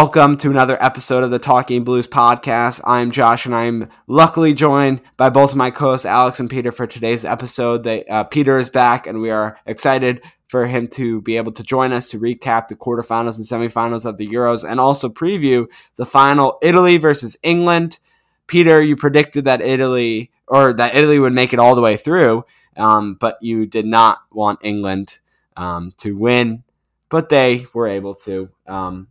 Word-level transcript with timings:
Welcome 0.00 0.36
to 0.36 0.50
another 0.50 0.80
episode 0.80 1.24
of 1.24 1.32
the 1.32 1.40
Talking 1.40 1.82
Blues 1.82 2.06
podcast. 2.06 2.80
I'm 2.84 3.10
Josh, 3.10 3.46
and 3.46 3.54
I'm 3.54 3.88
luckily 4.06 4.54
joined 4.54 5.00
by 5.16 5.28
both 5.28 5.50
of 5.50 5.56
my 5.56 5.72
co-hosts, 5.72 6.06
Alex 6.06 6.38
and 6.38 6.48
Peter, 6.48 6.70
for 6.70 6.86
today's 6.86 7.24
episode. 7.24 7.82
They, 7.82 8.04
uh, 8.04 8.22
Peter 8.22 8.60
is 8.60 8.70
back, 8.70 9.08
and 9.08 9.20
we 9.20 9.30
are 9.30 9.58
excited 9.66 10.22
for 10.46 10.68
him 10.68 10.86
to 10.92 11.20
be 11.22 11.36
able 11.36 11.50
to 11.50 11.64
join 11.64 11.92
us 11.92 12.10
to 12.10 12.20
recap 12.20 12.68
the 12.68 12.76
quarterfinals 12.76 13.38
and 13.38 13.44
semifinals 13.44 14.06
of 14.06 14.18
the 14.18 14.28
Euros, 14.28 14.62
and 14.62 14.78
also 14.78 15.08
preview 15.08 15.66
the 15.96 16.06
final 16.06 16.58
Italy 16.62 16.96
versus 16.96 17.36
England. 17.42 17.98
Peter, 18.46 18.80
you 18.80 18.94
predicted 18.94 19.46
that 19.46 19.62
Italy 19.62 20.30
or 20.46 20.72
that 20.74 20.94
Italy 20.94 21.18
would 21.18 21.32
make 21.32 21.52
it 21.52 21.58
all 21.58 21.74
the 21.74 21.82
way 21.82 21.96
through, 21.96 22.44
um, 22.76 23.16
but 23.16 23.36
you 23.40 23.66
did 23.66 23.84
not 23.84 24.20
want 24.30 24.60
England 24.62 25.18
um, 25.56 25.90
to 25.96 26.16
win, 26.16 26.62
but 27.08 27.30
they 27.30 27.66
were 27.74 27.88
able 27.88 28.14
to. 28.14 28.48
Um, 28.68 29.08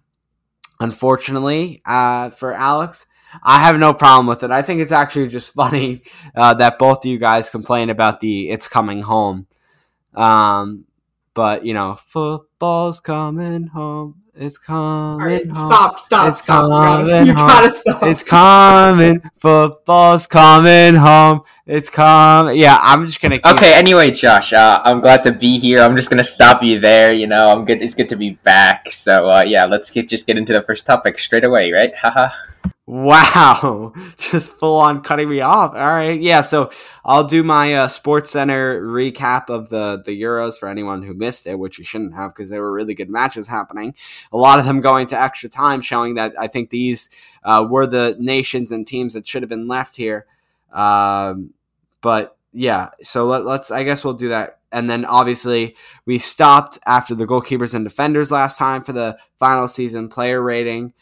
unfortunately, 0.79 1.81
uh, 1.85 2.29
for 2.29 2.53
Alex. 2.53 3.05
I 3.43 3.59
have 3.59 3.77
no 3.77 3.93
problem 3.93 4.25
with 4.25 4.43
it. 4.43 4.51
I 4.51 4.61
think 4.61 4.79
it's 4.79 4.91
actually 4.91 5.27
just 5.27 5.53
funny 5.53 6.01
uh, 6.35 6.53
that 6.55 6.79
both 6.79 6.99
of 6.99 7.05
you 7.05 7.17
guys 7.17 7.49
complain 7.49 7.89
about 7.89 8.19
the 8.19 8.49
"It's 8.49 8.67
Coming 8.67 9.01
Home." 9.01 9.47
Um, 10.13 10.85
but 11.33 11.65
you 11.65 11.73
know, 11.73 11.95
football's 11.95 12.99
coming 12.99 13.67
home. 13.67 14.23
It's 14.39 14.59
coming. 14.59 15.25
Right, 15.25 15.49
stop! 15.49 15.97
Stop! 15.97 16.29
It's 16.29 16.43
stop! 16.43 16.69
coming 16.69 17.25
you 17.25 17.33
gotta 17.33 17.69
stop. 17.75 18.03
It's 18.03 18.21
coming. 18.21 19.19
Football's 19.35 20.27
coming 20.27 20.93
home. 20.93 21.41
It's 21.65 21.89
coming. 21.89 22.55
Yeah, 22.59 22.77
I'm 22.79 23.07
just 23.07 23.19
gonna. 23.19 23.39
Keep 23.39 23.53
Okay. 23.53 23.73
Anyway, 23.73 24.11
Josh, 24.11 24.53
uh, 24.53 24.79
I'm 24.85 25.01
glad 25.01 25.23
to 25.23 25.31
be 25.31 25.57
here. 25.57 25.81
I'm 25.81 25.95
just 25.95 26.11
gonna 26.11 26.23
stop 26.23 26.61
you 26.61 26.79
there. 26.79 27.15
You 27.15 27.25
know, 27.25 27.47
I'm 27.47 27.65
good. 27.65 27.81
It's 27.81 27.95
good 27.95 28.09
to 28.09 28.15
be 28.15 28.31
back. 28.43 28.91
So 28.91 29.27
uh, 29.27 29.43
yeah, 29.43 29.65
let's 29.65 29.89
get 29.89 30.07
just 30.07 30.27
get 30.27 30.37
into 30.37 30.53
the 30.53 30.61
first 30.61 30.85
topic 30.85 31.17
straight 31.17 31.43
away, 31.43 31.71
right? 31.71 31.95
Haha. 31.95 32.29
Wow, 32.89 33.91
just 34.17 34.53
full 34.53 34.77
on 34.77 35.01
cutting 35.01 35.27
me 35.27 35.41
off. 35.41 35.75
All 35.75 35.85
right, 35.85 36.21
yeah. 36.21 36.39
So 36.39 36.71
I'll 37.03 37.25
do 37.25 37.43
my 37.43 37.73
uh, 37.75 37.87
Sports 37.89 38.31
Center 38.31 38.81
recap 38.81 39.49
of 39.49 39.67
the 39.67 40.01
the 40.05 40.19
Euros 40.21 40.57
for 40.57 40.69
anyone 40.69 41.03
who 41.03 41.13
missed 41.13 41.47
it, 41.47 41.59
which 41.59 41.77
you 41.77 41.83
shouldn't 41.83 42.15
have 42.15 42.33
because 42.33 42.49
there 42.49 42.61
were 42.61 42.71
really 42.71 42.93
good 42.93 43.09
matches 43.09 43.49
happening. 43.49 43.93
A 44.31 44.37
lot 44.37 44.57
of 44.57 44.65
them 44.65 44.79
going 44.79 45.05
to 45.07 45.21
extra 45.21 45.49
time, 45.49 45.81
showing 45.81 46.15
that 46.15 46.33
I 46.39 46.47
think 46.47 46.69
these 46.69 47.09
uh, 47.43 47.67
were 47.69 47.87
the 47.87 48.15
nations 48.19 48.71
and 48.71 48.87
teams 48.87 49.15
that 49.15 49.27
should 49.27 49.43
have 49.43 49.49
been 49.49 49.67
left 49.67 49.97
here. 49.97 50.25
Um, 50.71 51.53
but 51.99 52.37
yeah, 52.53 52.91
so 53.03 53.25
let, 53.25 53.45
let's. 53.45 53.69
I 53.69 53.83
guess 53.83 54.05
we'll 54.05 54.13
do 54.13 54.29
that, 54.29 54.59
and 54.71 54.89
then 54.89 55.03
obviously 55.03 55.75
we 56.05 56.19
stopped 56.19 56.79
after 56.85 57.15
the 57.15 57.27
goalkeepers 57.27 57.73
and 57.73 57.83
defenders 57.83 58.31
last 58.31 58.57
time 58.57 58.81
for 58.81 58.93
the 58.93 59.17
final 59.37 59.67
season 59.67 60.07
player 60.07 60.41
rating. 60.41 60.93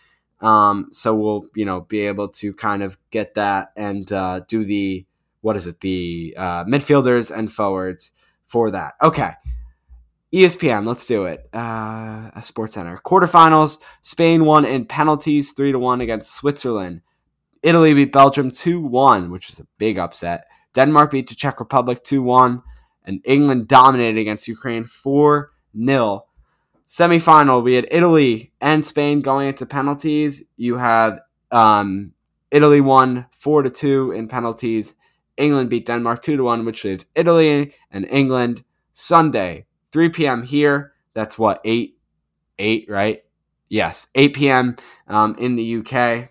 Um, 0.46 0.90
so 0.92 1.16
we'll, 1.16 1.48
you 1.56 1.66
know, 1.66 1.82
be 1.82 2.02
able 2.02 2.28
to 2.28 2.54
kind 2.54 2.84
of 2.84 3.00
get 3.10 3.34
that 3.34 3.72
and 3.76 4.10
uh, 4.12 4.42
do 4.48 4.64
the 4.64 5.06
what 5.42 5.58
is 5.58 5.66
it, 5.66 5.80
the 5.80 6.36
uh, 6.38 6.66
midfielders 6.66 7.36
and 7.36 7.52
forwards 7.52 8.12
for 8.46 8.70
that. 8.70 8.94
Okay, 9.02 9.32
ESPN, 10.32 10.86
let's 10.86 11.08
do 11.08 11.26
it. 11.26 11.50
Uh, 11.52 12.40
Sports 12.42 12.76
Center 12.76 13.02
quarterfinals. 13.04 13.82
Spain 14.04 14.46
won 14.46 14.66
in 14.66 14.86
penalties, 14.86 15.52
three 15.52 15.72
to 15.72 15.80
one 15.80 16.00
against 16.00 16.36
Switzerland. 16.36 17.02
Italy 17.64 17.96
beat 17.96 18.14
Belgium 18.14 18.52
two 18.52 18.80
one, 18.82 19.32
which 19.32 19.50
is 19.50 19.60
a 19.60 19.68
big 19.80 19.98
upset. 19.98 20.46
Denmark 20.76 21.10
beat 21.10 21.28
the 21.28 21.34
Czech 21.34 21.60
Republic 21.60 22.04
two 22.04 22.22
one, 22.22 22.62
and 23.04 23.20
England 23.26 23.68
dominated 23.68 24.20
against 24.20 24.48
Ukraine 24.48 24.84
four 24.84 25.54
0 25.76 26.26
semifinal, 26.96 27.62
we 27.62 27.74
had 27.74 27.88
Italy 27.92 28.54
and 28.62 28.86
Spain 28.86 29.20
going 29.22 29.50
into 29.50 29.66
penalties. 29.66 30.44
You 30.56 30.78
had 30.78 31.20
um, 31.52 32.14
Italy 32.52 32.80
won 32.80 33.26
four 33.36 33.64
to 33.64 33.70
two 33.70 34.14
in 34.14 34.30
penalties. 34.30 34.96
England 35.36 35.70
beat 35.70 35.86
Denmark 35.86 36.22
two 36.22 36.38
to 36.38 36.44
one, 36.44 36.64
which 36.64 36.86
leaves 36.86 37.06
Italy 37.14 37.74
and 37.92 38.08
England 38.10 38.64
Sunday, 38.94 39.66
three 39.92 40.08
p.m. 40.08 40.44
here. 40.44 40.94
That's 41.14 41.38
what 41.38 41.60
eight, 41.66 41.98
eight, 42.58 42.86
right? 42.88 43.24
Yes, 43.68 44.08
eight 44.16 44.34
p.m. 44.34 44.78
Um, 45.10 45.36
in 45.38 45.58
the 45.58 45.78
UK, 45.78 46.30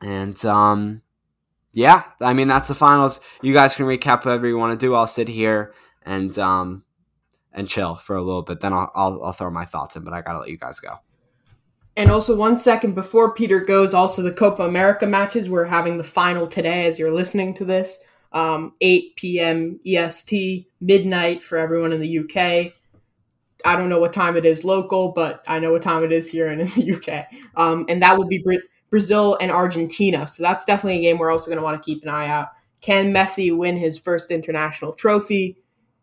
and 0.00 0.42
um, 0.46 1.02
yeah, 1.72 2.04
I 2.22 2.32
mean 2.32 2.48
that's 2.48 2.68
the 2.68 2.74
finals. 2.74 3.20
You 3.42 3.52
guys 3.52 3.74
can 3.74 3.84
recap 3.84 4.24
whatever 4.24 4.46
you 4.46 4.56
want 4.56 4.78
to 4.80 4.86
do. 4.86 4.94
I'll 4.94 5.06
sit 5.06 5.28
here 5.28 5.74
and 6.06 6.38
um, 6.38 6.84
and 7.58 7.68
chill 7.68 7.96
for 7.96 8.16
a 8.16 8.22
little 8.22 8.42
bit. 8.42 8.60
Then 8.60 8.72
I'll, 8.72 8.90
I'll, 8.94 9.24
I'll 9.24 9.32
throw 9.32 9.50
my 9.50 9.64
thoughts 9.64 9.96
in, 9.96 10.04
but 10.04 10.14
I 10.14 10.22
gotta 10.22 10.38
let 10.38 10.48
you 10.48 10.56
guys 10.56 10.78
go. 10.80 10.94
And 11.96 12.10
also, 12.10 12.36
one 12.36 12.58
second 12.58 12.94
before 12.94 13.34
Peter 13.34 13.58
goes, 13.58 13.92
also 13.92 14.22
the 14.22 14.32
Copa 14.32 14.62
America 14.62 15.06
matches. 15.06 15.50
We're 15.50 15.64
having 15.64 15.98
the 15.98 16.04
final 16.04 16.46
today 16.46 16.86
as 16.86 16.98
you're 16.98 17.12
listening 17.12 17.54
to 17.54 17.64
this. 17.64 18.06
Um, 18.32 18.74
8 18.80 19.16
p.m. 19.16 19.80
EST, 19.84 20.68
midnight 20.80 21.42
for 21.42 21.58
everyone 21.58 21.92
in 21.92 22.00
the 22.00 22.18
UK. 22.20 22.72
I 23.64 23.76
don't 23.76 23.88
know 23.88 23.98
what 23.98 24.12
time 24.12 24.36
it 24.36 24.46
is 24.46 24.62
local, 24.62 25.10
but 25.10 25.42
I 25.48 25.58
know 25.58 25.72
what 25.72 25.82
time 25.82 26.04
it 26.04 26.12
is 26.12 26.30
here 26.30 26.46
and 26.46 26.60
in 26.60 26.66
the 26.76 26.94
UK. 26.94 27.26
Um, 27.56 27.84
and 27.88 28.00
that 28.02 28.16
would 28.16 28.28
be 28.28 28.38
Bra- 28.38 28.58
Brazil 28.90 29.36
and 29.40 29.50
Argentina. 29.50 30.28
So 30.28 30.44
that's 30.44 30.64
definitely 30.64 31.00
a 31.00 31.02
game 31.02 31.18
we're 31.18 31.32
also 31.32 31.46
going 31.46 31.58
to 31.58 31.64
want 31.64 31.82
to 31.82 31.84
keep 31.84 32.04
an 32.04 32.10
eye 32.10 32.28
out. 32.28 32.50
Can 32.80 33.12
Messi 33.12 33.56
win 33.56 33.76
his 33.76 33.98
first 33.98 34.30
international 34.30 34.92
trophy 34.92 35.56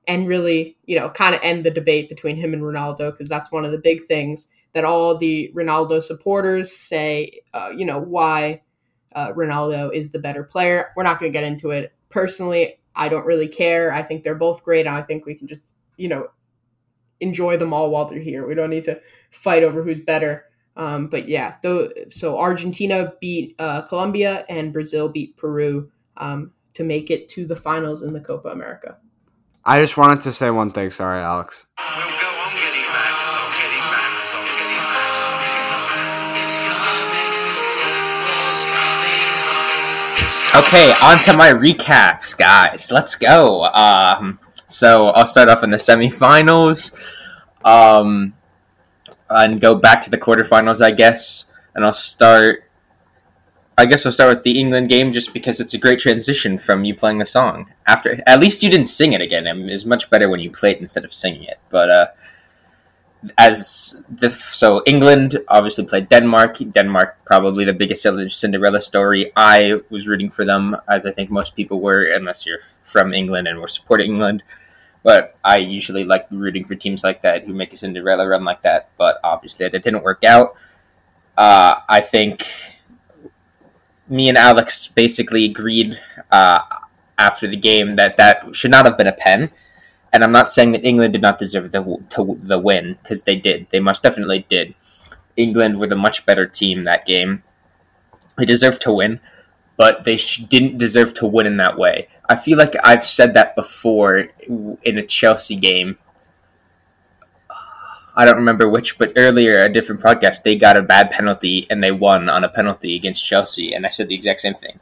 and 0.07 0.27
really, 0.27 0.77
you 0.85 0.97
know, 0.97 1.09
kind 1.09 1.35
of 1.35 1.41
end 1.43 1.63
the 1.63 1.71
debate 1.71 2.09
between 2.09 2.35
him 2.35 2.53
and 2.53 2.63
Ronaldo? 2.63 3.11
Because 3.11 3.29
that's 3.29 3.51
one 3.51 3.65
of 3.65 3.71
the 3.71 3.77
big 3.77 4.03
things 4.03 4.47
that 4.73 4.83
all 4.83 5.17
the 5.17 5.51
Ronaldo 5.55 6.03
supporters 6.03 6.71
say, 6.71 7.41
uh, 7.53 7.71
you 7.75 7.85
know, 7.85 7.99
why 7.99 8.61
uh, 9.15 9.31
Ronaldo 9.31 9.93
is 9.93 10.11
the 10.11 10.19
better 10.19 10.43
player. 10.43 10.91
We're 10.95 11.03
not 11.03 11.19
going 11.19 11.31
to 11.31 11.37
get 11.37 11.45
into 11.45 11.71
it. 11.71 11.93
Personally, 12.09 12.79
I 12.95 13.09
don't 13.09 13.25
really 13.25 13.47
care. 13.47 13.91
I 13.91 14.03
think 14.03 14.23
they're 14.23 14.35
both 14.35 14.63
great. 14.63 14.85
And 14.85 14.95
I 14.95 15.01
think 15.01 15.25
we 15.25 15.35
can 15.35 15.47
just, 15.47 15.61
you 15.97 16.09
know, 16.09 16.27
enjoy 17.21 17.57
them 17.57 17.73
all 17.73 17.89
while 17.89 18.05
they're 18.05 18.19
here. 18.19 18.45
We 18.45 18.55
don't 18.55 18.69
need 18.69 18.83
to 18.85 18.99
fight 19.31 19.63
over 19.63 19.81
who's 19.81 20.01
better. 20.01 20.45
Um, 20.75 21.07
but 21.07 21.29
yeah, 21.29 21.55
though, 21.63 21.89
so 22.09 22.37
Argentina 22.37 23.13
beat 23.21 23.55
uh, 23.59 23.83
Colombia 23.83 24.45
and 24.49 24.73
Brazil 24.73 25.09
beat 25.09 25.37
Peru 25.37 25.89
um, 26.17 26.51
to 26.73 26.83
make 26.83 27.09
it 27.09 27.29
to 27.29 27.45
the 27.45 27.55
finals 27.55 28.01
in 28.01 28.13
the 28.13 28.19
Copa 28.19 28.49
America. 28.49 28.97
I 29.67 29.79
just 29.79 29.97
wanted 29.97 30.21
to 30.21 30.31
say 30.31 30.51
one 30.51 30.69
thing. 30.71 30.91
Sorry, 30.91 31.21
Alex. 31.21 31.65
Okay, 40.55 40.93
on 41.03 41.17
to 41.25 41.35
my 41.35 41.51
recaps, 41.51 42.37
guys. 42.37 42.91
Let's 42.91 43.15
go. 43.15 43.65
Um, 43.65 44.39
so 44.67 45.07
I'll 45.07 45.25
start 45.25 45.49
off 45.49 45.63
in 45.63 45.71
the 45.71 45.77
semifinals, 45.77 46.93
um, 47.65 48.35
and 49.29 49.59
go 49.59 49.73
back 49.73 49.99
to 50.01 50.11
the 50.11 50.17
quarterfinals, 50.17 50.79
I 50.79 50.91
guess. 50.91 51.45
And 51.73 51.83
I'll 51.83 51.91
start. 51.91 52.64
I 53.77 53.85
guess 53.85 54.05
I'll 54.05 54.11
start 54.11 54.37
with 54.37 54.43
the 54.43 54.57
England 54.57 54.89
game, 54.89 55.11
just 55.11 55.33
because 55.33 55.59
it's 55.59 55.73
a 55.73 55.77
great 55.77 55.99
transition 55.99 56.57
from 56.57 56.85
you 56.85 56.95
playing 56.95 57.17
the 57.17 57.25
song. 57.25 57.71
After, 57.85 58.21
at 58.25 58.39
least 58.39 58.63
you 58.63 58.69
didn't 58.69 58.87
sing 58.87 59.11
it 59.13 59.21
again. 59.21 59.45
It's 59.69 59.85
much 59.85 60.09
better 60.09 60.29
when 60.29 60.39
you 60.39 60.49
play 60.49 60.71
it 60.71 60.79
instead 60.79 61.03
of 61.03 61.13
singing 61.13 61.43
it. 61.43 61.59
But 61.69 61.89
uh, 61.89 62.07
as 63.37 64.01
the 64.09 64.29
so 64.29 64.81
England 64.85 65.39
obviously 65.47 65.85
played 65.85 66.09
Denmark. 66.09 66.57
Denmark 66.71 67.17
probably 67.25 67.65
the 67.65 67.73
biggest 67.73 68.07
Cinderella 68.29 68.81
story. 68.81 69.31
I 69.35 69.81
was 69.89 70.07
rooting 70.07 70.29
for 70.29 70.45
them, 70.45 70.77
as 70.87 71.05
I 71.05 71.11
think 71.11 71.29
most 71.29 71.55
people 71.55 71.81
were, 71.81 72.05
unless 72.05 72.45
you're 72.45 72.59
from 72.83 73.13
England 73.13 73.47
and 73.47 73.59
were 73.59 73.67
supporting 73.67 74.11
England. 74.11 74.43
But 75.03 75.37
I 75.43 75.57
usually 75.57 76.03
like 76.03 76.27
rooting 76.31 76.65
for 76.65 76.75
teams 76.75 77.03
like 77.03 77.21
that 77.21 77.43
who 77.43 77.53
make 77.53 77.73
a 77.73 77.75
Cinderella 77.75 78.27
run 78.27 78.43
like 78.43 78.61
that. 78.63 78.89
But 78.97 79.19
obviously, 79.23 79.67
that 79.67 79.83
didn't 79.83 80.03
work 80.03 80.23
out. 80.23 80.55
Uh, 81.37 81.81
I 81.89 82.01
think 82.01 82.47
me 84.07 84.29
and 84.29 84.37
Alex 84.37 84.87
basically 84.87 85.45
agreed 85.45 85.99
uh, 86.31 86.59
after 87.17 87.47
the 87.47 87.57
game 87.57 87.95
that 87.95 88.17
that 88.17 88.55
should 88.55 88.71
not 88.71 88.85
have 88.85 88.97
been 88.97 89.07
a 89.07 89.13
pen 89.13 89.51
and 90.15 90.23
I'm 90.23 90.31
not 90.31 90.49
saying 90.49 90.71
that 90.71 90.85
England 90.85 91.11
did 91.11 91.21
not 91.21 91.39
deserve 91.39 91.73
the 91.73 91.97
to, 92.11 92.39
the 92.41 92.57
win 92.57 92.97
because 93.03 93.23
they 93.23 93.35
did. 93.35 93.67
They 93.69 93.81
most 93.81 94.01
definitely 94.01 94.45
did. 94.47 94.73
England 95.35 95.77
were 95.77 95.87
the 95.87 95.97
much 95.97 96.25
better 96.25 96.45
team 96.47 96.85
that 96.85 97.05
game. 97.05 97.43
They 98.37 98.45
deserved 98.45 98.81
to 98.83 98.93
win, 98.93 99.19
but 99.75 100.05
they 100.05 100.15
sh- 100.15 100.45
didn't 100.47 100.77
deserve 100.77 101.13
to 101.15 101.27
win 101.27 101.45
in 101.45 101.57
that 101.57 101.77
way. 101.77 102.07
I 102.29 102.37
feel 102.37 102.57
like 102.57 102.77
I've 102.81 103.05
said 103.05 103.33
that 103.33 103.57
before 103.57 104.29
in 104.47 104.97
a 104.97 105.05
Chelsea 105.05 105.57
game. 105.57 105.97
I 108.15 108.25
don't 108.25 108.37
remember 108.37 108.69
which, 108.69 108.97
but 108.97 109.13
earlier 109.17 109.59
a 109.59 109.71
different 109.71 110.01
podcast 110.01 110.43
they 110.43 110.55
got 110.55 110.77
a 110.77 110.81
bad 110.81 111.11
penalty 111.11 111.67
and 111.69 111.83
they 111.83 111.91
won 111.91 112.29
on 112.29 112.43
a 112.43 112.49
penalty 112.49 112.95
against 112.95 113.25
Chelsea, 113.25 113.73
and 113.73 113.85
I 113.85 113.89
said 113.89 114.07
the 114.07 114.15
exact 114.15 114.41
same 114.41 114.55
thing. 114.55 114.79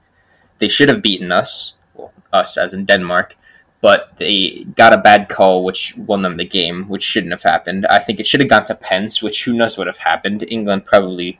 They 0.60 0.68
should 0.68 0.90
have 0.90 1.02
beaten 1.02 1.32
us, 1.32 1.74
well, 1.94 2.14
us 2.32 2.58
as 2.58 2.74
in 2.74 2.86
Denmark, 2.86 3.36
but 3.82 4.14
they 4.18 4.66
got 4.76 4.94
a 4.94 4.98
bad 4.98 5.30
call, 5.30 5.64
which 5.64 5.98
won 5.98 6.22
them 6.22 6.38
the 6.38 6.46
game, 6.46 6.88
which 6.88 7.04
shouldn't 7.04 7.34
have 7.34 7.44
happened. 7.44 7.86
I 7.88 8.00
think 8.00 8.20
it 8.20 8.28
should 8.28 8.40
have 8.40 8.50
gone 8.50 8.66
to 8.66 8.76
pens, 8.76 9.22
which 9.22 9.44
who 9.44 9.54
knows 9.54 9.78
would 9.78 9.88
have 9.88 9.98
happened. 9.98 10.46
England 10.48 10.86
probably 10.86 11.40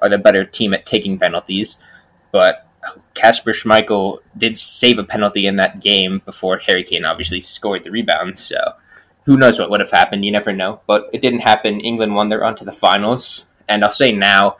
are 0.00 0.08
the 0.08 0.18
better 0.18 0.44
team 0.44 0.72
at 0.72 0.86
taking 0.86 1.18
penalties, 1.18 1.78
but 2.32 2.66
Kasper 3.14 3.52
Schmeichel 3.52 4.20
did 4.36 4.58
save 4.58 4.98
a 4.98 5.04
penalty 5.04 5.46
in 5.46 5.56
that 5.56 5.80
game 5.80 6.22
before 6.24 6.58
Harry 6.58 6.84
Kane 6.84 7.04
obviously 7.04 7.40
scored 7.40 7.84
the 7.84 7.90
rebound. 7.90 8.38
So 8.38 8.56
who 9.24 9.36
knows 9.36 9.58
what 9.58 9.70
would 9.70 9.80
have 9.80 9.90
happened? 9.90 10.24
You 10.24 10.32
never 10.32 10.52
know. 10.52 10.80
But 10.86 11.08
it 11.12 11.20
didn't 11.20 11.40
happen. 11.40 11.80
England 11.80 12.14
won. 12.14 12.28
They're 12.28 12.44
on 12.44 12.54
to 12.56 12.64
the 12.64 12.72
finals. 12.72 13.46
And 13.68 13.84
I'll 13.84 13.90
say 13.90 14.12
now, 14.12 14.56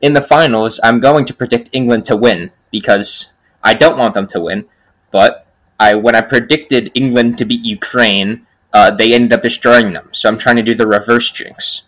in 0.00 0.12
the 0.12 0.22
finals, 0.22 0.80
I'm 0.82 1.00
going 1.00 1.24
to 1.26 1.34
predict 1.34 1.70
England 1.72 2.04
to 2.06 2.16
win 2.16 2.50
because 2.70 3.26
I 3.62 3.74
don't 3.74 3.98
want 3.98 4.14
them 4.14 4.26
to 4.28 4.40
win, 4.40 4.66
but 5.10 5.46
I 5.80 5.94
when 5.94 6.14
I 6.14 6.20
predicted 6.20 6.90
England 6.94 7.38
to 7.38 7.44
beat 7.44 7.64
Ukraine, 7.64 8.46
uh, 8.72 8.90
they 8.90 9.12
ended 9.12 9.32
up 9.32 9.42
destroying 9.42 9.92
them. 9.92 10.08
So 10.12 10.28
I'm 10.28 10.38
trying 10.38 10.56
to 10.56 10.62
do 10.62 10.74
the 10.74 10.86
reverse 10.86 11.30
jinx. 11.30 11.82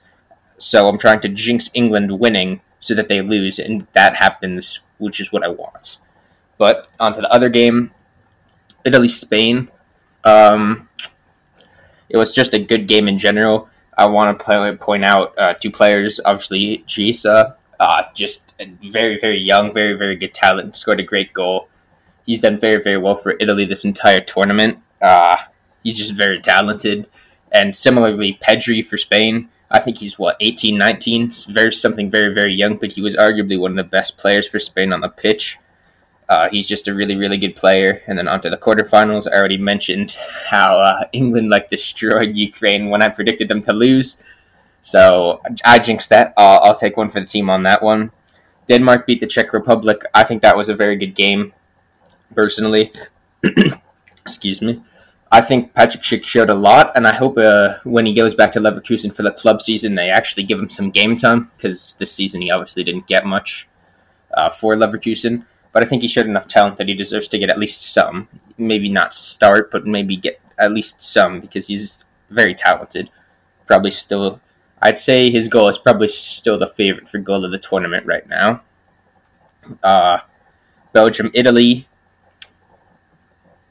So 0.58 0.88
I'm 0.88 0.98
trying 0.98 1.20
to 1.20 1.28
jinx 1.28 1.70
England 1.74 2.18
winning 2.18 2.60
so 2.80 2.94
that 2.94 3.08
they 3.08 3.20
lose, 3.22 3.58
and 3.58 3.86
that 3.92 4.16
happens, 4.16 4.80
which 4.98 5.20
is 5.20 5.32
what 5.32 5.44
I 5.44 5.48
want. 5.48 5.98
But 6.58 6.90
on 6.98 7.14
to 7.14 7.20
the 7.20 7.32
other 7.32 7.48
game, 7.48 7.92
Italy 8.84 9.08
Spain. 9.08 9.68
Um, 10.24 10.88
it 12.10 12.16
was 12.16 12.32
just 12.32 12.52
a 12.52 12.58
good 12.58 12.86
game 12.86 13.08
in 13.08 13.18
general. 13.18 13.68
I 13.96 14.06
want 14.06 14.38
to 14.38 14.44
play, 14.44 14.74
point 14.76 15.04
out 15.04 15.38
uh, 15.38 15.54
two 15.54 15.70
players. 15.70 16.20
Obviously, 16.24 16.84
Chiesa, 16.86 17.56
uh, 17.78 18.02
just 18.14 18.52
very 18.58 19.18
very 19.18 19.38
young, 19.38 19.72
very 19.72 19.94
very 19.94 20.16
good 20.16 20.34
talent. 20.34 20.76
Scored 20.76 21.00
a 21.00 21.04
great 21.04 21.32
goal 21.32 21.68
he's 22.30 22.38
done 22.38 22.58
very, 22.58 22.80
very 22.80 22.96
well 22.96 23.16
for 23.16 23.34
Italy 23.40 23.64
this 23.64 23.84
entire 23.84 24.20
tournament. 24.20 24.78
Uh, 25.02 25.36
he's 25.82 25.98
just 25.98 26.14
very 26.14 26.40
talented. 26.40 27.08
And 27.50 27.74
similarly, 27.74 28.38
Pedri 28.40 28.84
for 28.84 28.96
Spain. 28.96 29.48
I 29.68 29.80
think 29.80 29.98
he's 29.98 30.18
what 30.18 30.36
18, 30.40 30.78
19, 30.78 31.32
very 31.48 31.72
something 31.72 32.08
very, 32.08 32.32
very 32.32 32.54
young, 32.54 32.76
but 32.76 32.92
he 32.92 33.02
was 33.02 33.16
arguably 33.16 33.58
one 33.58 33.72
of 33.72 33.76
the 33.76 33.84
best 33.84 34.16
players 34.16 34.48
for 34.48 34.60
Spain 34.60 34.92
on 34.92 35.00
the 35.00 35.08
pitch. 35.08 35.58
Uh, 36.30 36.48
he's 36.48 36.68
just 36.68 36.86
a 36.86 36.94
really, 36.94 37.16
really 37.16 37.36
good 37.36 37.56
player. 37.56 38.02
And 38.06 38.16
then 38.16 38.28
onto 38.28 38.48
the 38.48 38.56
quarterfinals, 38.56 39.26
I 39.26 39.36
already 39.36 39.58
mentioned 39.58 40.12
how 40.48 40.78
uh, 40.78 41.04
England 41.12 41.50
like 41.50 41.68
destroyed 41.68 42.36
Ukraine 42.36 42.88
when 42.88 43.02
I 43.02 43.08
predicted 43.08 43.48
them 43.48 43.60
to 43.62 43.72
lose. 43.72 44.16
So 44.80 45.42
I 45.64 45.80
jinxed 45.80 46.08
that. 46.10 46.32
Uh, 46.36 46.60
I'll 46.62 46.76
take 46.76 46.96
one 46.96 47.10
for 47.10 47.20
the 47.20 47.26
team 47.26 47.50
on 47.50 47.64
that 47.64 47.82
one. 47.82 48.12
Denmark 48.68 49.06
beat 49.06 49.18
the 49.18 49.26
Czech 49.26 49.52
Republic. 49.52 50.02
I 50.14 50.22
think 50.22 50.40
that 50.42 50.56
was 50.56 50.68
a 50.68 50.74
very 50.76 50.96
good 50.96 51.16
game 51.16 51.52
personally. 52.34 52.92
Excuse 54.24 54.62
me. 54.62 54.80
I 55.32 55.40
think 55.40 55.74
Patrick 55.74 56.02
Schick 56.02 56.24
showed 56.24 56.50
a 56.50 56.54
lot, 56.54 56.92
and 56.96 57.06
I 57.06 57.14
hope 57.14 57.38
uh, 57.38 57.74
when 57.84 58.06
he 58.06 58.14
goes 58.14 58.34
back 58.34 58.50
to 58.52 58.60
Leverkusen 58.60 59.14
for 59.14 59.22
the 59.22 59.30
club 59.30 59.62
season, 59.62 59.94
they 59.94 60.10
actually 60.10 60.42
give 60.42 60.58
him 60.58 60.70
some 60.70 60.90
game 60.90 61.16
time 61.16 61.50
because 61.56 61.94
this 61.98 62.12
season 62.12 62.42
he 62.42 62.50
obviously 62.50 62.82
didn't 62.82 63.06
get 63.06 63.26
much 63.26 63.68
uh, 64.34 64.50
for 64.50 64.74
Leverkusen. 64.74 65.44
But 65.72 65.84
I 65.84 65.86
think 65.86 66.02
he 66.02 66.08
showed 66.08 66.26
enough 66.26 66.48
talent 66.48 66.76
that 66.78 66.88
he 66.88 66.94
deserves 66.94 67.28
to 67.28 67.38
get 67.38 67.50
at 67.50 67.58
least 67.58 67.92
some. 67.92 68.28
Maybe 68.58 68.88
not 68.88 69.14
start, 69.14 69.70
but 69.70 69.86
maybe 69.86 70.16
get 70.16 70.40
at 70.58 70.72
least 70.72 71.02
some 71.02 71.40
because 71.40 71.68
he's 71.68 72.04
very 72.28 72.54
talented. 72.54 73.10
Probably 73.66 73.90
still, 73.90 74.40
I'd 74.82 74.98
say 74.98 75.30
his 75.30 75.48
goal 75.48 75.68
is 75.68 75.78
probably 75.78 76.08
still 76.08 76.58
the 76.58 76.66
favorite 76.66 77.08
for 77.08 77.18
goal 77.18 77.44
of 77.44 77.52
the 77.52 77.58
tournament 77.58 78.04
right 78.06 78.28
now. 78.28 78.62
Uh, 79.82 80.18
Belgium, 80.92 81.30
Italy. 81.34 81.88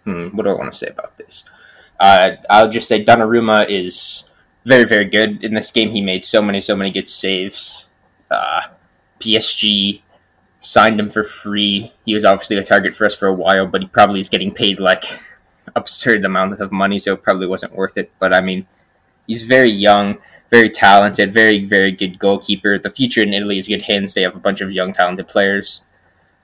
Hmm, 0.05 0.27
what 0.29 0.43
do 0.43 0.51
I 0.51 0.53
want 0.53 0.71
to 0.71 0.77
say 0.77 0.87
about 0.87 1.17
this? 1.17 1.43
Uh, 1.99 2.31
I'll 2.49 2.69
just 2.69 2.87
say 2.87 3.03
Donnarumma 3.03 3.69
is 3.69 4.23
very, 4.65 4.85
very 4.85 5.05
good 5.05 5.43
in 5.43 5.53
this 5.53 5.71
game. 5.71 5.91
He 5.91 6.01
made 6.01 6.23
so 6.23 6.41
many, 6.41 6.61
so 6.61 6.75
many 6.75 6.91
good 6.91 7.09
saves. 7.09 7.87
Uh, 8.31 8.61
PSG 9.19 10.01
signed 10.59 10.99
him 10.99 11.09
for 11.09 11.23
free. 11.23 11.93
He 12.05 12.13
was 12.13 12.25
obviously 12.25 12.57
a 12.57 12.63
target 12.63 12.95
for 12.95 13.05
us 13.05 13.15
for 13.15 13.27
a 13.27 13.33
while, 13.33 13.65
but 13.67 13.81
he 13.81 13.87
probably 13.87 14.19
is 14.19 14.29
getting 14.29 14.53
paid 14.53 14.79
like 14.79 15.05
absurd 15.75 16.25
amounts 16.25 16.59
of 16.59 16.71
money, 16.71 16.99
so 16.99 17.13
it 17.13 17.23
probably 17.23 17.47
wasn't 17.47 17.75
worth 17.75 17.97
it. 17.97 18.11
But 18.19 18.35
I 18.35 18.41
mean, 18.41 18.67
he's 19.27 19.43
very 19.43 19.71
young, 19.71 20.17
very 20.49 20.69
talented, 20.69 21.33
very, 21.33 21.65
very 21.65 21.91
good 21.91 22.19
goalkeeper. 22.19 22.77
The 22.77 22.91
future 22.91 23.21
in 23.21 23.33
Italy 23.33 23.59
is 23.59 23.67
good 23.67 23.83
hands. 23.83 24.13
They 24.13 24.23
have 24.23 24.35
a 24.35 24.39
bunch 24.39 24.61
of 24.61 24.71
young, 24.71 24.93
talented 24.93 25.27
players 25.27 25.81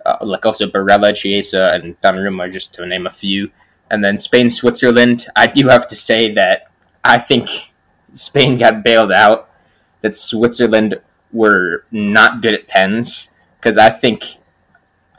uh, 0.05 0.17
like 0.21 0.45
also 0.45 0.67
Barella, 0.67 1.15
Chiesa, 1.15 1.71
and 1.73 1.99
Donnarumma, 2.01 2.51
just 2.51 2.73
to 2.75 2.85
name 2.85 3.07
a 3.07 3.11
few. 3.11 3.51
And 3.89 4.03
then 4.03 4.17
Spain, 4.17 4.49
Switzerland. 4.49 5.27
I 5.35 5.47
do 5.47 5.67
have 5.67 5.87
to 5.87 5.95
say 5.95 6.31
that 6.33 6.67
I 7.03 7.17
think 7.17 7.49
Spain 8.13 8.57
got 8.57 8.83
bailed 8.83 9.11
out. 9.11 9.49
That 10.01 10.15
Switzerland 10.15 10.99
were 11.31 11.85
not 11.91 12.41
good 12.41 12.53
at 12.53 12.67
pens 12.67 13.29
because 13.65 13.79
I 13.79 13.89
think 13.89 14.37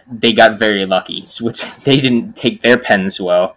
they 0.08 0.32
got 0.32 0.56
very 0.56 0.86
lucky. 0.86 1.24
Swiss- 1.24 1.74
they 1.84 1.96
didn't 1.96 2.36
take 2.36 2.62
their 2.62 2.78
pens 2.78 3.20
well, 3.20 3.56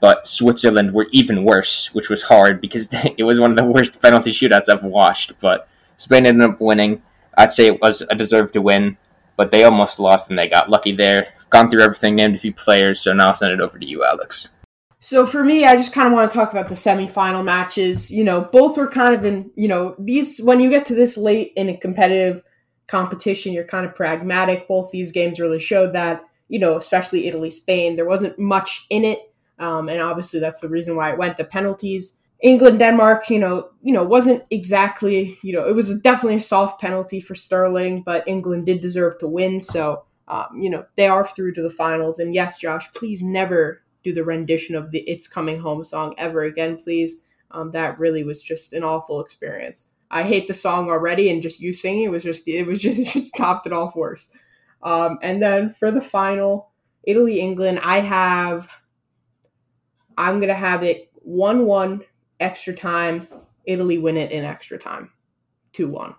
but 0.00 0.26
Switzerland 0.26 0.94
were 0.94 1.08
even 1.12 1.44
worse, 1.44 1.92
which 1.92 2.08
was 2.08 2.22
hard 2.22 2.62
because 2.62 2.88
it 3.18 3.24
was 3.24 3.38
one 3.38 3.50
of 3.50 3.58
the 3.58 3.66
worst 3.66 4.00
penalty 4.00 4.32
shootouts 4.32 4.70
I've 4.70 4.82
watched. 4.82 5.38
But 5.40 5.68
Spain 5.98 6.24
ended 6.24 6.48
up 6.48 6.58
winning. 6.58 7.02
I'd 7.36 7.52
say 7.52 7.66
it 7.66 7.82
was 7.82 8.00
a 8.00 8.14
deserved 8.14 8.56
win 8.56 8.96
but 9.36 9.50
they 9.50 9.64
almost 9.64 9.98
lost 9.98 10.30
and 10.30 10.38
they 10.38 10.48
got 10.48 10.70
lucky 10.70 10.94
there. 10.94 11.34
Gone 11.50 11.68
through 11.68 11.82
everything, 11.82 12.14
named 12.14 12.36
a 12.36 12.38
few 12.38 12.52
players, 12.52 13.00
so 13.00 13.12
now 13.12 13.28
I'll 13.28 13.34
send 13.34 13.52
it 13.52 13.60
over 13.60 13.80
to 13.80 13.84
you, 13.84 14.04
Alex. 14.04 14.50
So 15.00 15.26
for 15.26 15.42
me, 15.42 15.64
I 15.64 15.74
just 15.76 15.92
kind 15.92 16.06
of 16.06 16.14
want 16.14 16.30
to 16.30 16.36
talk 16.36 16.52
about 16.52 16.68
the 16.68 16.76
semifinal 16.76 17.44
matches. 17.44 18.12
You 18.12 18.22
know, 18.22 18.42
both 18.42 18.76
were 18.76 18.88
kind 18.88 19.14
of 19.14 19.24
in, 19.24 19.50
you 19.56 19.66
know, 19.66 19.96
these 19.98 20.40
when 20.40 20.60
you 20.60 20.70
get 20.70 20.86
to 20.86 20.94
this 20.94 21.16
late 21.16 21.52
in 21.56 21.68
a 21.68 21.76
competitive 21.76 22.42
competition, 22.86 23.52
you're 23.52 23.64
kind 23.64 23.86
of 23.86 23.94
pragmatic. 23.94 24.68
Both 24.68 24.90
these 24.90 25.12
games 25.12 25.40
really 25.40 25.60
showed 25.60 25.92
that, 25.94 26.22
you 26.48 26.58
know, 26.58 26.76
especially 26.76 27.26
Italy 27.26 27.50
Spain, 27.50 27.96
there 27.96 28.04
wasn't 28.04 28.38
much 28.38 28.86
in 28.90 29.04
it. 29.04 29.18
Um, 29.58 29.88
and 29.88 30.00
obviously 30.00 30.40
that's 30.40 30.60
the 30.60 30.68
reason 30.68 30.96
why 30.96 31.12
it 31.12 31.18
went 31.18 31.36
to 31.36 31.44
penalties. 31.44 32.18
England 32.42 32.78
Denmark, 32.78 33.30
you 33.30 33.38
know, 33.38 33.70
you 33.82 33.92
know, 33.92 34.02
wasn't 34.02 34.44
exactly, 34.50 35.38
you 35.42 35.52
know, 35.52 35.66
it 35.66 35.74
was 35.74 35.98
definitely 36.00 36.36
a 36.36 36.42
soft 36.42 36.80
penalty 36.80 37.20
for 37.20 37.34
Sterling, 37.34 38.02
but 38.02 38.26
England 38.26 38.66
did 38.66 38.80
deserve 38.80 39.18
to 39.18 39.28
win. 39.28 39.62
So, 39.62 40.04
um, 40.28 40.60
you 40.60 40.68
know, 40.68 40.84
they 40.96 41.06
are 41.06 41.26
through 41.26 41.54
to 41.54 41.62
the 41.62 41.70
finals. 41.70 42.18
And 42.18 42.34
yes, 42.34 42.58
Josh, 42.58 42.92
please 42.92 43.22
never 43.22 43.82
do 44.02 44.12
the 44.12 44.24
rendition 44.24 44.74
of 44.76 44.90
the 44.90 45.00
"It's 45.08 45.26
Coming 45.26 45.58
Home" 45.60 45.82
song 45.84 46.14
ever 46.18 46.42
again, 46.42 46.76
please. 46.76 47.16
Um, 47.50 47.70
that 47.70 47.98
really 47.98 48.24
was 48.24 48.42
just 48.42 48.72
an 48.74 48.82
awful 48.82 49.20
experience. 49.20 49.86
I 50.14 50.22
hate 50.22 50.46
the 50.46 50.54
song 50.54 50.88
already, 50.88 51.28
and 51.28 51.42
just 51.42 51.60
you 51.60 51.72
singing 51.72 52.04
it 52.04 52.10
was 52.10 52.22
just 52.22 52.46
it 52.46 52.66
was 52.66 52.80
just 52.82 53.12
just 53.12 53.36
topped 53.36 53.66
it 53.66 53.72
off 53.72 53.96
worse. 53.96 54.30
Um, 54.82 55.18
and 55.22 55.42
then 55.42 55.70
for 55.70 55.90
the 55.90 56.00
final, 56.00 56.70
Italy 57.02 57.40
England, 57.40 57.80
I 57.82 57.98
have 57.98 58.68
I'm 60.16 60.38
gonna 60.38 60.54
have 60.54 60.84
it 60.84 61.10
one 61.14 61.66
one 61.66 62.02
extra 62.38 62.72
time. 62.72 63.26
Italy 63.64 63.98
win 63.98 64.16
it 64.16 64.30
in 64.30 64.44
extra 64.44 64.78
time, 64.78 65.10
two 65.72 65.88
one. 65.88 66.14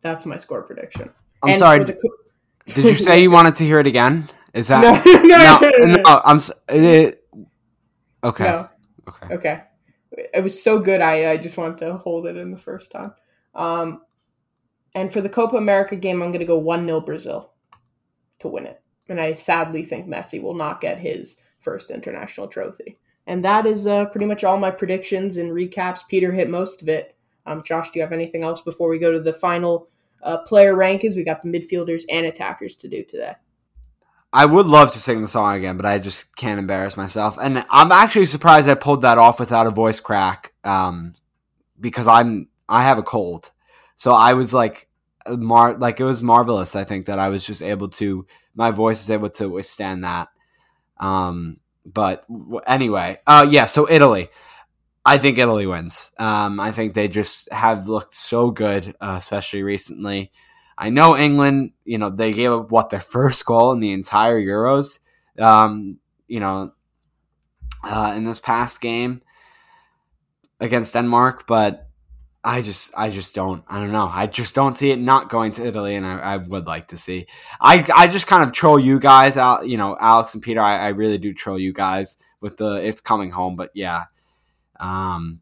That's 0.00 0.24
my 0.26 0.36
score 0.36 0.62
prediction. 0.62 1.10
I'm 1.42 1.50
And 1.50 1.58
sorry. 1.58 1.82
the 1.82 1.98
Did 2.66 2.84
you 2.84 2.94
say 2.96 3.20
you 3.22 3.30
wanted 3.32 3.56
to 3.56 3.64
hear 3.64 3.80
it 3.80 3.86
again? 3.86 4.24
Is 4.52 4.68
that 4.68 5.04
no, 5.04 5.12
no, 5.22 5.58
no, 5.60 5.86
no? 5.86 6.02
no, 6.02 6.22
I'm. 6.24 6.40
It, 6.68 7.26
okay. 8.22 8.64
Okay. 9.08 9.34
Okay. 9.34 9.62
It 10.12 10.44
was 10.44 10.62
so 10.62 10.78
good. 10.78 11.00
I, 11.00 11.32
I 11.32 11.36
just 11.36 11.56
wanted 11.56 11.78
to 11.78 11.96
hold 11.96 12.26
it 12.26 12.36
in 12.36 12.52
the 12.52 12.56
first 12.56 12.92
time. 12.92 13.12
Um, 13.54 14.02
and 14.94 15.12
for 15.12 15.20
the 15.20 15.28
Copa 15.28 15.56
America 15.56 15.96
game, 15.96 16.22
I'm 16.22 16.30
going 16.30 16.40
to 16.40 16.46
go 16.46 16.58
1 16.58 16.86
0 16.86 17.00
Brazil 17.00 17.52
to 18.40 18.48
win 18.48 18.66
it. 18.66 18.80
And 19.08 19.20
I 19.20 19.34
sadly 19.34 19.82
think 19.82 20.06
Messi 20.06 20.40
will 20.42 20.54
not 20.54 20.80
get 20.80 20.98
his 20.98 21.36
first 21.58 21.90
international 21.90 22.48
trophy. 22.48 22.98
And 23.26 23.44
that 23.44 23.66
is 23.66 23.86
uh, 23.86 24.06
pretty 24.06 24.26
much 24.26 24.44
all 24.44 24.58
my 24.58 24.70
predictions 24.70 25.36
and 25.36 25.50
recaps. 25.50 26.06
Peter 26.08 26.32
hit 26.32 26.50
most 26.50 26.82
of 26.82 26.88
it. 26.88 27.16
Um, 27.46 27.62
Josh, 27.62 27.90
do 27.90 27.98
you 27.98 28.02
have 28.02 28.12
anything 28.12 28.42
else 28.42 28.60
before 28.60 28.88
we 28.88 28.98
go 28.98 29.12
to 29.12 29.20
the 29.20 29.32
final 29.32 29.88
uh, 30.22 30.38
player 30.38 30.74
rankings? 30.74 31.16
We 31.16 31.24
got 31.24 31.42
the 31.42 31.48
midfielders 31.48 32.04
and 32.10 32.26
attackers 32.26 32.76
to 32.76 32.88
do 32.88 33.02
today. 33.02 33.34
I 34.32 34.46
would 34.46 34.66
love 34.66 34.90
to 34.92 34.98
sing 34.98 35.20
the 35.20 35.28
song 35.28 35.56
again, 35.56 35.76
but 35.76 35.86
I 35.86 35.98
just 35.98 36.34
can't 36.34 36.58
embarrass 36.58 36.96
myself. 36.96 37.38
And 37.40 37.64
I'm 37.70 37.92
actually 37.92 38.26
surprised 38.26 38.68
I 38.68 38.74
pulled 38.74 39.02
that 39.02 39.16
off 39.16 39.38
without 39.38 39.68
a 39.68 39.70
voice 39.70 40.00
crack, 40.00 40.52
um, 40.64 41.14
because 41.78 42.08
I'm 42.08 42.48
I 42.68 42.82
have 42.82 42.98
a 42.98 43.02
cold. 43.02 43.50
So 43.96 44.12
I 44.12 44.32
was 44.34 44.52
like, 44.54 44.88
mar 45.26 45.76
like 45.76 46.00
it 46.00 46.04
was 46.04 46.22
marvelous. 46.22 46.76
I 46.76 46.84
think 46.84 47.06
that 47.06 47.18
I 47.18 47.28
was 47.28 47.46
just 47.46 47.62
able 47.62 47.88
to, 47.90 48.26
my 48.54 48.70
voice 48.70 49.00
was 49.00 49.10
able 49.10 49.30
to 49.30 49.48
withstand 49.48 50.04
that. 50.04 50.28
Um, 50.98 51.58
but 51.86 52.24
anyway, 52.66 53.18
uh, 53.26 53.46
yeah. 53.48 53.66
So 53.66 53.90
Italy, 53.90 54.28
I 55.04 55.18
think 55.18 55.38
Italy 55.38 55.66
wins. 55.66 56.12
Um, 56.18 56.58
I 56.58 56.72
think 56.72 56.94
they 56.94 57.08
just 57.08 57.52
have 57.52 57.88
looked 57.88 58.14
so 58.14 58.50
good, 58.50 58.94
uh, 59.00 59.16
especially 59.18 59.62
recently. 59.62 60.32
I 60.76 60.90
know 60.90 61.16
England, 61.16 61.72
you 61.84 61.98
know, 61.98 62.10
they 62.10 62.32
gave 62.32 62.50
up 62.50 62.70
what 62.70 62.90
their 62.90 63.00
first 63.00 63.44
goal 63.44 63.72
in 63.72 63.80
the 63.80 63.92
entire 63.92 64.40
Euros, 64.40 65.00
um, 65.38 65.98
you 66.26 66.40
know, 66.40 66.72
uh, 67.84 68.14
in 68.16 68.24
this 68.24 68.38
past 68.38 68.80
game 68.80 69.22
against 70.58 70.94
Denmark, 70.94 71.46
but 71.46 71.83
I 72.44 72.60
just, 72.60 72.92
I 72.94 73.08
just 73.08 73.34
don't, 73.34 73.64
I 73.68 73.80
don't 73.80 73.92
know, 73.92 74.10
I 74.12 74.26
just 74.26 74.54
don't 74.54 74.76
see 74.76 74.90
it 74.90 74.98
not 74.98 75.30
going 75.30 75.52
to 75.52 75.66
Italy, 75.66 75.96
and 75.96 76.04
I, 76.04 76.18
I 76.18 76.36
would 76.36 76.66
like 76.66 76.88
to 76.88 76.96
see. 76.98 77.26
I, 77.60 77.86
I 77.94 78.06
just 78.06 78.26
kind 78.26 78.42
of 78.42 78.52
troll 78.52 78.78
you 78.78 79.00
guys 79.00 79.38
out, 79.38 79.66
you 79.66 79.78
know, 79.78 79.96
Alex 79.98 80.34
and 80.34 80.42
Peter. 80.42 80.60
I, 80.60 80.78
I 80.78 80.88
really 80.88 81.16
do 81.16 81.32
troll 81.32 81.58
you 81.58 81.72
guys 81.72 82.18
with 82.40 82.58
the 82.58 82.74
it's 82.74 83.00
coming 83.00 83.30
home, 83.30 83.56
but 83.56 83.70
yeah, 83.74 84.04
um, 84.78 85.40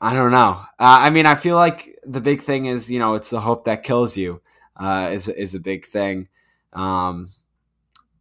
I 0.00 0.12
don't 0.12 0.32
know. 0.32 0.60
Uh, 0.78 1.00
I 1.00 1.10
mean, 1.10 1.24
I 1.24 1.34
feel 1.34 1.56
like 1.56 1.98
the 2.04 2.20
big 2.20 2.42
thing 2.42 2.66
is, 2.66 2.90
you 2.90 2.98
know, 2.98 3.14
it's 3.14 3.30
the 3.30 3.40
hope 3.40 3.64
that 3.64 3.82
kills 3.82 4.16
you. 4.16 4.42
Uh, 4.76 5.08
is 5.10 5.28
is 5.28 5.54
a 5.54 5.60
big 5.60 5.86
thing. 5.86 6.28
Um, 6.74 7.30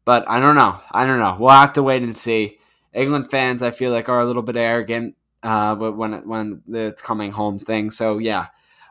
but 0.05 0.23
I 0.29 0.39
don't 0.39 0.55
know. 0.55 0.79
I 0.91 1.05
don't 1.05 1.19
know. 1.19 1.35
We'll 1.37 1.49
have 1.49 1.73
to 1.73 1.83
wait 1.83 2.03
and 2.03 2.15
see. 2.15 2.59
England 2.93 3.29
fans, 3.29 3.61
I 3.61 3.71
feel 3.71 3.91
like, 3.91 4.07
are 4.07 4.21
a 4.21 4.25
little 4.25 4.41
bit 4.41 4.55
arrogant. 4.55 5.15
Uh, 5.45 5.75
but 5.75 5.93
when 5.93 6.27
when 6.27 6.63
it's 6.67 7.03
coming 7.03 7.31
home 7.31 7.59
thing, 7.59 7.91
so 7.91 8.17
yeah, 8.17 8.47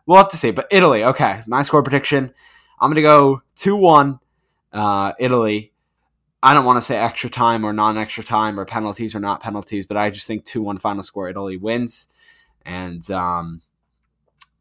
we'll 0.07 0.19
have 0.19 0.29
to 0.29 0.37
see. 0.37 0.53
But 0.53 0.69
Italy, 0.71 1.03
okay. 1.03 1.43
My 1.49 1.63
score 1.63 1.83
prediction: 1.83 2.33
I'm 2.81 2.91
gonna 2.91 3.03
go 3.03 3.43
two 3.57 3.75
one. 3.77 4.21
Uh, 4.73 5.13
Italy. 5.19 5.73
I 6.43 6.53
don't 6.53 6.67
want 6.67 6.77
to 6.77 6.83
say 6.83 6.99
extra 6.99 7.31
time 7.31 7.65
or 7.65 7.73
non-extra 7.73 8.23
time 8.23 8.61
or 8.61 8.67
penalties 8.67 9.15
or 9.15 9.21
not 9.21 9.43
penalties, 9.43 9.87
but 9.87 9.97
I 9.97 10.11
just 10.11 10.27
think 10.27 10.45
two 10.45 10.63
one 10.63 10.77
final 10.77 11.03
score. 11.03 11.29
Italy 11.29 11.57
wins. 11.57 12.07
And 12.67 13.11
um, 13.11 13.63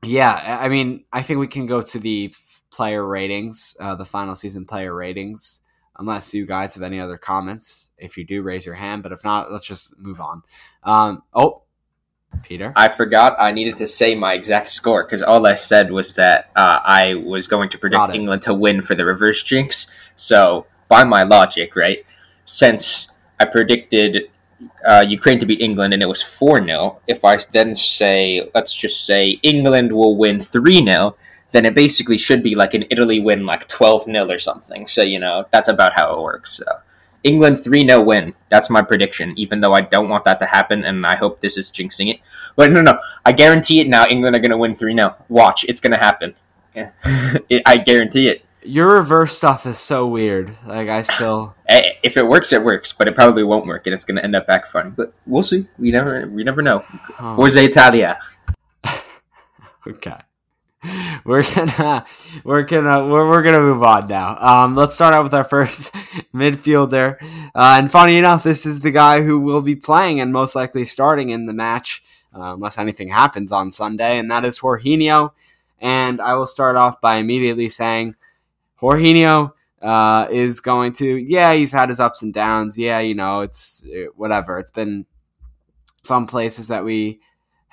yeah, 0.02 0.60
I 0.62 0.70
mean, 0.70 1.04
I 1.12 1.22
think 1.22 1.40
we 1.40 1.48
can 1.48 1.66
go 1.66 1.82
to 1.82 2.00
the 2.00 2.34
player 2.72 3.06
ratings, 3.06 3.76
uh, 3.82 3.96
the 3.96 4.06
final 4.06 4.34
season 4.34 4.66
player 4.66 4.96
ratings, 4.96 5.60
unless 6.00 6.34
you 6.34 6.46
guys 6.46 6.74
have 6.76 6.84
any 6.84 7.02
other 7.02 7.18
comments. 7.18 7.92
If 7.98 8.16
you 8.18 8.24
do, 8.24 8.42
raise 8.44 8.66
your 8.66 8.76
hand. 8.76 9.04
But 9.04 9.12
if 9.12 9.24
not, 9.26 9.52
let's 9.52 9.68
just 9.68 9.98
move 9.98 10.22
on. 10.22 10.44
Um, 10.84 11.24
oh, 11.34 11.63
Peter. 12.42 12.74
I 12.76 12.90
forgot 12.90 13.36
I 13.40 13.52
needed 13.52 13.78
to 13.78 13.88
say 13.88 14.16
my 14.16 14.34
exact 14.34 14.70
score 14.70 15.04
because 15.04 15.22
all 15.22 15.46
I 15.46 15.56
said 15.56 15.92
was 15.92 16.14
that 16.16 16.52
uh, 16.56 16.80
I 16.84 17.16
was 17.16 17.48
going 17.48 17.70
to 17.70 17.78
predict. 17.78 18.14
England 18.14 18.42
to 18.44 18.54
win 18.54 18.82
for 18.82 18.96
the 18.96 19.06
reverse 19.06 19.44
jinx. 19.44 19.88
So, 20.16 20.66
by 20.88 21.04
my 21.04 21.24
logic, 21.24 21.76
right, 21.76 22.06
since 22.46 23.08
I 23.40 23.46
predicted 23.46 24.30
uh, 24.86 25.06
Ukraine 25.08 25.40
to 25.40 25.46
beat 25.46 25.62
England 25.62 25.94
and 25.94 26.04
it 26.04 26.08
was 26.08 26.22
4 26.22 26.66
0, 26.66 27.00
if 27.08 27.26
I 27.26 27.38
then 27.52 27.76
say, 27.76 28.50
let's 28.54 28.76
just 28.76 29.06
say 29.06 29.40
England 29.44 29.92
will 29.92 30.18
win 30.18 30.42
3 30.42 30.86
0, 30.86 31.16
then 31.52 31.66
it 31.66 31.76
basically 31.76 32.18
should 32.18 32.44
be 32.44 32.56
like 32.56 32.74
an 32.74 32.86
Italy 32.90 33.20
win 33.20 33.46
like 33.46 33.68
12 33.68 34.06
0 34.06 34.30
or 34.30 34.40
something. 34.40 34.88
So, 34.88 35.04
you 35.04 35.20
know, 35.20 35.46
that's 35.52 35.70
about 35.70 35.94
how 35.94 36.14
it 36.16 36.22
works. 36.22 36.58
So. 36.58 36.66
England 37.24 37.60
3 37.64 37.88
0 37.88 38.02
win. 38.04 38.34
That's 38.50 38.70
my 38.70 38.82
prediction, 38.82 39.34
even 39.38 39.62
though 39.62 39.74
I 39.74 39.82
don't 39.82 40.10
want 40.10 40.26
that 40.26 40.40
to 40.40 40.46
happen, 40.46 40.84
and 40.84 41.06
I 41.06 41.16
hope 41.16 41.42
this 41.42 41.58
is 41.58 41.72
jinxing 41.72 42.10
it. 42.14 42.20
But 42.56 42.72
no, 42.72 42.82
no, 42.82 43.00
I 43.26 43.32
guarantee 43.32 43.80
it 43.80 43.88
now. 43.88 44.06
England 44.08 44.36
are 44.36 44.40
going 44.40 44.52
to 44.52 44.58
win 44.58 44.76
3 44.76 44.96
0. 44.96 45.16
Watch, 45.30 45.64
it's 45.68 45.80
going 45.80 45.92
to 45.92 45.98
happen. 45.98 46.36
Yeah. 46.76 46.92
It- 47.50 47.64
I 47.66 47.78
guarantee 47.78 48.28
it. 48.28 48.46
Your 48.66 48.94
reverse 48.96 49.36
stuff 49.36 49.66
is 49.66 49.78
so 49.78 50.08
weird. 50.08 50.56
Like 50.66 50.88
I 50.90 51.02
still. 51.02 51.56
Eh, 51.70 51.94
If 52.04 52.18
it 52.18 52.28
works, 52.28 52.52
it 52.54 52.64
works, 52.64 52.94
but 52.94 53.08
it 53.08 53.16
probably 53.16 53.44
won't 53.44 53.66
work, 53.66 53.88
and 53.88 53.94
it's 53.94 54.06
going 54.06 54.16
to 54.18 54.24
end 54.24 54.36
up 54.36 54.48
backfiring. 54.48 54.96
But 54.96 55.14
we'll 55.26 55.44
see. 55.44 55.68
We 55.80 55.92
never, 55.92 56.28
we 56.28 56.44
never 56.44 56.62
know. 56.62 56.86
Oh. 57.20 57.36
Forza 57.36 57.64
Italia. 57.64 58.20
Okay. 59.86 60.16
We're 61.26 61.44
gonna 61.44 62.06
we're 62.44 62.64
gonna 62.64 63.08
we're, 63.08 63.30
we're 63.30 63.44
gonna 63.44 63.62
move 63.62 63.82
on 63.84 64.08
now. 64.08 64.36
Um, 64.38 64.76
let's 64.76 64.96
start 64.96 65.14
out 65.14 65.24
with 65.24 65.34
our 65.34 65.46
first 65.46 65.94
midfielder. 66.34 67.22
Uh, 67.56 67.78
and 67.80 67.90
funny 67.90 68.18
enough, 68.18 68.44
this 68.44 68.66
is 68.66 68.82
the 68.82 68.92
guy 68.92 69.22
who 69.22 69.40
will 69.40 69.62
be 69.62 69.76
playing 69.76 70.20
and 70.20 70.34
most 70.34 70.56
likely 70.56 70.84
starting 70.84 71.30
in 71.30 71.46
the 71.46 71.54
match, 71.54 72.04
uh, 72.36 72.54
unless 72.54 72.78
anything 72.78 73.08
happens 73.08 73.52
on 73.54 73.72
Sunday, 73.72 74.18
and 74.18 74.30
that 74.30 74.44
is 74.44 74.60
Jorginho. 74.60 75.32
And 75.80 76.20
I 76.20 76.34
will 76.36 76.46
start 76.46 76.76
off 76.76 77.00
by 77.00 77.18
immediately 77.18 77.70
saying, 77.70 78.16
Jorginho 78.82 79.54
uh, 79.82 80.28
is 80.30 80.60
going 80.60 80.92
to. 80.94 81.16
Yeah, 81.16 81.54
he's 81.54 81.72
had 81.72 81.90
his 81.90 82.02
ups 82.02 82.22
and 82.22 82.34
downs. 82.34 82.78
Yeah, 82.78 83.00
you 83.00 83.16
know, 83.16 83.42
it's 83.42 83.86
whatever. 84.16 84.60
It's 84.60 84.72
been 84.72 85.06
some 86.02 86.28
places 86.28 86.68
that 86.68 86.84
we 86.84 87.22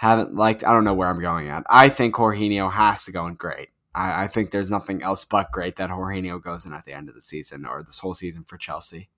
haven't 0.00 0.35
liked. 0.35 0.64
I 0.64 0.73
don't 0.73 0.85
know 0.85 0.95
where 0.95 1.09
I'm 1.09 1.21
going 1.21 1.49
at. 1.49 1.62
I 1.69 1.90
think 1.90 2.14
Jorginho 2.14 2.73
has 2.73 3.04
to 3.04 3.12
go 3.12 3.26
in 3.26 3.35
great. 3.35 3.69
I, 3.95 4.25
I 4.25 4.26
think 4.28 4.50
there's 4.50 4.71
nothing 4.71 5.02
else 5.02 5.26
but 5.26 5.52
great 5.52 5.76
that 5.76 5.90
Jorginho 5.90 6.42
goes 6.42 6.64
in 6.64 6.73
at 6.73 6.85
the 6.85 6.95
end 6.95 7.11
of 7.11 7.14
the 7.14 7.21
season 7.21 7.66
or 7.66 7.83
this 7.83 7.99
whole 7.99 8.14
season 8.14 8.45
for 8.45 8.57
Chelsea. 8.57 9.11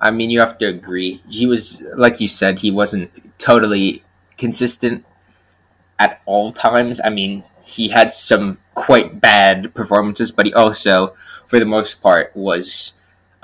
I 0.00 0.10
mean, 0.10 0.30
you 0.30 0.40
have 0.40 0.58
to 0.58 0.66
agree. 0.66 1.22
He 1.28 1.46
was, 1.46 1.80
like 1.96 2.20
you 2.20 2.26
said, 2.26 2.58
he 2.58 2.72
wasn't 2.72 3.08
totally 3.38 4.02
consistent 4.36 5.04
at 6.00 6.20
all 6.26 6.50
times. 6.50 7.00
I 7.04 7.10
mean, 7.10 7.44
he 7.62 7.86
had 7.86 8.10
some 8.10 8.58
quite 8.74 9.20
bad 9.20 9.74
performances, 9.74 10.32
but 10.32 10.46
he 10.46 10.54
also, 10.54 11.14
for 11.46 11.60
the 11.60 11.64
most 11.64 12.02
part, 12.02 12.34
was 12.34 12.94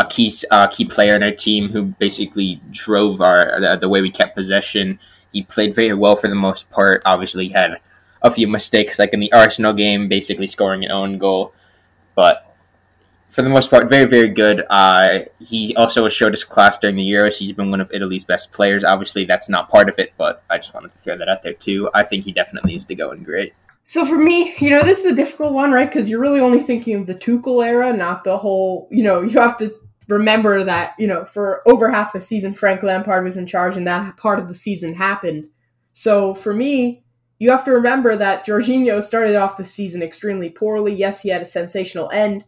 a 0.01 0.05
key 0.05 0.33
uh, 0.51 0.67
key 0.67 0.85
player 0.85 1.15
in 1.15 1.23
our 1.23 1.31
team 1.31 1.69
who 1.69 1.85
basically 1.85 2.61
drove 2.73 3.21
our 3.21 3.61
the, 3.61 3.77
the 3.77 3.89
way 3.89 4.01
we 4.01 4.11
kept 4.11 4.35
possession. 4.35 4.99
He 5.33 5.43
played 5.43 5.75
very 5.75 5.95
well 5.95 6.17
for 6.17 6.29
the 6.29 6.35
most 6.35 6.71
part. 6.71 7.03
Obviously, 7.07 7.49
had 7.49 7.81
a 8.23 8.31
few 8.31 8.49
mistakes, 8.49 8.99
like 8.99 9.13
in 9.13 9.21
the 9.21 9.33
Arsenal 9.33 9.73
game, 9.73 10.09
basically 10.09 10.47
scoring 10.47 10.85
an 10.85 10.91
own 10.91 11.19
goal, 11.19 11.53
but 12.15 12.51
for 13.31 13.43
the 13.43 13.49
most 13.49 13.71
part, 13.71 13.89
very, 13.89 14.07
very 14.07 14.29
good. 14.29 14.65
Uh, 14.69 15.21
he 15.39 15.75
also 15.77 16.09
showed 16.09 16.33
his 16.33 16.45
class 16.45 16.79
during 16.79 16.97
the 16.97 17.09
Euros. 17.09 17.39
He's 17.39 17.53
been 17.53 17.71
one 17.71 17.81
of 17.81 17.91
Italy's 17.95 18.25
best 18.25 18.53
players. 18.53 18.83
Obviously, 18.83 19.25
that's 19.25 19.49
not 19.49 19.69
part 19.69 19.89
of 19.89 19.99
it, 19.99 20.13
but 20.19 20.43
I 20.51 20.59
just 20.59 20.75
wanted 20.75 20.91
to 20.91 20.99
throw 20.99 21.17
that 21.17 21.29
out 21.29 21.43
there 21.43 21.53
too. 21.53 21.89
I 21.95 22.03
think 22.03 22.25
he 22.25 22.33
definitely 22.33 22.73
needs 22.73 22.85
to 22.87 22.95
go 22.97 23.13
in 23.13 23.23
great. 23.23 23.55
So 23.83 24.05
for 24.05 24.19
me, 24.19 24.55
you 24.59 24.71
know, 24.71 24.83
this 24.83 25.05
is 25.05 25.13
a 25.13 25.15
difficult 25.15 25.53
one, 25.53 25.73
right? 25.73 25.89
Because 25.89 26.09
you're 26.09 26.21
really 26.21 26.41
only 26.41 26.61
thinking 26.61 26.97
of 26.97 27.07
the 27.07 27.15
Tuchel 27.15 27.65
era, 27.65 27.97
not 27.97 28.25
the 28.25 28.37
whole. 28.37 28.89
You 28.91 29.05
know, 29.05 29.23
you 29.23 29.39
have 29.41 29.57
to 29.59 29.75
remember 30.11 30.65
that 30.65 30.95
you 30.99 31.07
know 31.07 31.25
for 31.25 31.63
over 31.67 31.91
half 31.91 32.13
the 32.13 32.21
season, 32.21 32.55
Frank 32.55 32.83
Lampard 32.83 33.25
was 33.25 33.37
in 33.37 33.47
charge, 33.47 33.77
and 33.77 33.87
that 33.87 34.17
part 34.17 34.39
of 34.39 34.49
the 34.49 34.55
season 34.55 34.95
happened. 34.95 35.49
So 35.93 36.35
for 36.35 36.53
me, 36.53 37.05
you 37.39 37.51
have 37.51 37.65
to 37.65 37.73
remember 37.73 38.17
that 38.17 38.47
Jorginho 38.47 39.03
started 39.03 39.37
off 39.37 39.57
the 39.57 39.65
season 39.65 40.03
extremely 40.03 40.51
poorly. 40.51 40.95
Yes, 40.95 41.23
he 41.23 41.29
had 41.31 41.43
a 41.43 41.47
sensational 41.47 42.11
end 42.11 42.45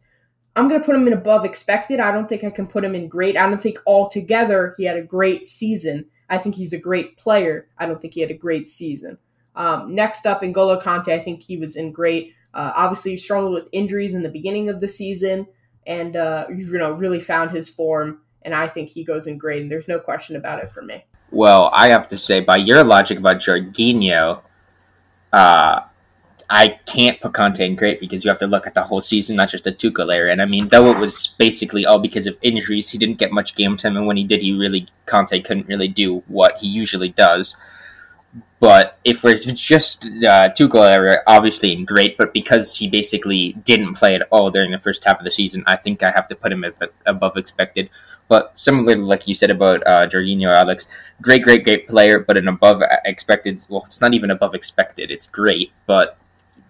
I'm 0.54 0.68
going 0.68 0.80
to 0.80 0.84
put 0.84 0.94
him 0.94 1.06
in 1.06 1.12
above 1.12 1.44
expected. 1.44 1.98
I 1.98 2.12
don't 2.12 2.28
think 2.28 2.44
I 2.44 2.50
can 2.50 2.66
put 2.66 2.84
him 2.84 2.94
in 2.94 3.08
great. 3.08 3.36
I 3.36 3.48
don't 3.48 3.60
think 3.60 3.78
altogether 3.86 4.74
he 4.76 4.84
had 4.84 4.96
a 4.96 5.02
great 5.02 5.48
season. 5.48 6.06
I 6.28 6.38
think 6.38 6.54
he's 6.54 6.72
a 6.72 6.78
great 6.78 7.16
player. 7.16 7.68
I 7.78 7.86
don't 7.86 8.00
think 8.00 8.14
he 8.14 8.20
had 8.20 8.30
a 8.30 8.36
great 8.36 8.68
season. 8.68 9.18
Um, 9.54 9.94
next 9.94 10.26
up, 10.26 10.42
N'Golo 10.42 10.80
Kante, 10.80 11.12
I 11.12 11.18
think 11.18 11.42
he 11.42 11.56
was 11.56 11.76
in 11.76 11.92
great. 11.92 12.34
Uh, 12.54 12.72
obviously, 12.76 13.12
he 13.12 13.16
struggled 13.16 13.54
with 13.54 13.68
injuries 13.72 14.14
in 14.14 14.22
the 14.22 14.28
beginning 14.28 14.68
of 14.68 14.80
the 14.80 14.88
season, 14.88 15.46
and 15.86 16.16
uh, 16.16 16.46
you 16.54 16.78
know 16.78 16.92
really 16.92 17.20
found 17.20 17.50
his 17.50 17.68
form. 17.68 18.20
And 18.42 18.54
I 18.54 18.66
think 18.66 18.88
he 18.88 19.04
goes 19.04 19.26
in 19.26 19.38
great. 19.38 19.62
And 19.62 19.70
there's 19.70 19.88
no 19.88 20.00
question 20.00 20.36
about 20.36 20.62
it 20.62 20.68
for 20.68 20.82
me. 20.82 21.04
Well, 21.30 21.70
I 21.72 21.88
have 21.88 22.08
to 22.08 22.18
say, 22.18 22.40
by 22.40 22.56
your 22.56 22.82
logic 22.84 23.18
about 23.18 23.36
Jorginho, 23.36 24.42
uh, 25.32 25.80
I 26.50 26.68
can't 26.84 27.18
put 27.20 27.32
Kante 27.32 27.60
in 27.60 27.76
great 27.76 28.00
because 28.00 28.24
you 28.24 28.28
have 28.28 28.40
to 28.40 28.46
look 28.46 28.66
at 28.66 28.74
the 28.74 28.82
whole 28.82 29.00
season, 29.00 29.36
not 29.36 29.48
just 29.48 29.64
the 29.64 29.72
Tuchel 29.72 30.14
era. 30.14 30.30
And 30.30 30.42
I 30.42 30.44
mean, 30.44 30.68
though 30.68 30.90
it 30.90 30.98
was 30.98 31.28
basically 31.38 31.86
all 31.86 31.98
because 31.98 32.26
of 32.26 32.36
injuries, 32.42 32.90
he 32.90 32.98
didn't 32.98 33.16
get 33.16 33.32
much 33.32 33.54
game 33.54 33.78
time, 33.78 33.96
and 33.96 34.06
when 34.06 34.18
he 34.18 34.24
did, 34.24 34.42
he 34.42 34.52
really 34.52 34.88
Kante 35.06 35.42
couldn't 35.42 35.68
really 35.68 35.88
do 35.88 36.22
what 36.26 36.58
he 36.58 36.66
usually 36.66 37.08
does. 37.08 37.56
But 38.60 38.98
if 39.04 39.24
we're 39.24 39.34
just 39.34 40.04
uh, 40.04 40.50
Tuchel 40.56 41.18
obviously 41.26 41.74
great, 41.84 42.16
but 42.16 42.32
because 42.32 42.76
he 42.76 42.88
basically 42.88 43.54
didn't 43.64 43.94
play 43.94 44.14
at 44.14 44.22
all 44.30 44.50
during 44.50 44.70
the 44.70 44.78
first 44.78 45.04
half 45.04 45.18
of 45.18 45.24
the 45.24 45.30
season, 45.30 45.64
I 45.66 45.76
think 45.76 46.02
I 46.02 46.12
have 46.12 46.28
to 46.28 46.36
put 46.36 46.52
him 46.52 46.64
above 47.06 47.36
expected. 47.36 47.90
But 48.28 48.58
similarly, 48.58 49.02
like 49.02 49.26
you 49.26 49.34
said 49.34 49.50
about 49.50 49.86
uh, 49.86 50.06
Jorginho 50.06 50.56
Alex, 50.56 50.86
great, 51.20 51.42
great, 51.42 51.64
great 51.64 51.88
player, 51.88 52.20
but 52.20 52.38
an 52.38 52.48
above 52.48 52.82
expected. 53.04 53.66
Well, 53.68 53.82
it's 53.84 54.00
not 54.00 54.14
even 54.14 54.30
above 54.30 54.54
expected. 54.54 55.10
It's 55.10 55.26
great, 55.26 55.72
but 55.86 56.16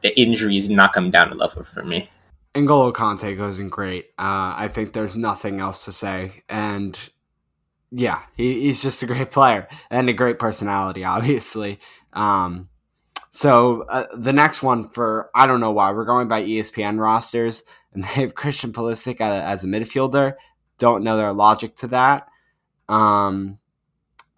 the 0.03 0.19
injuries 0.19 0.69
knock 0.69 0.97
him 0.97 1.11
down 1.11 1.31
a 1.31 1.35
level 1.35 1.63
for 1.63 1.85
me. 1.85 2.11
N'Golo 2.55 2.93
Kante 2.93 3.37
goes 3.37 3.59
in 3.59 3.69
great. 3.69 4.07
Uh, 4.19 4.55
I 4.57 4.69
think 4.69 4.93
there's 4.93 5.17
nothing 5.17 5.61
else 5.61 5.85
to 5.85 5.93
say. 5.93 6.43
And 6.49 6.99
yeah, 7.93 8.23
he, 8.35 8.63
he's 8.63 8.83
just 8.83 9.03
a 9.03 9.07
great 9.07 9.31
player 9.31 9.69
and 9.91 10.09
a 10.09 10.15
great 10.15 10.39
personality, 10.39 11.05
obviously. 11.05 11.79
Um, 12.13 12.69
so 13.31 13.83
uh, 13.83 14.07
the 14.17 14.33
next 14.33 14.63
one 14.63 14.89
for 14.89 15.31
I 15.35 15.47
don't 15.47 15.61
know 15.61 15.71
why 15.71 15.93
we're 15.93 16.07
going 16.07 16.29
by 16.29 16.43
ESPN 16.43 16.99
rosters, 16.99 17.65
and 17.93 18.03
they 18.03 18.09
have 18.09 18.35
Christian 18.35 18.73
Pulisic 18.73 19.21
as 19.21 19.65
a 19.65 19.67
midfielder. 19.67 20.35
Don't 20.79 21.05
know 21.05 21.17
their 21.17 21.33
logic 21.33 21.77
to 21.77 21.87
that. 21.89 22.29
Um, 22.89 23.59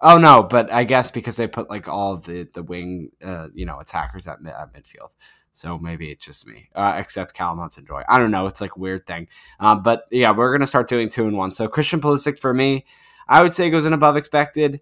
oh 0.00 0.18
no, 0.18 0.42
but 0.42 0.72
I 0.72 0.84
guess 0.84 1.10
because 1.10 1.36
they 1.36 1.46
put 1.46 1.70
like 1.70 1.88
all 1.88 2.16
the 2.16 2.48
the 2.52 2.62
wing, 2.62 3.10
uh, 3.22 3.48
you 3.54 3.66
know, 3.66 3.78
attackers 3.78 4.26
at, 4.26 4.38
at 4.46 4.74
midfield. 4.74 5.14
So 5.52 5.78
maybe 5.78 6.10
it's 6.10 6.24
just 6.24 6.48
me, 6.48 6.68
uh, 6.74 6.96
except 6.98 7.32
Callum 7.32 7.60
Hudson 7.60 7.86
Odoi. 7.86 8.02
I 8.08 8.18
don't 8.18 8.32
know. 8.32 8.48
It's 8.48 8.60
like 8.60 8.76
weird 8.76 9.06
thing. 9.06 9.28
Um, 9.60 9.84
but 9.84 10.04
yeah, 10.10 10.32
we're 10.32 10.50
going 10.50 10.62
to 10.62 10.66
start 10.66 10.88
doing 10.88 11.08
two 11.08 11.28
and 11.28 11.36
one. 11.36 11.52
So 11.52 11.68
Christian 11.68 12.00
Pulisic 12.00 12.40
for 12.40 12.52
me, 12.52 12.84
I 13.28 13.42
would 13.42 13.54
say 13.54 13.66
it 13.66 13.70
goes 13.70 13.86
in 13.86 13.92
above 13.92 14.16
expected. 14.16 14.80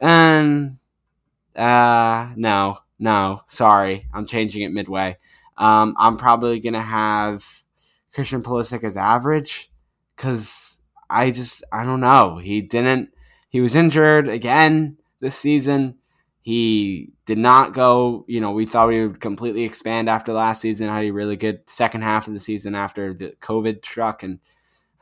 And 0.00 0.78
uh, 1.56 2.32
no, 2.36 2.78
no, 2.98 3.42
sorry. 3.46 4.06
I'm 4.12 4.26
changing 4.26 4.62
it 4.62 4.72
midway. 4.72 5.18
Um, 5.56 5.94
I'm 5.98 6.16
probably 6.16 6.60
to 6.74 6.80
have 6.80 7.64
Christian 8.12 8.42
Pulisic 8.42 8.84
as 8.84 8.96
average 8.96 9.70
because 10.16 10.80
I 11.10 11.30
just, 11.30 11.64
I 11.72 11.84
don't 11.84 12.00
know. 12.00 12.38
He 12.38 12.62
didn't, 12.62 13.10
he 13.48 13.60
was 13.60 13.74
injured 13.74 14.28
again 14.28 14.98
this 15.20 15.36
season. 15.36 15.96
He 16.40 17.12
did 17.26 17.38
not 17.38 17.74
go, 17.74 18.24
you 18.26 18.40
know, 18.40 18.52
we 18.52 18.64
thought 18.64 18.88
we 18.88 19.06
would 19.06 19.20
completely 19.20 19.64
expand 19.64 20.08
after 20.08 20.32
last 20.32 20.62
season, 20.62 20.88
had 20.88 21.04
a 21.04 21.10
really 21.10 21.36
good 21.36 21.68
second 21.68 22.02
half 22.02 22.26
of 22.26 22.32
the 22.32 22.38
season 22.38 22.74
after 22.74 23.12
the 23.12 23.34
COVID 23.40 23.84
struck. 23.84 24.22
And 24.22 24.38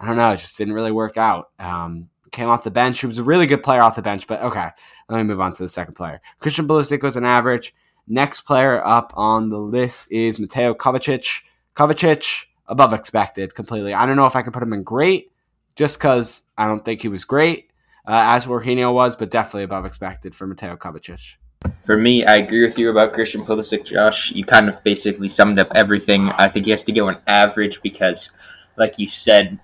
I 0.00 0.06
don't 0.06 0.16
know, 0.16 0.32
it 0.32 0.38
just 0.38 0.58
didn't 0.58 0.74
really 0.74 0.90
work 0.90 1.16
out. 1.16 1.50
Um, 1.58 2.08
came 2.36 2.48
off 2.48 2.64
the 2.64 2.70
bench. 2.70 3.00
He 3.00 3.06
was 3.06 3.18
a 3.18 3.24
really 3.24 3.46
good 3.46 3.62
player 3.62 3.80
off 3.80 3.96
the 3.96 4.02
bench, 4.02 4.26
but 4.26 4.42
okay, 4.42 4.68
let 5.08 5.18
me 5.18 5.24
move 5.24 5.40
on 5.40 5.52
to 5.54 5.62
the 5.62 5.68
second 5.68 5.94
player. 5.94 6.20
Christian 6.38 6.68
Pulisic 6.68 7.02
was 7.02 7.16
an 7.16 7.24
average. 7.24 7.74
Next 8.06 8.42
player 8.42 8.84
up 8.86 9.12
on 9.16 9.48
the 9.48 9.58
list 9.58 10.12
is 10.12 10.38
Mateo 10.38 10.74
Kovacic. 10.74 11.42
Kovacic, 11.74 12.44
above 12.68 12.92
expected 12.92 13.54
completely. 13.54 13.94
I 13.94 14.06
don't 14.06 14.16
know 14.16 14.26
if 14.26 14.36
I 14.36 14.42
can 14.42 14.52
put 14.52 14.62
him 14.62 14.72
in 14.72 14.82
great 14.82 15.32
just 15.74 15.98
because 15.98 16.44
I 16.56 16.66
don't 16.66 16.84
think 16.84 17.02
he 17.02 17.08
was 17.08 17.24
great 17.24 17.70
uh, 18.06 18.36
as 18.36 18.46
Jorginho 18.46 18.94
was, 18.94 19.16
but 19.16 19.30
definitely 19.30 19.64
above 19.64 19.84
expected 19.84 20.34
for 20.34 20.46
Mateo 20.46 20.76
Kovacic. 20.76 21.36
For 21.84 21.96
me, 21.96 22.24
I 22.24 22.36
agree 22.36 22.62
with 22.62 22.78
you 22.78 22.90
about 22.90 23.12
Christian 23.12 23.44
Pulisic, 23.44 23.84
Josh. 23.84 24.30
You 24.30 24.44
kind 24.44 24.68
of 24.68 24.82
basically 24.84 25.28
summed 25.28 25.58
up 25.58 25.68
everything. 25.74 26.28
I 26.30 26.48
think 26.48 26.66
he 26.66 26.70
has 26.70 26.82
to 26.84 26.92
go 26.92 27.08
an 27.08 27.16
average 27.26 27.80
because, 27.82 28.30
like 28.76 28.98
you 28.98 29.08
said, 29.08 29.58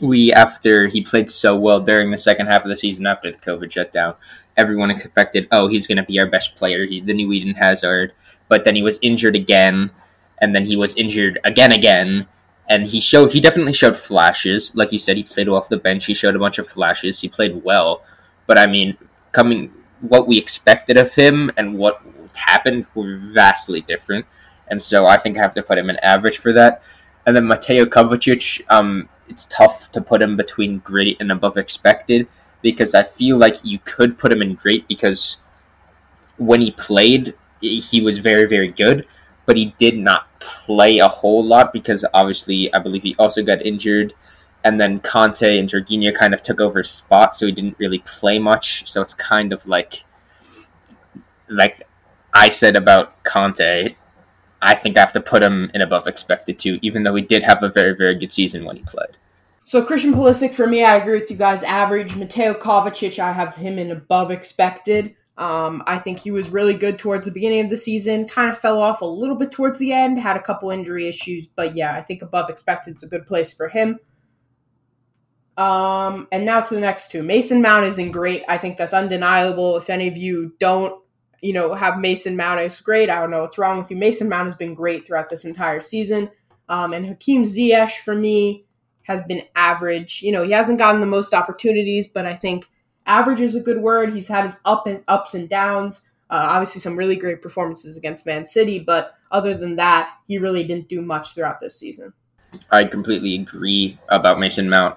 we 0.00 0.32
after 0.32 0.88
he 0.88 1.02
played 1.02 1.30
so 1.30 1.56
well 1.56 1.80
during 1.80 2.10
the 2.10 2.18
second 2.18 2.46
half 2.46 2.62
of 2.62 2.68
the 2.68 2.76
season 2.76 3.06
after 3.06 3.30
the 3.30 3.38
COVID 3.38 3.70
shutdown, 3.70 4.14
everyone 4.56 4.90
expected, 4.90 5.48
oh, 5.52 5.68
he's 5.68 5.86
going 5.86 5.96
to 5.96 6.02
be 6.02 6.18
our 6.20 6.26
best 6.26 6.56
player, 6.56 6.86
he, 6.86 7.00
the 7.00 7.14
new 7.14 7.32
Eden 7.32 7.54
Hazard. 7.54 8.12
But 8.48 8.64
then 8.64 8.76
he 8.76 8.82
was 8.82 8.98
injured 9.02 9.34
again, 9.34 9.90
and 10.40 10.54
then 10.54 10.66
he 10.66 10.76
was 10.76 10.94
injured 10.94 11.40
again, 11.44 11.72
again, 11.72 12.26
and 12.68 12.86
he 12.86 13.00
showed 13.00 13.32
he 13.32 13.40
definitely 13.40 13.72
showed 13.72 13.96
flashes. 13.96 14.74
Like 14.74 14.92
you 14.92 14.98
said, 14.98 15.16
he 15.16 15.22
played 15.22 15.48
off 15.48 15.68
the 15.68 15.76
bench. 15.76 16.06
He 16.06 16.14
showed 16.14 16.36
a 16.36 16.38
bunch 16.38 16.58
of 16.58 16.66
flashes. 16.68 17.20
He 17.20 17.28
played 17.28 17.64
well, 17.64 18.02
but 18.46 18.58
I 18.58 18.66
mean, 18.66 18.96
coming 19.32 19.72
what 20.00 20.26
we 20.28 20.38
expected 20.38 20.96
of 20.96 21.14
him 21.14 21.50
and 21.56 21.76
what 21.76 22.02
happened 22.34 22.86
were 22.94 23.16
vastly 23.16 23.80
different. 23.80 24.26
And 24.68 24.82
so 24.82 25.06
I 25.06 25.16
think 25.16 25.38
I 25.38 25.42
have 25.42 25.54
to 25.54 25.62
put 25.62 25.78
him 25.78 25.90
in 25.90 25.96
average 25.98 26.38
for 26.38 26.52
that. 26.52 26.82
And 27.24 27.36
then 27.36 27.46
Mateo 27.46 27.84
Kovacic, 27.84 28.62
um, 28.68 29.08
it's 29.28 29.46
tough 29.46 29.90
to 29.92 30.00
put 30.00 30.22
him 30.22 30.36
between 30.36 30.78
great 30.78 31.16
and 31.20 31.30
above 31.32 31.56
expected 31.56 32.28
because 32.62 32.94
I 32.94 33.02
feel 33.02 33.36
like 33.36 33.56
you 33.62 33.78
could 33.84 34.18
put 34.18 34.32
him 34.32 34.42
in 34.42 34.54
great 34.54 34.86
because 34.88 35.38
when 36.36 36.60
he 36.60 36.72
played, 36.72 37.34
he 37.60 38.00
was 38.00 38.18
very, 38.18 38.46
very 38.48 38.70
good 38.70 39.06
but 39.46 39.56
he 39.56 39.74
did 39.78 39.96
not 39.96 40.38
play 40.40 40.98
a 40.98 41.08
whole 41.08 41.42
lot 41.42 41.72
because 41.72 42.04
obviously 42.12 42.72
I 42.74 42.80
believe 42.80 43.04
he 43.04 43.14
also 43.18 43.42
got 43.42 43.64
injured. 43.64 44.12
And 44.64 44.80
then 44.80 44.98
Kante 44.98 45.58
and 45.58 45.68
Jorginho 45.68 46.12
kind 46.12 46.34
of 46.34 46.42
took 46.42 46.60
over 46.60 46.80
his 46.80 46.90
spot, 46.90 47.36
so 47.36 47.46
he 47.46 47.52
didn't 47.52 47.78
really 47.78 48.00
play 48.00 48.40
much. 48.40 48.90
So 48.90 49.00
it's 49.00 49.14
kind 49.14 49.52
of 49.52 49.66
like, 49.68 50.04
like 51.48 51.86
I 52.34 52.48
said 52.48 52.76
about 52.76 53.22
Kante, 53.22 53.94
I 54.62 54.74
think 54.74 54.96
I 54.96 55.00
have 55.00 55.12
to 55.12 55.20
put 55.20 55.42
him 55.42 55.70
in 55.74 55.82
above 55.82 56.06
expected 56.06 56.58
too, 56.58 56.78
even 56.82 57.02
though 57.02 57.14
he 57.14 57.22
did 57.22 57.42
have 57.42 57.62
a 57.62 57.68
very, 57.68 57.94
very 57.94 58.14
good 58.14 58.32
season 58.32 58.64
when 58.64 58.76
he 58.76 58.82
played. 58.82 59.16
So 59.64 59.84
Christian 59.84 60.14
Pulisic 60.14 60.54
for 60.54 60.66
me, 60.66 60.84
I 60.84 60.96
agree 60.96 61.18
with 61.18 61.30
you 61.30 61.36
guys. 61.36 61.62
Average. 61.62 62.16
Mateo 62.16 62.54
Kovacic, 62.54 63.18
I 63.18 63.32
have 63.32 63.54
him 63.54 63.78
in 63.78 63.90
above 63.90 64.30
expected. 64.30 65.14
Um, 65.38 65.82
I 65.86 65.98
think 65.98 66.18
he 66.18 66.30
was 66.30 66.48
really 66.48 66.72
good 66.72 66.98
towards 66.98 67.26
the 67.26 67.30
beginning 67.30 67.64
of 67.64 67.70
the 67.70 67.76
season, 67.76 68.26
kind 68.26 68.48
of 68.48 68.58
fell 68.58 68.80
off 68.80 69.02
a 69.02 69.06
little 69.06 69.36
bit 69.36 69.50
towards 69.50 69.76
the 69.76 69.92
end, 69.92 70.18
had 70.18 70.36
a 70.36 70.42
couple 70.42 70.70
injury 70.70 71.08
issues, 71.08 71.46
but 71.46 71.76
yeah, 71.76 71.94
I 71.94 72.00
think 72.00 72.22
above 72.22 72.48
expected 72.48 72.96
is 72.96 73.02
a 73.02 73.06
good 73.06 73.26
place 73.26 73.52
for 73.52 73.68
him. 73.68 73.98
Um, 75.58 76.26
and 76.32 76.46
now 76.46 76.60
to 76.60 76.74
the 76.74 76.80
next 76.80 77.10
two. 77.10 77.22
Mason 77.22 77.60
Mount 77.60 77.84
isn't 77.84 78.12
great. 78.12 78.44
I 78.48 78.56
think 78.56 78.76
that's 78.76 78.94
undeniable. 78.94 79.76
If 79.76 79.90
any 79.90 80.08
of 80.08 80.16
you 80.16 80.54
don't, 80.58 81.02
you 81.42 81.52
know, 81.52 81.74
have 81.74 81.98
Mason 81.98 82.36
Mount 82.36 82.60
as 82.60 82.80
great, 82.80 83.10
I 83.10 83.20
don't 83.20 83.30
know 83.30 83.42
what's 83.42 83.58
wrong 83.58 83.78
with 83.78 83.90
you. 83.90 83.96
Mason 83.96 84.28
Mount 84.28 84.46
has 84.46 84.54
been 84.54 84.74
great 84.74 85.06
throughout 85.06 85.28
this 85.28 85.44
entire 85.44 85.80
season. 85.80 86.30
Um, 86.68 86.92
and 86.92 87.06
Hakim 87.06 87.44
Ziyech 87.44 88.00
for 88.00 88.14
me 88.14 88.64
has 89.02 89.22
been 89.24 89.42
average. 89.54 90.22
You 90.22 90.32
know, 90.32 90.42
he 90.42 90.52
hasn't 90.52 90.78
gotten 90.78 91.00
the 91.00 91.06
most 91.06 91.32
opportunities, 91.32 92.08
but 92.08 92.26
I 92.26 92.34
think 92.34 92.66
average 93.06 93.40
is 93.40 93.54
a 93.54 93.60
good 93.60 93.80
word. 93.80 94.12
He's 94.12 94.28
had 94.28 94.44
his 94.44 94.58
up 94.64 94.86
and 94.86 95.02
ups 95.06 95.34
and 95.34 95.48
downs. 95.48 96.10
Uh, 96.28 96.44
obviously, 96.50 96.80
some 96.80 96.96
really 96.96 97.14
great 97.14 97.40
performances 97.40 97.96
against 97.96 98.26
Man 98.26 98.46
City, 98.46 98.80
but 98.80 99.14
other 99.30 99.54
than 99.54 99.76
that, 99.76 100.14
he 100.26 100.38
really 100.38 100.64
didn't 100.64 100.88
do 100.88 101.00
much 101.00 101.34
throughout 101.34 101.60
this 101.60 101.76
season. 101.76 102.12
I 102.70 102.84
completely 102.84 103.36
agree 103.36 103.98
about 104.08 104.40
Mason 104.40 104.68
Mount. 104.68 104.96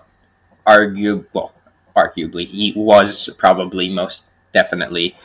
Argue, 0.66 1.26
well, 1.34 1.54
arguably, 1.96 2.48
he 2.48 2.74
was 2.76 3.30
probably 3.38 3.90
most 3.90 4.26
definitely 4.54 5.16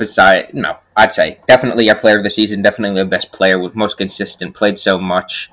beside 0.00 0.52
no, 0.52 0.78
I'd 0.96 1.12
say 1.12 1.38
definitely 1.46 1.88
our 1.88 1.98
player 1.98 2.18
of 2.18 2.24
the 2.24 2.30
season, 2.30 2.62
definitely 2.62 3.00
the 3.00 3.06
best 3.06 3.30
player, 3.30 3.60
with 3.60 3.76
most 3.76 3.96
consistent, 3.96 4.56
played 4.56 4.80
so 4.80 4.98
much, 4.98 5.50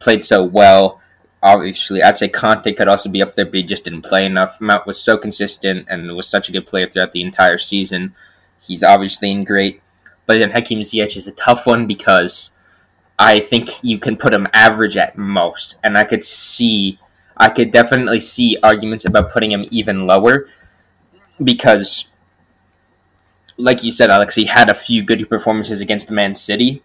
played 0.00 0.24
so 0.24 0.42
well 0.42 1.02
obviously, 1.42 2.02
I'd 2.02 2.18
say 2.18 2.28
Kante 2.28 2.76
could 2.76 2.88
also 2.88 3.08
be 3.08 3.22
up 3.22 3.34
there, 3.34 3.44
but 3.44 3.54
he 3.54 3.62
just 3.62 3.84
didn't 3.84 4.02
play 4.02 4.24
enough. 4.24 4.60
Mount 4.60 4.86
was 4.86 5.00
so 5.00 5.16
consistent 5.16 5.86
and 5.88 6.14
was 6.16 6.28
such 6.28 6.48
a 6.48 6.52
good 6.52 6.66
player 6.66 6.86
throughout 6.86 7.12
the 7.12 7.22
entire 7.22 7.58
season. 7.58 8.14
He's 8.60 8.82
obviously 8.82 9.30
in 9.30 9.44
great. 9.44 9.82
But 10.26 10.38
then 10.38 10.50
Hakim 10.50 10.80
Ziyech 10.80 11.16
is 11.16 11.26
a 11.26 11.32
tough 11.32 11.66
one 11.66 11.86
because 11.86 12.50
I 13.18 13.40
think 13.40 13.82
you 13.82 13.98
can 13.98 14.16
put 14.16 14.34
him 14.34 14.46
average 14.52 14.96
at 14.96 15.16
most. 15.16 15.76
And 15.82 15.96
I 15.96 16.04
could 16.04 16.22
see, 16.22 16.98
I 17.36 17.48
could 17.48 17.70
definitely 17.70 18.20
see 18.20 18.58
arguments 18.62 19.04
about 19.04 19.32
putting 19.32 19.52
him 19.52 19.64
even 19.70 20.06
lower 20.06 20.48
because, 21.42 22.08
like 23.58 23.82
you 23.82 23.92
said, 23.92 24.08
Alex, 24.08 24.36
he 24.36 24.46
had 24.46 24.70
a 24.70 24.74
few 24.74 25.02
good 25.02 25.28
performances 25.28 25.80
against 25.80 26.10
Man 26.10 26.34
City, 26.34 26.82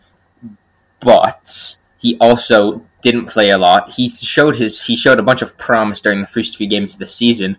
but 1.00 1.78
he 1.98 2.18
also 2.20 2.84
didn't 3.02 3.28
play 3.28 3.52
a 3.52 3.58
lot. 3.58 3.92
He 3.92 4.10
showed 4.10 4.56
his 4.56 4.82
he 4.86 4.96
showed 4.96 5.20
a 5.20 5.24
bunch 5.24 5.42
of 5.42 5.58
promise 5.58 6.02
during 6.02 6.22
the 6.22 6.28
first 6.28 6.58
few 6.58 6.68
games 6.68 6.94
of 6.94 7.00
the 7.00 7.08
season, 7.08 7.58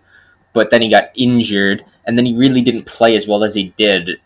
but 0.52 0.70
then 0.70 0.82
he 0.82 0.90
got 0.90 1.10
injured, 1.14 1.84
and 2.04 2.18
then 2.18 2.26
he 2.26 2.36
really 2.36 2.60
didn't 2.60 2.86
play 2.86 3.16
as 3.16 3.28
well 3.28 3.44
as 3.44 3.54
he 3.54 3.72
did 3.76 4.20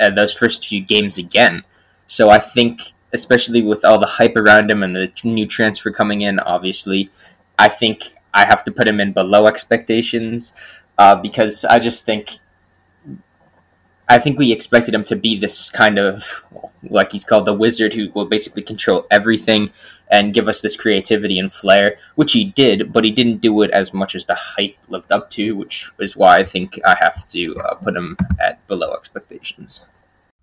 uh, 0.00 0.10
those 0.10 0.32
first 0.32 0.66
few 0.66 0.80
games 0.80 1.18
again. 1.18 1.62
So 2.06 2.30
I 2.30 2.38
think, 2.38 2.92
especially 3.12 3.62
with 3.62 3.84
all 3.84 4.00
the 4.00 4.06
hype 4.06 4.36
around 4.36 4.70
him 4.70 4.82
and 4.82 4.96
the 4.96 5.12
new 5.22 5.46
transfer 5.46 5.90
coming 5.90 6.22
in, 6.22 6.40
obviously, 6.40 7.10
I 7.58 7.68
think 7.68 8.14
I 8.32 8.46
have 8.46 8.64
to 8.64 8.72
put 8.72 8.88
him 8.88 9.00
in 9.00 9.12
below 9.12 9.46
expectations 9.46 10.54
uh, 10.98 11.14
because 11.14 11.64
I 11.64 11.78
just 11.78 12.04
think 12.04 12.39
I 14.10 14.18
think 14.18 14.40
we 14.40 14.50
expected 14.50 14.92
him 14.92 15.04
to 15.04 15.14
be 15.14 15.38
this 15.38 15.70
kind 15.70 15.96
of, 15.96 16.44
like 16.82 17.12
he's 17.12 17.24
called 17.24 17.46
the 17.46 17.54
wizard, 17.54 17.94
who 17.94 18.10
will 18.12 18.26
basically 18.26 18.62
control 18.62 19.06
everything 19.08 19.70
and 20.10 20.34
give 20.34 20.48
us 20.48 20.62
this 20.62 20.76
creativity 20.76 21.38
and 21.38 21.52
flair, 21.52 21.96
which 22.16 22.32
he 22.32 22.46
did, 22.46 22.92
but 22.92 23.04
he 23.04 23.12
didn't 23.12 23.40
do 23.40 23.62
it 23.62 23.70
as 23.70 23.94
much 23.94 24.16
as 24.16 24.26
the 24.26 24.34
hype 24.34 24.74
lived 24.88 25.12
up 25.12 25.30
to, 25.30 25.52
which 25.52 25.92
is 26.00 26.16
why 26.16 26.38
I 26.38 26.42
think 26.42 26.80
I 26.84 26.96
have 26.98 27.28
to 27.28 27.56
uh, 27.60 27.74
put 27.76 27.94
him 27.94 28.16
at 28.40 28.66
below 28.66 28.94
expectations. 28.94 29.86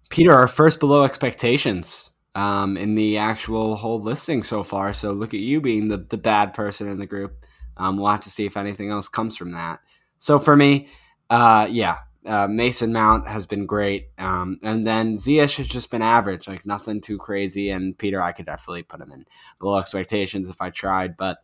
Peter, 0.07 0.33
our 0.33 0.47
first 0.47 0.79
below 0.79 1.03
expectations 1.03 2.11
um, 2.35 2.77
in 2.77 2.95
the 2.95 3.17
actual 3.17 3.75
whole 3.75 3.99
listing 3.99 4.43
so 4.43 4.63
far. 4.63 4.93
So 4.93 5.11
look 5.11 5.33
at 5.33 5.41
you 5.41 5.59
being 5.59 5.89
the, 5.89 5.97
the 5.97 6.15
bad 6.15 6.53
person 6.53 6.87
in 6.87 6.99
the 6.99 7.05
group. 7.05 7.45
Um, 7.75 7.97
we'll 7.97 8.11
have 8.11 8.21
to 8.21 8.29
see 8.29 8.45
if 8.45 8.55
anything 8.55 8.91
else 8.91 9.09
comes 9.09 9.35
from 9.35 9.51
that. 9.51 9.81
So 10.17 10.39
for 10.39 10.55
me, 10.55 10.87
uh, 11.29 11.67
yeah, 11.69 11.97
uh, 12.27 12.47
Mason 12.47 12.91
Mount 12.91 13.27
has 13.27 13.45
been 13.45 13.65
great, 13.65 14.09
um, 14.17 14.59
and 14.61 14.85
then 14.85 15.13
Ziyech 15.13 15.57
has 15.57 15.67
just 15.67 15.89
been 15.89 16.01
average, 16.01 16.47
like 16.47 16.65
nothing 16.65 17.01
too 17.01 17.17
crazy. 17.17 17.69
And 17.69 17.97
Peter, 17.97 18.21
I 18.21 18.33
could 18.33 18.45
definitely 18.45 18.83
put 18.83 19.01
him 19.01 19.11
in 19.11 19.25
below 19.59 19.77
expectations 19.77 20.49
if 20.49 20.61
I 20.61 20.69
tried, 20.69 21.17
but 21.17 21.39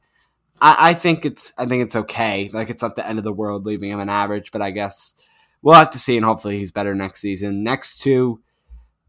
I, 0.62 0.90
I, 0.90 0.94
think 0.94 1.26
it's 1.26 1.54
I 1.58 1.66
think 1.66 1.84
it's 1.84 1.96
okay. 1.96 2.50
Like 2.54 2.70
it's 2.70 2.82
not 2.82 2.96
the 2.96 3.08
end 3.08 3.18
of 3.18 3.26
the 3.26 3.34
world 3.34 3.66
leaving 3.66 3.92
him 3.92 4.00
an 4.00 4.10
average, 4.10 4.52
but 4.52 4.62
I 4.62 4.72
guess 4.72 5.16
we'll 5.62 5.76
have 5.76 5.90
to 5.92 6.00
see, 6.00 6.18
and 6.18 6.26
hopefully 6.26 6.60
he's 6.60 6.72
better 6.72 6.94
next 6.94 7.22
season. 7.22 7.64
Next 7.64 8.00
to 8.00 8.42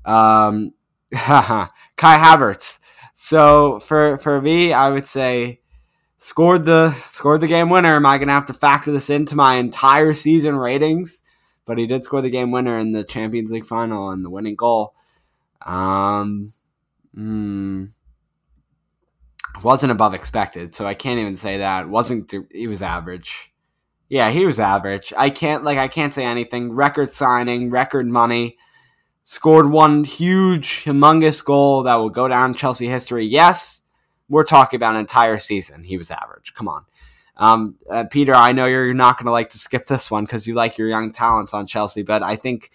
um, 0.04 0.72
Kai 1.12 1.68
Havertz. 1.98 2.78
So 3.12 3.80
for 3.80 4.18
for 4.18 4.40
me, 4.40 4.72
I 4.72 4.90
would 4.90 5.06
say 5.06 5.60
scored 6.18 6.64
the 6.64 6.92
scored 7.06 7.40
the 7.40 7.46
game 7.46 7.68
winner. 7.68 7.96
Am 7.96 8.06
I 8.06 8.18
going 8.18 8.28
to 8.28 8.34
have 8.34 8.46
to 8.46 8.54
factor 8.54 8.90
this 8.90 9.10
into 9.10 9.36
my 9.36 9.56
entire 9.56 10.14
season 10.14 10.56
ratings? 10.56 11.22
But 11.66 11.78
he 11.78 11.86
did 11.86 12.04
score 12.04 12.22
the 12.22 12.30
game 12.30 12.50
winner 12.50 12.76
in 12.78 12.92
the 12.92 13.04
Champions 13.04 13.50
League 13.50 13.64
final 13.64 14.10
and 14.10 14.24
the 14.24 14.30
winning 14.30 14.56
goal. 14.56 14.94
Um, 15.64 16.52
mm, 17.16 17.90
wasn't 19.62 19.92
above 19.92 20.14
expected, 20.14 20.74
so 20.74 20.86
I 20.86 20.94
can't 20.94 21.20
even 21.20 21.36
say 21.36 21.58
that. 21.58 21.88
wasn't 21.88 22.32
He 22.50 22.66
was 22.66 22.82
average. 22.82 23.52
Yeah, 24.08 24.30
he 24.30 24.44
was 24.44 24.60
average. 24.60 25.12
I 25.16 25.30
can't 25.30 25.64
like 25.64 25.78
I 25.78 25.88
can't 25.88 26.12
say 26.12 26.24
anything. 26.24 26.72
Record 26.72 27.10
signing, 27.10 27.70
record 27.70 28.06
money. 28.06 28.58
Scored 29.26 29.70
one 29.70 30.04
huge, 30.04 30.84
humongous 30.84 31.42
goal 31.42 31.84
that 31.84 31.94
will 31.94 32.10
go 32.10 32.28
down 32.28 32.54
Chelsea 32.54 32.88
history. 32.88 33.24
Yes, 33.24 33.80
we're 34.28 34.44
talking 34.44 34.76
about 34.76 34.94
an 34.94 35.00
entire 35.00 35.38
season. 35.38 35.82
He 35.82 35.96
was 35.96 36.10
average. 36.10 36.52
Come 36.52 36.68
on. 36.68 36.84
Um, 37.36 37.76
uh, 37.90 38.04
Peter, 38.10 38.34
I 38.34 38.52
know 38.52 38.66
you're 38.66 38.94
not 38.94 39.18
going 39.18 39.26
to 39.26 39.32
like 39.32 39.50
to 39.50 39.58
skip 39.58 39.86
this 39.86 40.10
one 40.10 40.24
because 40.24 40.46
you 40.46 40.54
like 40.54 40.78
your 40.78 40.88
young 40.88 41.12
talents 41.12 41.52
on 41.52 41.66
Chelsea, 41.66 42.02
but 42.02 42.22
I 42.22 42.36
think 42.36 42.70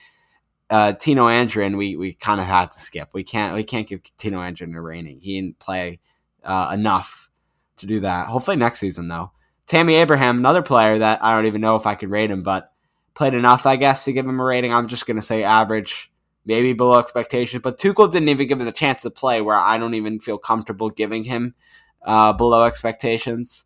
uh, 0.69 0.93
Tino 0.93 1.27
Anjorin, 1.27 1.77
we 1.77 1.95
we 1.95 2.13
kind 2.13 2.39
of 2.39 2.45
had 2.45 2.71
to 2.71 2.79
skip. 2.79 3.09
We 3.13 3.23
can't 3.23 3.55
we 3.55 3.63
can't 3.63 3.87
give 3.87 4.01
Tino 4.17 4.39
Anjorin 4.39 4.75
a 4.75 4.81
rating. 4.81 5.19
He 5.21 5.39
didn't 5.39 5.59
play 5.59 5.99
uh, 6.43 6.71
enough 6.73 7.29
to 7.77 7.85
do 7.85 8.01
that. 8.01 8.27
Hopefully 8.27 8.57
next 8.57 8.79
season 8.79 9.07
though. 9.07 9.31
Tammy 9.65 9.95
Abraham, 9.95 10.39
another 10.39 10.63
player 10.63 10.97
that 10.97 11.23
I 11.23 11.35
don't 11.35 11.45
even 11.45 11.61
know 11.61 11.75
if 11.75 11.85
I 11.85 11.95
could 11.95 12.09
rate 12.09 12.31
him, 12.31 12.41
but 12.43 12.71
played 13.13 13.35
enough, 13.35 13.65
I 13.65 13.75
guess, 13.75 14.05
to 14.05 14.13
give 14.13 14.25
him 14.25 14.39
a 14.39 14.43
rating. 14.43 14.73
I'm 14.73 14.87
just 14.87 15.05
going 15.05 15.17
to 15.17 15.21
say 15.21 15.43
average, 15.43 16.11
maybe 16.43 16.73
below 16.73 16.97
expectations. 16.97 17.61
But 17.61 17.77
Tuchel 17.77 18.11
didn't 18.11 18.29
even 18.29 18.47
give 18.47 18.59
him 18.59 18.65
the 18.65 18.71
chance 18.71 19.03
to 19.03 19.11
play, 19.11 19.41
where 19.41 19.55
I 19.55 19.77
don't 19.77 19.93
even 19.93 20.19
feel 20.19 20.39
comfortable 20.39 20.89
giving 20.89 21.23
him 21.23 21.53
uh, 22.01 22.33
below 22.33 22.65
expectations. 22.65 23.65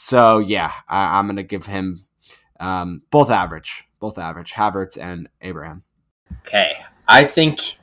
So 0.00 0.38
yeah, 0.38 0.72
I, 0.88 1.18
am 1.18 1.26
going 1.26 1.38
to 1.38 1.42
give 1.42 1.66
him 1.66 2.04
um, 2.60 3.02
both 3.10 3.30
average, 3.30 3.82
both 3.98 4.16
average, 4.16 4.52
Havertz 4.52 4.96
and 4.96 5.28
Abraham. 5.42 5.82
Okay, 6.46 6.76
I 7.08 7.24
think 7.24 7.78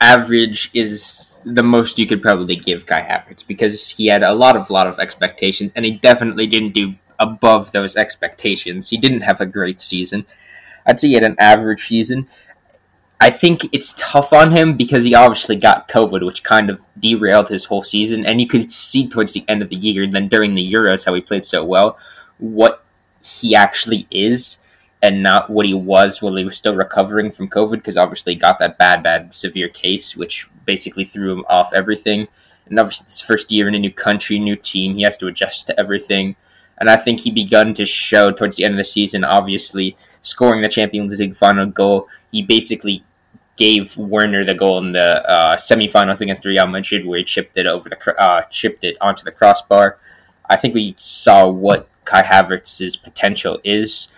average 0.00 0.70
is 0.74 1.40
the 1.44 1.62
most 1.62 2.00
you 2.00 2.06
could 2.08 2.20
probably 2.20 2.56
give 2.56 2.86
Kai 2.86 3.02
Havertz 3.02 3.46
because 3.46 3.90
he 3.90 4.08
had 4.08 4.24
a 4.24 4.34
lot 4.34 4.56
of 4.56 4.70
lot 4.70 4.88
of 4.88 4.98
expectations, 4.98 5.70
and 5.76 5.84
he 5.84 5.92
definitely 5.92 6.48
didn't 6.48 6.72
do 6.72 6.94
above 7.20 7.70
those 7.70 7.94
expectations. 7.94 8.90
He 8.90 8.96
didn't 8.96 9.20
have 9.20 9.40
a 9.40 9.46
great 9.46 9.80
season. 9.80 10.26
I'd 10.84 10.98
say 10.98 11.08
he 11.08 11.14
had 11.14 11.22
an 11.22 11.36
average 11.38 11.86
season, 11.86 12.28
I 13.20 13.30
think 13.30 13.62
it's 13.72 13.94
tough 13.98 14.32
on 14.32 14.52
him 14.52 14.76
because 14.76 15.04
he 15.04 15.14
obviously 15.14 15.56
got 15.56 15.88
COVID, 15.88 16.24
which 16.24 16.44
kind 16.44 16.70
of 16.70 16.80
derailed 16.98 17.48
his 17.48 17.64
whole 17.64 17.82
season. 17.82 18.24
And 18.24 18.40
you 18.40 18.46
could 18.46 18.70
see 18.70 19.08
towards 19.08 19.32
the 19.32 19.44
end 19.48 19.60
of 19.60 19.70
the 19.70 19.76
year, 19.76 20.06
then 20.06 20.28
during 20.28 20.54
the 20.54 20.72
Euros, 20.72 21.04
how 21.04 21.14
he 21.14 21.20
played 21.20 21.44
so 21.44 21.64
well, 21.64 21.98
what 22.38 22.84
he 23.20 23.56
actually 23.56 24.06
is 24.10 24.58
and 25.02 25.22
not 25.22 25.50
what 25.50 25.66
he 25.66 25.74
was 25.74 26.22
while 26.22 26.36
he 26.36 26.44
was 26.44 26.56
still 26.56 26.74
recovering 26.74 27.30
from 27.32 27.48
COVID, 27.48 27.72
because 27.72 27.96
obviously 27.96 28.34
he 28.34 28.38
got 28.38 28.58
that 28.60 28.78
bad, 28.78 29.02
bad, 29.02 29.34
severe 29.34 29.68
case, 29.68 30.16
which 30.16 30.48
basically 30.64 31.04
threw 31.04 31.32
him 31.32 31.44
off 31.48 31.72
everything. 31.72 32.28
And 32.66 32.78
obviously, 32.78 33.06
his 33.06 33.20
first 33.20 33.50
year 33.50 33.66
in 33.66 33.74
a 33.74 33.78
new 33.78 33.92
country, 33.92 34.38
new 34.38 34.56
team, 34.56 34.96
he 34.96 35.02
has 35.02 35.16
to 35.18 35.26
adjust 35.26 35.66
to 35.66 35.80
everything. 35.80 36.36
And 36.80 36.88
I 36.88 36.96
think 36.96 37.20
he 37.20 37.30
begun 37.30 37.74
to 37.74 37.84
show 37.84 38.30
towards 38.30 38.56
the 38.56 38.64
end 38.64 38.74
of 38.74 38.78
the 38.78 38.84
season, 38.84 39.24
obviously, 39.24 39.96
scoring 40.20 40.62
the 40.62 40.68
Champions 40.68 41.18
League 41.18 41.36
final 41.36 41.66
goal. 41.66 42.08
He 42.30 42.42
basically 42.42 43.04
gave 43.56 43.96
Werner 43.96 44.44
the 44.44 44.54
goal 44.54 44.78
in 44.78 44.92
the 44.92 45.28
uh, 45.28 45.56
semifinals 45.56 46.20
against 46.20 46.44
Real 46.44 46.66
Madrid, 46.66 47.04
where 47.04 47.18
he 47.18 47.24
chipped 47.24 47.58
it 47.58 47.66
over 47.66 47.88
the 47.88 48.22
uh, 48.22 48.42
chipped 48.50 48.84
it 48.84 48.96
onto 49.00 49.24
the 49.24 49.32
crossbar. 49.32 49.98
I 50.48 50.56
think 50.56 50.74
we 50.74 50.94
saw 50.98 51.48
what 51.48 51.88
Kai 52.04 52.22
Havertz's 52.22 52.96
potential 52.96 53.58
is, 53.64 54.08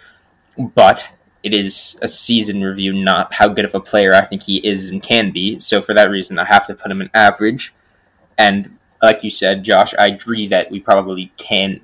but 0.57 1.09
it 1.43 1.55
is 1.55 1.97
a 2.03 2.09
season 2.09 2.63
review, 2.63 2.93
not 2.93 3.33
how 3.35 3.49
good 3.49 3.65
of 3.65 3.75
a 3.75 3.81
player 3.81 4.15
I 4.15 4.25
think 4.27 4.43
he 4.43 4.59
is 4.59 4.91
and 4.91 5.03
can 5.03 5.33
be. 5.33 5.59
So 5.59 5.81
for 5.81 5.95
that 5.95 6.11
reason, 6.11 6.39
I 6.39 6.45
have 6.45 6.67
to 6.67 6.75
put 6.75 6.91
him 6.91 7.01
in 7.01 7.11
average. 7.15 7.75
And 8.37 8.79
like 9.03 9.25
you 9.25 9.31
said, 9.31 9.65
Josh, 9.65 9.95
I 9.99 10.09
agree 10.09 10.47
that 10.49 10.71
we 10.71 10.81
probably 10.81 11.33
can't 11.39 11.83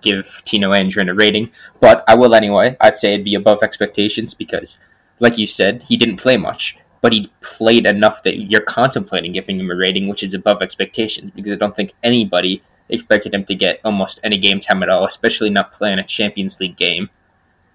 give 0.00 0.42
Tino 0.44 0.72
Anjorin 0.72 1.10
a 1.10 1.14
rating, 1.14 1.50
but 1.80 2.04
I 2.06 2.14
will 2.14 2.34
anyway. 2.34 2.76
I'd 2.80 2.96
say 2.96 3.14
it'd 3.14 3.24
be 3.24 3.34
above 3.34 3.62
expectations 3.62 4.34
because 4.34 4.78
like 5.20 5.38
you 5.38 5.46
said, 5.46 5.82
he 5.84 5.96
didn't 5.96 6.18
play 6.18 6.36
much, 6.36 6.76
but 7.00 7.12
he 7.12 7.32
played 7.40 7.86
enough 7.86 8.22
that 8.22 8.38
you're 8.38 8.60
contemplating 8.60 9.32
giving 9.32 9.58
him 9.58 9.70
a 9.70 9.76
rating 9.76 10.08
which 10.08 10.22
is 10.22 10.34
above 10.34 10.62
expectations 10.62 11.32
because 11.34 11.52
I 11.52 11.56
don't 11.56 11.74
think 11.74 11.94
anybody 12.02 12.62
expected 12.88 13.34
him 13.34 13.44
to 13.44 13.54
get 13.54 13.80
almost 13.84 14.20
any 14.22 14.38
game 14.38 14.60
time 14.60 14.82
at 14.82 14.88
all, 14.88 15.04
especially 15.06 15.50
not 15.50 15.72
playing 15.72 15.98
a 15.98 16.04
Champions 16.04 16.60
League 16.60 16.76
game. 16.76 17.10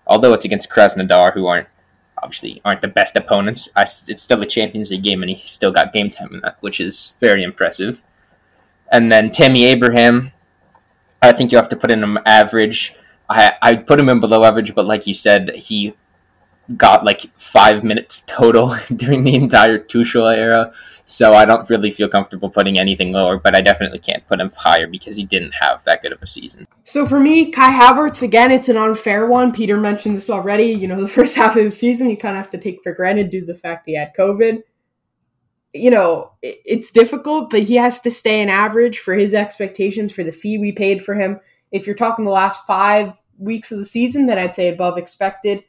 Although 0.07 0.33
it's 0.33 0.45
against 0.45 0.69
Krasnodar, 0.69 1.33
who 1.33 1.45
aren't 1.47 1.67
obviously 2.21 2.61
aren't 2.63 2.81
the 2.81 2.87
best 2.87 3.15
opponents, 3.15 3.69
I, 3.75 3.83
it's 3.83 4.21
still 4.21 4.41
a 4.41 4.45
Champions 4.45 4.91
League 4.91 5.03
game, 5.03 5.21
and 5.21 5.29
he 5.29 5.47
still 5.47 5.71
got 5.71 5.93
game 5.93 6.09
time 6.09 6.33
in 6.33 6.41
that, 6.41 6.57
which 6.61 6.79
is 6.79 7.13
very 7.19 7.43
impressive. 7.43 8.01
And 8.91 9.11
then 9.11 9.31
Tammy 9.31 9.65
Abraham, 9.65 10.31
I 11.23 11.31
think 11.31 11.51
you 11.51 11.57
have 11.57 11.69
to 11.69 11.77
put 11.77 11.91
in 11.91 12.03
him 12.03 12.19
average. 12.25 12.93
I 13.29 13.53
I 13.61 13.75
put 13.75 13.99
him 13.99 14.09
in 14.09 14.19
below 14.19 14.43
average, 14.43 14.75
but 14.75 14.85
like 14.85 15.07
you 15.07 15.13
said, 15.13 15.51
he 15.55 15.95
got 16.77 17.03
like 17.03 17.21
five 17.37 17.83
minutes 17.83 18.23
total 18.27 18.75
during 18.95 19.23
the 19.23 19.35
entire 19.35 19.79
Tuchel 19.79 20.35
era. 20.35 20.73
So 21.05 21.33
I 21.33 21.43
don't 21.45 21.69
really 21.69 21.91
feel 21.91 22.07
comfortable 22.07 22.49
putting 22.49 22.79
anything 22.79 23.11
lower, 23.11 23.37
but 23.37 23.55
I 23.55 23.61
definitely 23.61 23.99
can't 23.99 24.25
put 24.27 24.39
him 24.39 24.49
higher 24.55 24.87
because 24.87 25.17
he 25.17 25.25
didn't 25.25 25.53
have 25.59 25.83
that 25.83 26.01
good 26.01 26.13
of 26.13 26.23
a 26.23 26.27
season. 26.27 26.65
So 26.85 27.05
for 27.05 27.19
me, 27.19 27.51
Kai 27.51 27.71
Havertz, 27.71 28.21
again, 28.21 28.51
it's 28.51 28.69
an 28.69 28.77
unfair 28.77 29.27
one. 29.27 29.51
Peter 29.51 29.75
mentioned 29.77 30.15
this 30.15 30.29
already. 30.29 30.67
You 30.67 30.87
know, 30.87 31.01
the 31.01 31.07
first 31.19 31.35
half 31.35 31.57
of 31.57 31.63
the 31.63 31.71
season, 31.71 32.09
you 32.09 32.17
kind 32.17 32.37
of 32.37 32.43
have 32.43 32.51
to 32.51 32.57
take 32.57 32.81
for 32.83 32.93
granted 32.93 33.29
due 33.29 33.41
to 33.41 33.45
the 33.45 33.55
fact 33.55 33.83
he 33.85 33.95
had 33.95 34.13
COVID. 34.17 34.63
You 35.73 35.89
know, 35.89 36.31
it's 36.41 36.91
difficult, 36.91 37.49
but 37.49 37.63
he 37.63 37.75
has 37.75 37.99
to 38.01 38.11
stay 38.11 38.41
an 38.41 38.49
average 38.49 38.99
for 38.99 39.15
his 39.15 39.33
expectations 39.33 40.11
for 40.11 40.23
the 40.23 40.31
fee 40.31 40.57
we 40.57 40.71
paid 40.71 41.01
for 41.01 41.15
him. 41.15 41.39
If 41.71 41.87
you're 41.87 41.95
talking 41.95 42.25
the 42.25 42.31
last 42.31 42.65
five 42.67 43.13
weeks 43.39 43.71
of 43.71 43.79
the 43.79 43.85
season, 43.85 44.27
then 44.27 44.37
I'd 44.37 44.53
say 44.53 44.69
above 44.69 44.97
expected. 44.97 45.63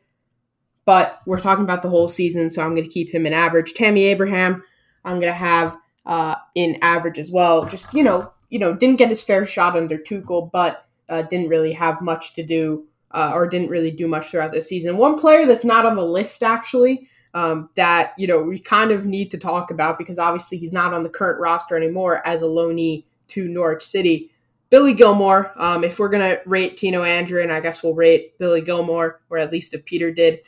But 0.85 1.21
we're 1.25 1.41
talking 1.41 1.65
about 1.65 1.81
the 1.81 1.89
whole 1.89 2.09
season, 2.09 2.51
so 2.51 2.63
I'm 2.63 2.75
going 2.75 2.85
to 2.85 2.91
keep 2.91 3.09
him 3.09 3.25
in 3.25 3.33
average. 3.33 3.73
Tammy 3.73 4.05
Abraham, 4.05 4.63
I'm 5.05 5.19
going 5.19 5.33
to 5.33 5.39
have 5.39 5.77
uh, 6.05 6.35
in 6.55 6.77
average 6.83 7.19
as 7.19 7.33
well. 7.33 7.65
Just 7.67 7.95
you 7.95 8.03
know, 8.03 8.31
you 8.51 8.59
know, 8.59 8.75
didn't 8.75 8.99
get 8.99 9.09
his 9.09 9.23
fair 9.23 9.47
shot 9.47 9.77
under 9.77 9.97
Tuchel, 9.97 10.51
but 10.53 10.87
uh, 11.09 11.23
didn't 11.23 11.49
really 11.49 11.73
have 11.73 12.03
much 12.03 12.35
to 12.35 12.43
do 12.43 12.87
uh, 13.13 13.33
or 13.35 13.49
didn't 13.49 13.71
really 13.71 13.91
do 13.91 14.07
much 14.07 14.27
throughout 14.27 14.53
the 14.53 14.61
season. 14.61 14.99
One 14.99 15.19
player 15.19 15.47
that's 15.47 15.65
not 15.65 15.87
on 15.87 15.97
the 15.97 16.05
list 16.05 16.43
actually 16.43 17.09
um, 17.35 17.69
that 17.75 18.15
you 18.17 18.27
know 18.27 18.41
we 18.41 18.59
kind 18.59 18.91
of 18.91 19.05
need 19.05 19.31
to 19.33 19.39
talk 19.39 19.71
about 19.71 19.99
because 19.99 20.19
obviously 20.19 20.57
he's 20.57 20.73
not 20.73 20.95
on 20.95 21.03
the 21.03 21.09
current 21.09 21.41
roster 21.41 21.77
anymore 21.77 22.27
as 22.27 22.43
a 22.43 22.47
loanee 22.47 23.05
to 23.29 23.49
Norwich 23.49 23.83
City. 23.83 24.31
Billy 24.71 24.95
Gilmour. 24.95 25.53
Um, 25.57 25.85
if 25.85 25.99
we're 25.99 26.09
gonna 26.09 26.39
rate 26.47 26.77
Tino 26.77 27.03
Anjorin, 27.03 27.51
I 27.51 27.61
guess 27.61 27.83
we'll 27.83 27.95
rate 27.95 28.39
Billy 28.39 28.61
Gilmour, 28.61 29.21
or 29.31 29.39
at 29.39 29.53
least 29.53 29.75
if 29.75 29.85
Peter 29.85 30.11
did. 30.11 30.41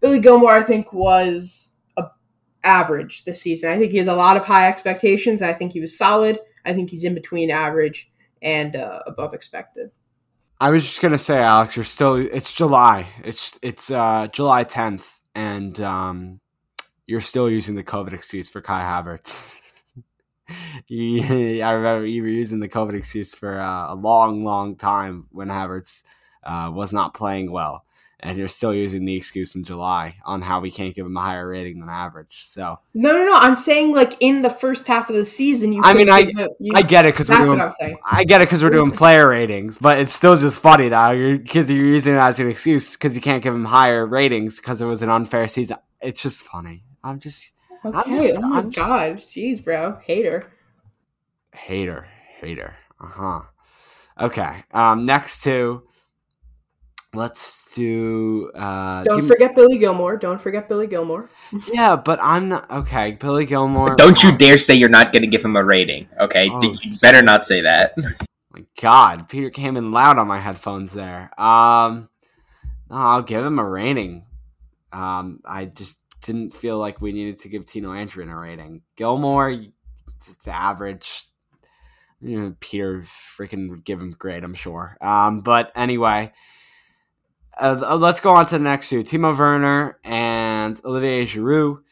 Billy 0.00 0.20
Gilmour 0.20 0.50
I 0.52 0.62
think, 0.62 0.92
was 0.92 1.72
a 1.96 2.06
average 2.64 3.24
this 3.24 3.40
season. 3.40 3.70
I 3.70 3.78
think 3.78 3.92
he 3.92 3.98
has 3.98 4.08
a 4.08 4.14
lot 4.14 4.36
of 4.36 4.44
high 4.44 4.68
expectations. 4.68 5.42
I 5.42 5.52
think 5.52 5.72
he 5.72 5.80
was 5.80 5.96
solid. 5.96 6.38
I 6.64 6.74
think 6.74 6.90
he's 6.90 7.04
in 7.04 7.14
between 7.14 7.50
average 7.50 8.12
and 8.40 8.76
uh, 8.76 9.00
above 9.06 9.34
expected. 9.34 9.90
I 10.60 10.70
was 10.70 10.84
just 10.84 11.00
gonna 11.00 11.18
say, 11.18 11.38
Alex, 11.38 11.74
you're 11.74 11.84
still. 11.84 12.14
It's 12.14 12.52
July. 12.52 13.08
It's 13.24 13.58
it's 13.62 13.90
uh, 13.90 14.28
July 14.28 14.64
10th, 14.64 15.18
and 15.34 15.78
um, 15.80 16.40
you're 17.06 17.20
still 17.20 17.50
using 17.50 17.74
the 17.74 17.84
COVID 17.84 18.12
excuse 18.12 18.48
for 18.48 18.60
Kai 18.60 18.82
Havertz. 18.82 19.56
I 20.90 21.72
remember 21.72 22.06
you 22.06 22.22
were 22.22 22.28
using 22.28 22.60
the 22.60 22.68
COVID 22.68 22.94
excuse 22.94 23.34
for 23.34 23.58
uh, 23.58 23.92
a 23.92 23.94
long, 23.94 24.44
long 24.44 24.76
time 24.76 25.26
when 25.30 25.48
Havertz 25.48 26.02
uh, 26.42 26.70
was 26.72 26.92
not 26.92 27.14
playing 27.14 27.50
well 27.50 27.84
and 28.22 28.38
you're 28.38 28.48
still 28.48 28.72
using 28.72 29.04
the 29.04 29.16
excuse 29.16 29.56
in 29.56 29.64
July 29.64 30.16
on 30.24 30.42
how 30.42 30.60
we 30.60 30.70
can't 30.70 30.94
give 30.94 31.04
him 31.04 31.16
a 31.16 31.20
higher 31.20 31.48
rating 31.48 31.80
than 31.80 31.88
average. 31.88 32.44
So 32.44 32.78
no, 32.94 33.12
no, 33.12 33.24
no. 33.24 33.34
I'm 33.34 33.56
saying 33.56 33.92
like 33.92 34.16
in 34.20 34.42
the 34.42 34.50
first 34.50 34.86
half 34.86 35.10
of 35.10 35.16
the 35.16 35.26
season, 35.26 35.72
you. 35.72 35.82
I 35.82 35.92
mean, 35.94 36.08
I 36.08 36.30
you, 36.60 36.72
I 36.74 36.82
get 36.82 37.04
it 37.04 37.14
because 37.14 37.28
we're 37.28 37.38
doing. 37.38 37.58
What 37.58 37.60
I'm 37.60 37.72
saying. 37.72 37.98
I 38.04 38.24
get 38.24 38.40
it 38.40 38.46
because 38.46 38.62
we're 38.62 38.70
doing 38.70 38.92
player 38.92 39.28
ratings, 39.28 39.76
but 39.76 39.98
it's 39.98 40.14
still 40.14 40.36
just 40.36 40.60
funny 40.60 40.88
that 40.88 41.12
you're 41.12 41.38
because 41.38 41.70
you're 41.70 41.84
using 41.84 42.14
it 42.14 42.18
as 42.18 42.38
an 42.38 42.48
excuse 42.48 42.92
because 42.92 43.14
you 43.14 43.20
can't 43.20 43.42
give 43.42 43.54
him 43.54 43.64
higher 43.64 44.06
ratings 44.06 44.56
because 44.56 44.80
it 44.80 44.86
was 44.86 45.02
an 45.02 45.10
unfair 45.10 45.48
season. 45.48 45.78
It's 46.00 46.22
just 46.22 46.42
funny. 46.42 46.84
I'm 47.02 47.18
just. 47.18 47.54
Okay. 47.84 47.98
I'm 47.98 48.18
just, 48.18 48.34
oh 48.36 48.40
my 48.42 48.58
I'm 48.58 48.70
god, 48.70 49.16
just, 49.16 49.30
jeez, 49.30 49.64
bro, 49.64 49.98
hater. 50.04 50.52
Hater, 51.52 52.06
hater. 52.40 52.76
Uh 53.00 53.06
huh. 53.08 53.40
Okay. 54.20 54.62
Um. 54.72 55.02
Next 55.02 55.42
to 55.42 55.82
Let's 57.14 57.66
do. 57.74 58.50
Uh, 58.54 59.04
Don't 59.04 59.20
team- 59.20 59.28
forget 59.28 59.54
Billy 59.54 59.76
Gilmour. 59.76 60.16
Don't 60.18 60.40
forget 60.40 60.66
Billy 60.66 60.86
Gilmour. 60.86 61.28
yeah, 61.72 61.94
but 61.94 62.18
I'm 62.22 62.48
not 62.48 62.70
okay. 62.70 63.12
Billy 63.12 63.44
Gilmour. 63.44 63.90
But 63.90 63.98
don't 63.98 64.22
you 64.22 64.36
dare 64.36 64.56
say 64.56 64.74
you're 64.74 64.88
not 64.88 65.12
going 65.12 65.20
to 65.20 65.28
give 65.28 65.44
him 65.44 65.54
a 65.54 65.62
rating. 65.62 66.08
Okay, 66.18 66.48
oh, 66.50 66.62
you 66.62 66.96
better 67.00 67.20
not 67.22 67.44
say 67.44 67.60
that. 67.60 67.94
My 68.50 68.64
God, 68.80 69.28
Peter 69.28 69.50
came 69.50 69.76
in 69.76 69.92
loud 69.92 70.18
on 70.18 70.26
my 70.26 70.38
headphones 70.38 70.94
there. 70.94 71.30
Um, 71.38 72.08
I'll 72.90 73.22
give 73.22 73.44
him 73.44 73.58
a 73.58 73.68
rating. 73.68 74.24
Um, 74.90 75.40
I 75.44 75.66
just 75.66 76.00
didn't 76.22 76.54
feel 76.54 76.78
like 76.78 77.02
we 77.02 77.12
needed 77.12 77.40
to 77.40 77.48
give 77.50 77.66
Tino 77.66 77.90
Anjorin 77.90 78.32
a 78.32 78.36
rating. 78.36 78.82
Gilmour, 78.96 79.50
it's 79.50 80.48
average. 80.48 81.24
You 82.22 82.40
know, 82.40 82.56
Peter 82.60 83.00
freaking 83.00 83.84
give 83.84 84.00
him 84.00 84.12
great, 84.12 84.44
I'm 84.44 84.54
sure. 84.54 84.96
Um, 85.02 85.40
but 85.40 85.72
anyway. 85.74 86.32
Uh, 87.60 87.82
uh, 87.86 87.96
let's 87.96 88.20
go 88.20 88.30
on 88.30 88.46
to 88.46 88.58
the 88.58 88.64
next 88.64 88.88
two: 88.88 89.02
Timo 89.02 89.36
Werner 89.36 89.98
and 90.04 90.80
Olivier 90.84 91.24
Giroud. 91.24 91.82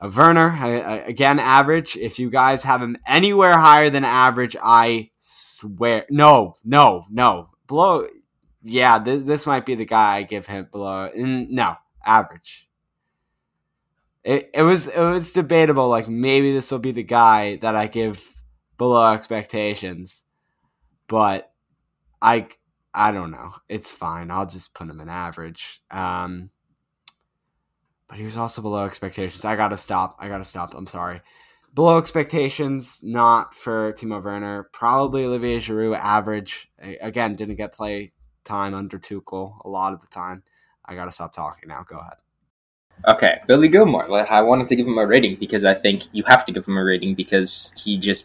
Uh, 0.00 0.10
Werner, 0.14 1.02
again, 1.06 1.38
average. 1.38 1.96
If 1.96 2.18
you 2.18 2.30
guys 2.30 2.64
have 2.64 2.82
him 2.82 2.96
anywhere 3.06 3.56
higher 3.58 3.90
than 3.90 4.04
average, 4.04 4.56
I 4.62 5.10
swear, 5.16 6.04
no, 6.10 6.54
no, 6.64 7.04
no, 7.10 7.50
below. 7.66 8.06
Yeah, 8.62 8.98
th- 8.98 9.24
this 9.24 9.46
might 9.46 9.64
be 9.64 9.76
the 9.76 9.84
guy 9.84 10.16
I 10.16 10.22
give 10.24 10.46
him 10.46 10.68
below. 10.70 11.10
No, 11.14 11.76
average. 12.04 12.68
It, 14.24 14.50
it 14.52 14.62
was 14.62 14.88
it 14.88 15.00
was 15.00 15.32
debatable. 15.32 15.88
Like 15.88 16.08
maybe 16.08 16.52
this 16.52 16.72
will 16.72 16.80
be 16.80 16.90
the 16.90 17.04
guy 17.04 17.56
that 17.56 17.76
I 17.76 17.86
give 17.86 18.34
below 18.76 19.12
expectations, 19.12 20.24
but 21.06 21.52
I 22.20 22.48
I 22.96 23.12
don't 23.12 23.30
know. 23.30 23.52
It's 23.68 23.92
fine. 23.92 24.30
I'll 24.30 24.46
just 24.46 24.72
put 24.72 24.88
him 24.88 25.00
in 25.00 25.10
average. 25.10 25.82
Um, 25.90 26.48
but 28.08 28.16
he 28.16 28.24
was 28.24 28.38
also 28.38 28.62
below 28.62 28.86
expectations. 28.86 29.44
I 29.44 29.54
gotta 29.54 29.76
stop. 29.76 30.16
I 30.18 30.28
gotta 30.28 30.46
stop. 30.46 30.74
I'm 30.74 30.86
sorry. 30.86 31.20
Below 31.74 31.98
expectations, 31.98 33.00
not 33.02 33.54
for 33.54 33.92
Timo 33.92 34.24
Werner. 34.24 34.70
Probably 34.72 35.24
Olivier 35.26 35.58
Giroud, 35.58 35.98
average. 35.98 36.70
Again, 37.02 37.36
didn't 37.36 37.56
get 37.56 37.74
play 37.74 38.12
time 38.44 38.72
under 38.72 38.98
Tuchel 38.98 39.58
a 39.62 39.68
lot 39.68 39.92
of 39.92 40.00
the 40.00 40.06
time. 40.06 40.42
I 40.82 40.94
gotta 40.94 41.12
stop 41.12 41.34
talking 41.34 41.68
now. 41.68 41.84
Go 41.86 41.98
ahead. 41.98 42.14
Okay, 43.06 43.40
Billy 43.46 43.68
Gilmour. 43.68 44.10
I 44.30 44.40
wanted 44.40 44.68
to 44.68 44.76
give 44.76 44.86
him 44.86 44.96
a 44.96 45.06
rating 45.06 45.36
because 45.36 45.66
I 45.66 45.74
think 45.74 46.04
you 46.12 46.24
have 46.24 46.46
to 46.46 46.52
give 46.52 46.66
him 46.66 46.78
a 46.78 46.84
rating 46.84 47.14
because 47.14 47.72
he 47.76 47.98
just 47.98 48.24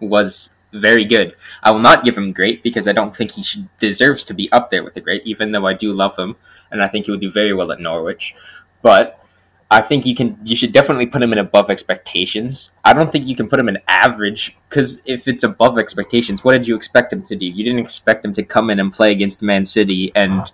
was 0.00 0.53
very 0.74 1.04
good. 1.04 1.36
I 1.62 1.70
will 1.70 1.80
not 1.80 2.04
give 2.04 2.16
him 2.16 2.32
great 2.32 2.62
because 2.62 2.86
I 2.86 2.92
don't 2.92 3.14
think 3.14 3.32
he 3.32 3.42
should, 3.42 3.68
deserves 3.78 4.24
to 4.24 4.34
be 4.34 4.50
up 4.52 4.70
there 4.70 4.84
with 4.84 4.94
the 4.94 5.00
great, 5.00 5.22
even 5.24 5.52
though 5.52 5.66
I 5.66 5.74
do 5.74 5.92
love 5.92 6.16
him 6.18 6.36
and 6.70 6.82
I 6.82 6.88
think 6.88 7.06
he 7.06 7.10
will 7.10 7.18
do 7.18 7.30
very 7.30 7.52
well 7.52 7.72
at 7.72 7.80
Norwich. 7.80 8.34
But 8.82 9.24
I 9.70 9.80
think 9.80 10.04
you 10.04 10.14
can 10.14 10.38
you 10.44 10.54
should 10.54 10.72
definitely 10.72 11.06
put 11.06 11.22
him 11.22 11.32
in 11.32 11.38
above 11.38 11.70
expectations. 11.70 12.70
I 12.84 12.92
don't 12.92 13.10
think 13.10 13.26
you 13.26 13.34
can 13.34 13.48
put 13.48 13.58
him 13.58 13.68
in 13.68 13.78
average 13.88 14.56
because 14.68 15.00
if 15.06 15.26
it's 15.26 15.42
above 15.42 15.78
expectations, 15.78 16.44
what 16.44 16.52
did 16.52 16.68
you 16.68 16.76
expect 16.76 17.12
him 17.12 17.22
to 17.24 17.36
do? 17.36 17.46
You 17.46 17.64
didn't 17.64 17.80
expect 17.80 18.24
him 18.24 18.32
to 18.34 18.42
come 18.42 18.70
in 18.70 18.78
and 18.78 18.92
play 18.92 19.10
against 19.12 19.42
Man 19.42 19.64
City 19.64 20.12
and 20.14 20.52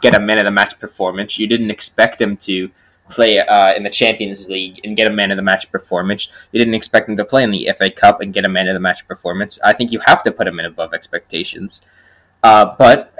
get 0.00 0.14
a 0.14 0.20
man 0.20 0.38
of 0.38 0.44
the 0.44 0.50
match 0.50 0.78
performance. 0.78 1.38
You 1.38 1.46
didn't 1.46 1.70
expect 1.70 2.20
him 2.20 2.36
to 2.38 2.70
play 3.10 3.38
uh, 3.38 3.74
in 3.74 3.82
the 3.82 3.90
Champions 3.90 4.48
League 4.48 4.80
and 4.84 4.96
get 4.96 5.08
a 5.08 5.12
man 5.12 5.30
of 5.30 5.36
the 5.36 5.42
match 5.42 5.70
performance. 5.70 6.28
You 6.52 6.58
didn't 6.58 6.74
expect 6.74 7.08
him 7.08 7.16
to 7.16 7.24
play 7.24 7.42
in 7.42 7.50
the 7.50 7.70
FA 7.76 7.90
Cup 7.90 8.20
and 8.20 8.32
get 8.32 8.46
a 8.46 8.48
man 8.48 8.68
of 8.68 8.74
the 8.74 8.80
match 8.80 9.06
performance. 9.06 9.58
I 9.62 9.72
think 9.72 9.92
you 9.92 10.00
have 10.06 10.22
to 10.22 10.32
put 10.32 10.46
him 10.46 10.58
in 10.58 10.66
above 10.66 10.94
expectations. 10.94 11.82
Uh, 12.42 12.74
but 12.78 13.12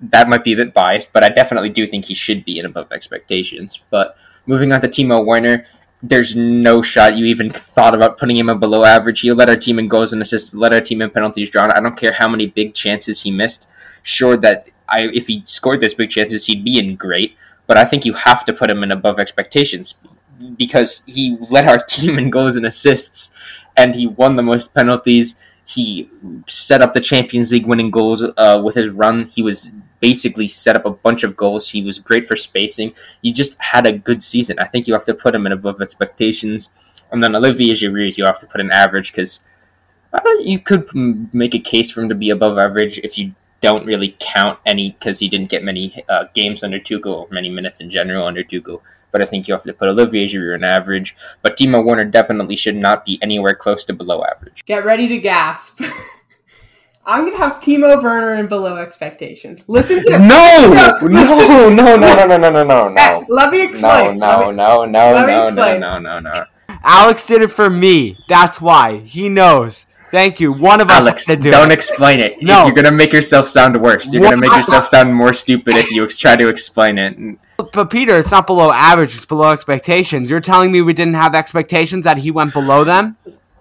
that 0.00 0.28
might 0.28 0.44
be 0.44 0.52
a 0.52 0.56
bit 0.56 0.74
biased, 0.74 1.12
but 1.12 1.24
I 1.24 1.28
definitely 1.28 1.70
do 1.70 1.86
think 1.86 2.04
he 2.04 2.14
should 2.14 2.44
be 2.44 2.58
in 2.58 2.66
above 2.66 2.92
expectations. 2.92 3.80
But 3.90 4.16
moving 4.46 4.72
on 4.72 4.80
to 4.80 4.88
Timo 4.88 5.24
Werner, 5.24 5.66
there's 6.02 6.36
no 6.36 6.80
shot 6.80 7.16
you 7.16 7.24
even 7.26 7.50
thought 7.50 7.94
about 7.94 8.18
putting 8.18 8.36
him 8.36 8.48
in 8.48 8.58
below 8.58 8.84
average. 8.84 9.20
He 9.20 9.32
led 9.32 9.50
our 9.50 9.56
team 9.56 9.78
in 9.78 9.88
goals 9.88 10.12
and 10.12 10.22
assists, 10.22 10.54
led 10.54 10.72
our 10.72 10.80
team 10.80 11.02
in 11.02 11.10
penalties 11.10 11.50
drawn. 11.50 11.72
I 11.72 11.80
don't 11.80 11.96
care 11.96 12.12
how 12.12 12.28
many 12.28 12.46
big 12.46 12.74
chances 12.74 13.22
he 13.22 13.30
missed. 13.30 13.66
Sure 14.02 14.36
that 14.36 14.68
I, 14.88 15.08
if 15.08 15.26
he 15.26 15.42
scored 15.44 15.80
those 15.80 15.94
big 15.94 16.10
chances, 16.10 16.46
he'd 16.46 16.64
be 16.64 16.78
in 16.78 16.96
great 16.96 17.36
but 17.68 17.76
I 17.76 17.84
think 17.84 18.04
you 18.04 18.14
have 18.14 18.44
to 18.46 18.52
put 18.52 18.70
him 18.70 18.82
in 18.82 18.90
above 18.90 19.20
expectations 19.20 19.94
because 20.56 21.04
he 21.06 21.36
led 21.50 21.68
our 21.68 21.78
team 21.88 22.18
in 22.18 22.30
goals 22.30 22.56
and 22.56 22.66
assists, 22.66 23.30
and 23.76 23.94
he 23.94 24.08
won 24.08 24.34
the 24.34 24.42
most 24.42 24.74
penalties. 24.74 25.36
He 25.64 26.10
set 26.48 26.80
up 26.80 26.94
the 26.94 27.00
Champions 27.00 27.52
League 27.52 27.66
winning 27.66 27.90
goals 27.90 28.22
uh, 28.22 28.60
with 28.64 28.74
his 28.74 28.88
run. 28.88 29.26
He 29.26 29.42
was 29.42 29.70
basically 30.00 30.48
set 30.48 30.76
up 30.76 30.86
a 30.86 30.90
bunch 30.90 31.22
of 31.22 31.36
goals. 31.36 31.70
He 31.70 31.82
was 31.82 31.98
great 31.98 32.26
for 32.26 32.36
spacing. 32.36 32.94
He 33.20 33.32
just 33.32 33.54
had 33.58 33.86
a 33.86 33.92
good 33.92 34.22
season. 34.22 34.58
I 34.58 34.64
think 34.64 34.86
you 34.86 34.94
have 34.94 35.04
to 35.04 35.14
put 35.14 35.34
him 35.34 35.44
in 35.44 35.52
above 35.52 35.82
expectations. 35.82 36.70
And 37.12 37.22
then 37.22 37.34
Olivier 37.34 37.74
Giroud, 37.74 38.16
you 38.16 38.24
have 38.24 38.40
to 38.40 38.46
put 38.46 38.60
in 38.62 38.70
average 38.70 39.12
because 39.12 39.40
uh, 40.12 40.20
you 40.40 40.58
could 40.58 40.88
make 41.34 41.54
a 41.54 41.58
case 41.58 41.90
for 41.90 42.00
him 42.00 42.08
to 42.08 42.14
be 42.14 42.30
above 42.30 42.56
average 42.56 42.98
if 43.00 43.18
you 43.18 43.34
don't 43.60 43.86
really 43.86 44.16
count 44.20 44.58
any 44.66 44.92
because 44.92 45.18
he 45.18 45.28
didn't 45.28 45.50
get 45.50 45.64
many 45.64 46.04
uh, 46.08 46.24
games 46.34 46.62
under 46.62 46.78
Tuchel, 46.78 47.30
many 47.30 47.50
minutes 47.50 47.80
in 47.80 47.90
general 47.90 48.26
under 48.26 48.44
Tuchel. 48.44 48.80
But 49.10 49.22
I 49.22 49.24
think 49.24 49.48
you 49.48 49.54
have 49.54 49.64
to 49.64 49.72
put 49.72 49.88
Olivier 49.88 50.26
Giroud 50.26 50.56
in 50.56 50.64
average. 50.64 51.16
But 51.42 51.56
Timo 51.56 51.84
Werner 51.84 52.04
definitely 52.04 52.56
should 52.56 52.76
not 52.76 53.04
be 53.04 53.18
anywhere 53.22 53.54
close 53.54 53.84
to 53.86 53.94
below 53.94 54.22
average. 54.22 54.64
Get 54.66 54.84
ready 54.84 55.08
to 55.08 55.18
gasp. 55.18 55.80
I'm 57.08 57.24
gonna 57.24 57.38
have 57.38 57.54
Timo 57.60 58.02
Werner 58.02 58.34
in 58.34 58.48
below 58.48 58.76
expectations. 58.76 59.64
Listen 59.66 60.04
to 60.04 60.10
no, 60.18 60.98
no, 61.08 61.08
no, 61.08 61.68
no, 61.70 61.96
no, 61.96 61.96
no, 61.96 62.36
no, 62.36 62.50
no, 62.50 62.64
no, 62.64 62.88
no. 62.88 63.26
Let 63.30 63.50
me 63.50 63.64
explain. 63.64 64.18
No, 64.18 64.50
no, 64.50 64.84
no, 64.84 64.84
no, 64.84 65.26
no, 65.26 65.46
no, 65.46 65.78
no, 65.78 65.98
no, 65.98 66.18
no. 66.18 66.44
Alex 66.84 67.26
did 67.26 67.40
it 67.40 67.50
for 67.50 67.70
me. 67.70 68.18
That's 68.28 68.60
why 68.60 68.98
he 68.98 69.30
knows. 69.30 69.86
Thank 70.10 70.40
you. 70.40 70.52
One 70.52 70.80
of 70.80 70.90
us 70.90 71.02
Alex, 71.02 71.26
do 71.26 71.36
don't 71.36 71.70
it. 71.70 71.74
explain 71.74 72.20
it. 72.20 72.42
No. 72.42 72.64
You're 72.64 72.74
gonna 72.74 72.92
make 72.92 73.12
yourself 73.12 73.48
sound 73.48 73.80
worse. 73.80 74.12
You're 74.12 74.22
gonna 74.22 74.36
make 74.36 74.52
yourself 74.52 74.84
sound 74.86 75.14
more 75.14 75.32
stupid 75.32 75.76
if 75.76 75.90
you 75.90 76.06
try 76.06 76.36
to 76.36 76.48
explain 76.48 76.98
it. 76.98 77.38
But 77.72 77.90
Peter, 77.90 78.16
it's 78.16 78.30
not 78.30 78.46
below 78.46 78.70
average; 78.70 79.16
it's 79.16 79.26
below 79.26 79.52
expectations. 79.52 80.30
You're 80.30 80.40
telling 80.40 80.72
me 80.72 80.80
we 80.80 80.92
didn't 80.92 81.14
have 81.14 81.34
expectations 81.34 82.04
that 82.04 82.18
he 82.18 82.30
went 82.30 82.52
below 82.52 82.84
them? 82.84 83.16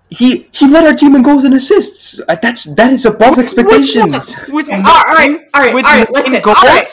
He 0.10 0.48
he 0.52 0.68
led 0.70 0.86
our 0.86 0.94
team 0.94 1.16
in 1.16 1.24
goals 1.24 1.44
and 1.44 1.54
assists. 1.54 2.22
Uh, 2.28 2.36
That's 2.42 2.64
that 2.76 2.94
is 2.94 3.06
above 3.06 3.40
expectations. 3.40 4.36
With, 4.48 4.70
all 4.72 4.80
right, 4.80 4.86
all 4.86 5.16
right, 5.16 5.40
all 5.54 5.62
right. 5.62 5.74
with 5.74 5.86
all 5.86 5.92
right 5.92 6.12
listen, 6.12 6.42
goals? 6.42 6.58
all 6.58 6.64
right. 6.64 6.86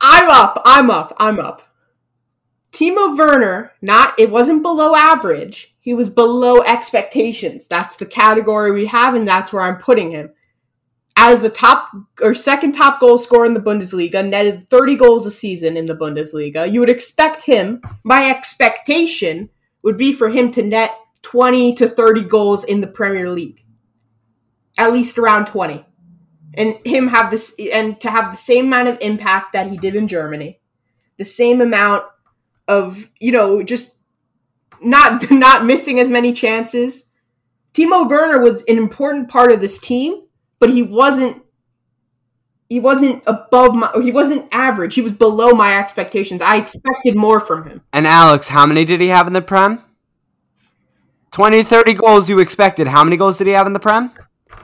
I'm 0.00 0.30
up. 0.30 0.62
I'm 0.64 0.90
up. 0.90 1.14
I'm 1.18 1.38
up. 1.38 1.62
Timo 2.80 3.16
Werner, 3.16 3.72
not 3.82 4.18
it 4.18 4.30
wasn't 4.30 4.62
below 4.62 4.94
average. 4.94 5.74
He 5.80 5.92
was 5.92 6.08
below 6.08 6.62
expectations. 6.62 7.66
That's 7.66 7.96
the 7.96 8.06
category 8.06 8.72
we 8.72 8.86
have, 8.86 9.14
and 9.14 9.28
that's 9.28 9.52
where 9.52 9.62
I'm 9.62 9.76
putting 9.76 10.12
him. 10.12 10.32
As 11.14 11.42
the 11.42 11.50
top 11.50 11.90
or 12.22 12.32
second 12.32 12.72
top 12.72 12.98
goal 12.98 13.18
scorer 13.18 13.44
in 13.44 13.52
the 13.52 13.60
Bundesliga, 13.60 14.26
netted 14.26 14.66
30 14.70 14.96
goals 14.96 15.26
a 15.26 15.30
season 15.30 15.76
in 15.76 15.84
the 15.84 15.94
Bundesliga. 15.94 16.72
You 16.72 16.80
would 16.80 16.88
expect 16.88 17.42
him, 17.42 17.82
my 18.02 18.30
expectation 18.30 19.50
would 19.82 19.98
be 19.98 20.14
for 20.14 20.30
him 20.30 20.50
to 20.52 20.62
net 20.62 20.92
20 21.20 21.74
to 21.74 21.86
30 21.86 22.24
goals 22.24 22.64
in 22.64 22.80
the 22.80 22.86
Premier 22.86 23.28
League. 23.28 23.62
At 24.78 24.92
least 24.92 25.18
around 25.18 25.48
20 25.48 25.84
and 26.54 26.78
him 26.86 27.08
have 27.08 27.30
this 27.30 27.54
and 27.72 28.00
to 28.00 28.10
have 28.10 28.30
the 28.30 28.38
same 28.38 28.66
amount 28.66 28.88
of 28.88 28.96
impact 29.02 29.52
that 29.52 29.66
he 29.68 29.76
did 29.76 29.94
in 29.94 30.08
Germany, 30.08 30.60
the 31.18 31.24
same 31.26 31.60
amount 31.60 32.04
of 32.70 33.10
you 33.20 33.32
know 33.32 33.62
just 33.62 33.98
not 34.80 35.30
not 35.30 35.64
missing 35.66 36.00
as 36.00 36.08
many 36.08 36.32
chances. 36.32 37.10
Timo 37.74 38.08
Werner 38.08 38.40
was 38.40 38.64
an 38.64 38.78
important 38.78 39.28
part 39.28 39.52
of 39.52 39.60
this 39.60 39.78
team, 39.78 40.22
but 40.58 40.70
he 40.70 40.82
wasn't 40.82 41.42
he 42.68 42.80
wasn't 42.80 43.22
above 43.26 43.74
my 43.74 43.90
he 44.02 44.12
wasn't 44.12 44.48
average. 44.52 44.94
He 44.94 45.02
was 45.02 45.12
below 45.12 45.50
my 45.50 45.78
expectations. 45.78 46.40
I 46.40 46.56
expected 46.56 47.16
more 47.16 47.40
from 47.40 47.68
him. 47.68 47.82
And 47.92 48.06
Alex, 48.06 48.48
how 48.48 48.64
many 48.66 48.84
did 48.84 49.00
he 49.00 49.08
have 49.08 49.26
in 49.26 49.32
the 49.32 49.42
Prem? 49.42 49.82
20, 51.32 51.62
30 51.62 51.94
goals 51.94 52.28
you 52.28 52.40
expected. 52.40 52.88
How 52.88 53.04
many 53.04 53.16
goals 53.16 53.38
did 53.38 53.46
he 53.46 53.52
have 53.52 53.66
in 53.66 53.72
the 53.72 53.78
Prem? 53.78 54.12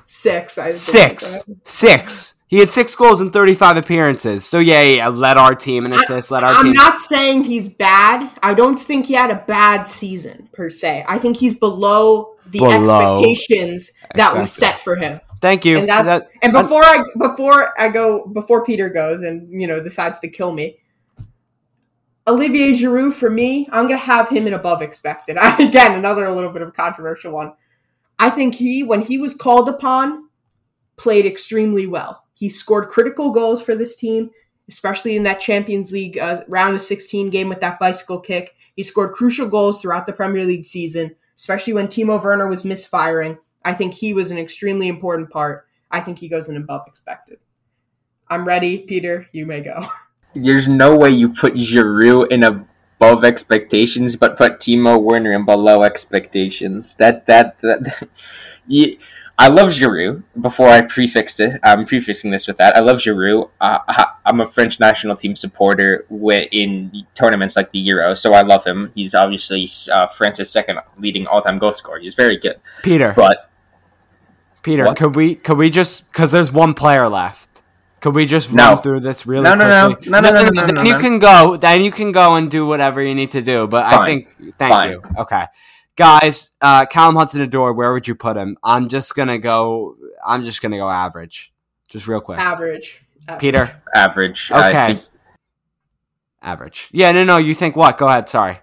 Six. 0.06 0.58
I 0.58 0.70
Six. 0.70 1.44
Six. 1.64 2.34
He 2.48 2.58
had 2.58 2.68
six 2.68 2.94
goals 2.94 3.20
in 3.20 3.30
35 3.30 3.76
appearances. 3.76 4.44
So, 4.44 4.60
yeah, 4.60 4.82
yeah, 4.82 5.08
led 5.08 5.36
our 5.36 5.54
team 5.54 5.84
in 5.84 5.92
assists, 5.92 6.30
led 6.30 6.44
our 6.44 6.54
team. 6.54 6.66
I'm 6.68 6.72
not 6.74 7.00
saying 7.00 7.42
he's 7.44 7.74
bad. 7.74 8.30
I 8.40 8.54
don't 8.54 8.78
think 8.78 9.06
he 9.06 9.14
had 9.14 9.30
a 9.32 9.42
bad 9.48 9.84
season 9.88 10.48
per 10.52 10.70
se. 10.70 11.04
I 11.08 11.18
think 11.18 11.36
he's 11.36 11.54
below 11.54 12.36
the 12.46 12.60
Below 12.60 13.16
expectations 13.18 13.90
that 14.14 14.36
we 14.36 14.46
set 14.46 14.78
for 14.78 14.94
him. 14.94 15.20
Thank 15.40 15.64
you. 15.64 15.78
And 15.78 15.88
That- 15.88 16.30
and 16.42 16.52
before 16.52 16.82
I 16.84 17.02
before 17.18 17.74
I 17.78 17.88
go 17.88 18.26
before 18.26 18.64
Peter 18.64 18.88
goes 18.88 19.22
and 19.22 19.48
you 19.60 19.66
know 19.66 19.82
decides 19.82 20.20
to 20.20 20.28
kill 20.28 20.52
me. 20.52 20.78
Olivier 22.28 22.72
Giroud 22.72 23.12
for 23.12 23.30
me, 23.30 23.68
I'm 23.70 23.86
gonna 23.86 23.98
have 23.98 24.28
him 24.28 24.46
in 24.46 24.54
above 24.54 24.82
expected. 24.82 25.36
Again, 25.58 25.92
another 25.98 26.30
little 26.30 26.50
bit 26.52 26.62
of 26.62 26.68
a 26.68 26.72
controversial 26.72 27.32
one. 27.32 27.52
I 28.18 28.30
think 28.30 28.54
he, 28.54 28.82
when 28.82 29.02
he 29.02 29.18
was 29.18 29.34
called 29.34 29.68
upon, 29.68 30.28
played 30.96 31.26
extremely 31.26 31.86
well. 31.86 32.24
He 32.36 32.50
scored 32.50 32.88
critical 32.88 33.30
goals 33.30 33.62
for 33.62 33.74
this 33.74 33.96
team, 33.96 34.30
especially 34.68 35.16
in 35.16 35.22
that 35.22 35.40
Champions 35.40 35.90
League 35.90 36.18
uh, 36.18 36.42
round 36.48 36.74
of 36.74 36.82
16 36.82 37.30
game 37.30 37.48
with 37.48 37.60
that 37.60 37.78
bicycle 37.80 38.20
kick. 38.20 38.54
He 38.74 38.82
scored 38.82 39.12
crucial 39.12 39.48
goals 39.48 39.80
throughout 39.80 40.06
the 40.06 40.12
Premier 40.12 40.44
League 40.44 40.66
season, 40.66 41.16
especially 41.36 41.72
when 41.72 41.88
Timo 41.88 42.22
Werner 42.22 42.46
was 42.46 42.62
misfiring. 42.62 43.38
I 43.64 43.72
think 43.72 43.94
he 43.94 44.12
was 44.12 44.30
an 44.30 44.36
extremely 44.36 44.86
important 44.86 45.30
part. 45.30 45.66
I 45.90 46.00
think 46.00 46.18
he 46.18 46.28
goes 46.28 46.48
in 46.48 46.58
above 46.58 46.82
expected. 46.86 47.38
I'm 48.28 48.44
ready, 48.44 48.80
Peter. 48.80 49.26
You 49.32 49.46
may 49.46 49.62
go. 49.62 49.82
There's 50.34 50.68
no 50.68 50.94
way 50.94 51.08
you 51.10 51.30
put 51.30 51.54
Giroud 51.54 52.30
in 52.30 52.68
above 52.98 53.24
expectations, 53.24 54.16
but 54.16 54.36
put 54.36 54.58
Timo 54.60 55.00
Werner 55.00 55.32
in 55.32 55.44
below 55.44 55.82
expectations. 55.82 56.94
That 56.96 57.26
that 57.26 57.58
that. 57.60 58.08
you, 58.66 58.96
I 59.38 59.48
love 59.48 59.68
Giroud. 59.68 60.22
Before 60.40 60.68
I 60.68 60.80
prefixed 60.80 61.40
it, 61.40 61.60
I'm 61.62 61.84
prefixing 61.84 62.30
this 62.30 62.46
with 62.46 62.56
that. 62.56 62.74
I 62.74 62.80
love 62.80 62.96
Giroud. 62.96 63.50
Uh, 63.60 63.78
I'm 64.24 64.40
a 64.40 64.46
French 64.46 64.80
national 64.80 65.14
team 65.16 65.36
supporter 65.36 66.06
in 66.50 67.04
tournaments 67.14 67.54
like 67.54 67.70
the 67.70 67.78
Euro, 67.80 68.14
so 68.14 68.32
I 68.32 68.40
love 68.40 68.64
him. 68.64 68.92
He's 68.94 69.14
obviously 69.14 69.68
uh, 69.92 70.06
France's 70.06 70.50
second 70.50 70.78
leading 70.96 71.26
all-time 71.26 71.58
goal 71.58 71.74
scorer. 71.74 71.98
He's 71.98 72.14
very 72.14 72.38
good, 72.38 72.56
Peter, 72.82 73.12
but 73.14 73.50
Peter, 74.62 74.86
What? 74.86 74.96
could 74.96 75.14
we 75.14 75.34
could 75.34 75.58
we 75.58 75.68
just 75.68 76.10
because 76.10 76.32
there's 76.32 76.50
one 76.50 76.72
player 76.72 77.06
left? 77.06 77.55
Could 78.00 78.14
we 78.14 78.26
just 78.26 78.52
No. 78.52 78.74
run 78.74 78.82
through 78.82 79.00
this 79.00 79.26
really 79.26 79.44
No, 79.44 79.54
no, 79.54 79.66
no. 79.68 79.94
quickly? 79.94 80.10
No, 80.10 80.20
no, 80.20 80.30
no, 80.30 80.42
no, 80.42 80.48
no, 80.50 80.66
Then 80.66 80.74
no, 80.76 80.82
you 80.82 80.98
can 80.98 81.18
go. 81.18 81.56
Then 81.56 81.82
you 81.82 81.90
can 81.90 82.12
go 82.12 82.36
and 82.36 82.50
do 82.50 82.66
whatever 82.66 83.00
you 83.02 83.14
need 83.14 83.30
to 83.30 83.40
do. 83.42 83.66
But 83.66 83.86
I 83.86 84.04
think 84.04 84.36
thank 84.58 84.72
Fine. 84.72 84.90
you. 84.90 85.02
Okay, 85.18 85.44
guys, 85.96 86.52
uh, 86.60 86.84
Callum 86.86 87.16
Hudson 87.16 87.48
Odoi, 87.48 87.74
where 87.74 87.92
would 87.92 88.06
you 88.06 88.14
put 88.14 88.36
him? 88.36 88.56
I'm 88.62 88.88
just 88.88 89.14
gonna 89.14 89.38
go. 89.38 89.96
I'm 90.26 90.44
just 90.44 90.60
gonna 90.62 90.76
go 90.76 90.88
average, 90.88 91.52
just 91.88 92.06
real 92.06 92.20
quick. 92.20 92.38
Average. 92.38 93.02
Average. 93.28 93.40
Peter, 93.40 93.82
average. 93.94 94.50
I 94.52 94.68
Okay. 94.68 94.86
think 94.94 95.04
average. 96.42 96.88
Yeah, 96.92 97.12
no, 97.12 97.24
no. 97.24 97.38
You 97.38 97.54
think 97.54 97.76
what? 97.76 97.98
Go 97.98 98.08
ahead. 98.08 98.28
Sorry. 98.28 98.60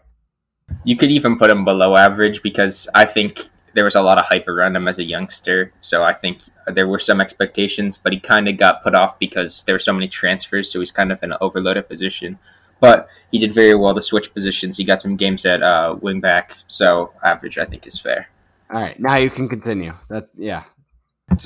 You 0.83 0.95
could 0.95 1.11
even 1.11 1.37
put 1.37 1.49
him 1.51 1.65
below 1.65 1.95
average 1.95 2.41
because 2.41 2.87
I 2.95 3.05
think 3.05 3.49
there 3.73 3.85
was 3.85 3.95
a 3.95 4.01
lot 4.01 4.17
of 4.17 4.25
hype 4.25 4.47
around 4.47 4.75
him 4.75 4.87
as 4.87 4.99
a 4.99 5.03
youngster. 5.03 5.71
So 5.79 6.03
I 6.03 6.13
think 6.13 6.41
there 6.67 6.87
were 6.87 6.99
some 6.99 7.19
expectations, 7.19 7.97
but 7.97 8.13
he 8.13 8.19
kind 8.19 8.47
of 8.47 8.57
got 8.57 8.83
put 8.83 8.95
off 8.95 9.17
because 9.19 9.63
there 9.63 9.75
were 9.75 9.79
so 9.79 9.93
many 9.93 10.07
transfers. 10.07 10.71
So 10.71 10.79
he's 10.79 10.91
kind 10.91 11.11
of 11.11 11.21
in 11.23 11.31
an 11.31 11.37
overloaded 11.41 11.89
position. 11.89 12.39
But 12.79 13.07
he 13.31 13.39
did 13.39 13.53
very 13.53 13.75
well 13.75 13.95
to 13.95 14.01
switch 14.01 14.33
positions. 14.33 14.77
He 14.77 14.83
got 14.83 15.01
some 15.01 15.15
games 15.15 15.45
at 15.45 15.63
uh, 15.63 15.95
wing 16.01 16.19
back. 16.19 16.57
So 16.67 17.13
average, 17.23 17.57
I 17.57 17.65
think, 17.65 17.87
is 17.87 17.99
fair. 17.99 18.27
All 18.69 18.81
right, 18.81 18.99
now 18.99 19.17
you 19.17 19.29
can 19.29 19.47
continue. 19.47 19.93
That's 20.09 20.37
yeah. 20.37 20.63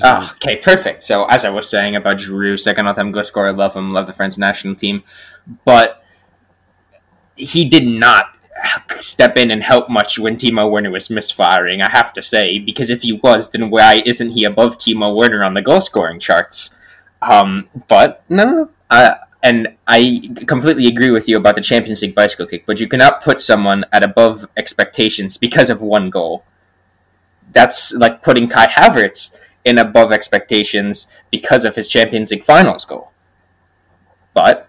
Oh, 0.02 0.32
okay, 0.36 0.56
perfect. 0.56 1.02
So 1.02 1.24
as 1.26 1.44
I 1.44 1.50
was 1.50 1.68
saying 1.68 1.94
about 1.94 2.16
Giroud, 2.16 2.58
second 2.58 2.86
all-time 2.86 3.12
goal 3.12 3.24
scorer, 3.24 3.52
love 3.52 3.76
him, 3.76 3.92
love 3.92 4.06
the 4.06 4.12
French 4.12 4.36
national 4.36 4.74
team, 4.74 5.02
but 5.64 6.02
he 7.36 7.64
did 7.68 7.86
not 7.86 8.26
step 9.00 9.36
in 9.36 9.50
and 9.50 9.62
help 9.62 9.88
much 9.88 10.18
when 10.18 10.36
Timo 10.36 10.70
Werner 10.70 10.90
was 10.90 11.10
misfiring. 11.10 11.80
I 11.80 11.90
have 11.90 12.12
to 12.14 12.22
say, 12.22 12.58
because 12.58 12.90
if 12.90 13.02
he 13.02 13.12
was, 13.12 13.50
then 13.50 13.70
why 13.70 14.02
isn't 14.04 14.30
he 14.30 14.44
above 14.44 14.78
Timo 14.78 15.16
Werner 15.16 15.44
on 15.44 15.54
the 15.54 15.62
goal 15.62 15.80
scoring 15.80 16.20
charts? 16.20 16.74
Um, 17.22 17.68
but 17.88 18.24
no. 18.28 18.70
Uh, 18.90 19.14
and 19.42 19.68
I 19.86 20.30
completely 20.46 20.86
agree 20.86 21.10
with 21.10 21.28
you 21.28 21.36
about 21.36 21.54
the 21.54 21.60
Champions 21.60 22.02
League 22.02 22.14
bicycle 22.14 22.46
kick, 22.46 22.66
but 22.66 22.80
you 22.80 22.88
cannot 22.88 23.22
put 23.22 23.40
someone 23.40 23.84
at 23.92 24.02
above 24.02 24.48
expectations 24.56 25.36
because 25.36 25.70
of 25.70 25.80
one 25.80 26.10
goal. 26.10 26.44
That's 27.52 27.92
like 27.92 28.22
putting 28.22 28.48
Kai 28.48 28.66
Havertz 28.66 29.34
in 29.64 29.78
above 29.78 30.12
expectations 30.12 31.06
because 31.30 31.64
of 31.64 31.76
his 31.76 31.88
Champions 31.88 32.30
League 32.30 32.44
finals 32.44 32.84
goal. 32.84 33.12
But 34.34 34.67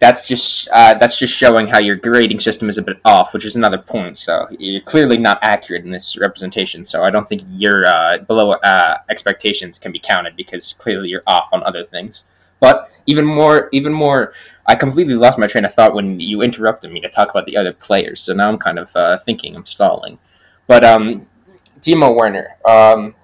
that's 0.00 0.26
just 0.26 0.68
uh, 0.72 0.94
that's 0.94 1.18
just 1.18 1.34
showing 1.34 1.66
how 1.66 1.80
your 1.80 1.96
grading 1.96 2.40
system 2.40 2.68
is 2.68 2.78
a 2.78 2.82
bit 2.82 3.00
off, 3.04 3.34
which 3.34 3.44
is 3.44 3.56
another 3.56 3.78
point. 3.78 4.18
So 4.18 4.46
you're 4.50 4.80
clearly 4.82 5.18
not 5.18 5.38
accurate 5.42 5.84
in 5.84 5.90
this 5.90 6.16
representation. 6.16 6.86
So 6.86 7.02
I 7.02 7.10
don't 7.10 7.28
think 7.28 7.42
your 7.50 7.86
uh, 7.86 8.18
below 8.18 8.52
uh, 8.52 8.98
expectations 9.08 9.78
can 9.78 9.92
be 9.92 9.98
counted 9.98 10.36
because 10.36 10.74
clearly 10.74 11.08
you're 11.08 11.22
off 11.26 11.48
on 11.52 11.62
other 11.64 11.84
things. 11.84 12.24
But 12.60 12.90
even 13.06 13.24
more, 13.24 13.68
even 13.72 13.92
more, 13.92 14.32
I 14.66 14.74
completely 14.74 15.14
lost 15.14 15.38
my 15.38 15.46
train 15.46 15.64
of 15.64 15.72
thought 15.72 15.94
when 15.94 16.20
you 16.20 16.42
interrupted 16.42 16.92
me 16.92 17.00
to 17.00 17.08
talk 17.08 17.30
about 17.30 17.46
the 17.46 17.56
other 17.56 17.72
players. 17.72 18.20
So 18.20 18.34
now 18.34 18.48
I'm 18.48 18.58
kind 18.58 18.78
of 18.78 18.94
uh, 18.94 19.18
thinking 19.18 19.56
I'm 19.56 19.66
stalling. 19.66 20.18
But 20.66 20.84
um, 20.84 21.26
Timo 21.80 22.14
Werner, 22.14 22.56
um, 22.64 23.14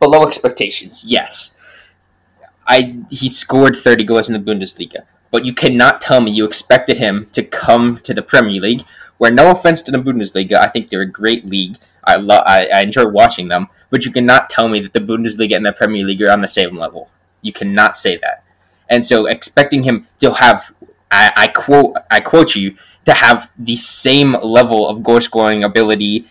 below 0.00 0.26
expectations, 0.26 1.04
yes. 1.06 1.52
I 2.66 3.00
he 3.10 3.28
scored 3.28 3.76
30 3.76 4.04
goals 4.04 4.28
in 4.28 4.34
the 4.34 4.52
Bundesliga, 4.52 5.04
but 5.30 5.44
you 5.44 5.54
cannot 5.54 6.00
tell 6.00 6.20
me 6.20 6.30
you 6.30 6.44
expected 6.44 6.98
him 6.98 7.28
to 7.32 7.42
come 7.42 7.98
to 7.98 8.14
the 8.14 8.22
Premier 8.22 8.60
League. 8.60 8.84
Where 9.18 9.32
no 9.32 9.50
offense 9.50 9.82
to 9.82 9.90
the 9.90 9.98
Bundesliga, 9.98 10.54
I 10.54 10.68
think 10.68 10.90
they're 10.90 11.02
a 11.02 11.06
great 11.06 11.44
league. 11.44 11.76
I 12.04 12.16
love, 12.16 12.44
I, 12.46 12.68
I 12.68 12.82
enjoy 12.82 13.08
watching 13.08 13.48
them, 13.48 13.68
but 13.90 14.04
you 14.04 14.12
cannot 14.12 14.48
tell 14.48 14.68
me 14.68 14.80
that 14.80 14.92
the 14.92 15.00
Bundesliga 15.00 15.56
and 15.56 15.66
the 15.66 15.72
Premier 15.72 16.04
League 16.04 16.22
are 16.22 16.30
on 16.30 16.40
the 16.40 16.48
same 16.48 16.76
level. 16.76 17.10
You 17.42 17.52
cannot 17.52 17.96
say 17.96 18.16
that. 18.18 18.44
And 18.88 19.04
so 19.04 19.26
expecting 19.26 19.82
him 19.82 20.06
to 20.20 20.34
have, 20.34 20.72
I, 21.10 21.32
I 21.36 21.46
quote, 21.48 21.96
I 22.10 22.20
quote 22.20 22.54
you, 22.54 22.76
to 23.04 23.14
have 23.14 23.50
the 23.58 23.76
same 23.76 24.34
level 24.42 24.88
of 24.88 25.02
goal 25.02 25.20
scoring 25.20 25.64
ability 25.64 26.26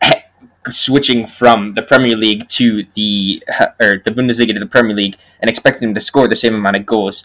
switching 0.70 1.26
from 1.26 1.74
the 1.74 1.82
Premier 1.82 2.16
League 2.16 2.48
to 2.48 2.84
the 2.94 3.42
or 3.80 4.00
the 4.04 4.10
Bundesliga 4.10 4.54
to 4.54 4.60
the 4.60 4.66
Premier 4.66 4.96
League 4.96 5.16
and 5.40 5.50
expecting 5.50 5.88
him 5.88 5.94
to 5.94 6.00
score 6.00 6.28
the 6.28 6.36
same 6.36 6.54
amount 6.54 6.76
of 6.76 6.86
goals, 6.86 7.24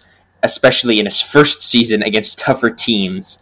especially 0.51 0.99
in 0.99 1.05
his 1.05 1.21
first 1.21 1.61
season 1.61 2.01
against 2.03 2.39
tougher 2.39 2.69
teams, 2.71 3.39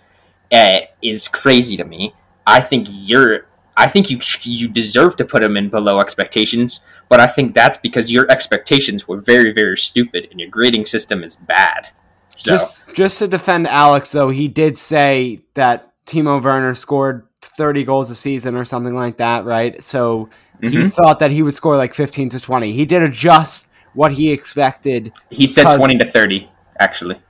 uh, 0.51 0.80
is 1.01 1.28
crazy 1.28 1.78
to 1.78 1.86
me. 1.86 2.14
I 2.45 2.60
think 2.62 2.88
you're. 2.89 3.45
I 3.78 3.88
think 3.88 4.10
you 4.10 4.20
you 4.43 4.68
deserve 4.70 5.16
to 5.18 5.26
put 5.26 5.43
him 5.43 5.58
in 5.58 5.70
below 5.70 5.99
expectations, 5.99 6.80
but 7.10 7.20
I 7.20 7.28
think 7.28 7.53
that's 7.53 7.78
because 7.78 8.10
your 8.12 8.26
expectations 8.32 9.06
were 9.08 9.20
very 9.20 9.51
very 9.53 9.78
stupid 9.78 10.28
and 10.32 10.39
your 10.39 10.49
grading 10.49 10.86
system 10.86 11.24
is 11.24 11.36
bad. 11.36 11.89
So 12.38 12.51
Just 12.51 12.86
just 12.93 13.20
to 13.20 13.28
defend 13.28 13.68
Alex 13.68 14.12
though, 14.12 14.30
he 14.30 14.47
did 14.47 14.78
say 14.78 15.41
that 15.56 15.91
Timo 16.06 16.41
Werner 16.41 16.74
scored 16.76 17.28
30 17.41 17.84
goals 17.84 18.10
a 18.10 18.16
season 18.16 18.56
or 18.56 18.64
something 18.66 18.95
like 18.95 19.18
that, 19.18 19.43
right? 19.45 19.84
So 19.84 20.30
he 20.62 20.78
Mhm. 20.78 20.93
thought 20.93 21.20
that 21.20 21.32
he 21.32 21.43
would 21.43 21.56
score 21.56 21.76
like 21.78 21.93
15 21.93 22.30
to 22.30 22.39
20. 22.39 22.72
He 22.72 22.86
did 22.86 23.01
adjust 23.01 23.68
what 23.93 24.14
he 24.14 24.32
expected. 24.32 25.12
he 25.30 25.47
said 25.47 25.66
twenty 25.78 25.97
to 25.97 26.06
thirty, 26.06 26.49
actually. 26.80 27.22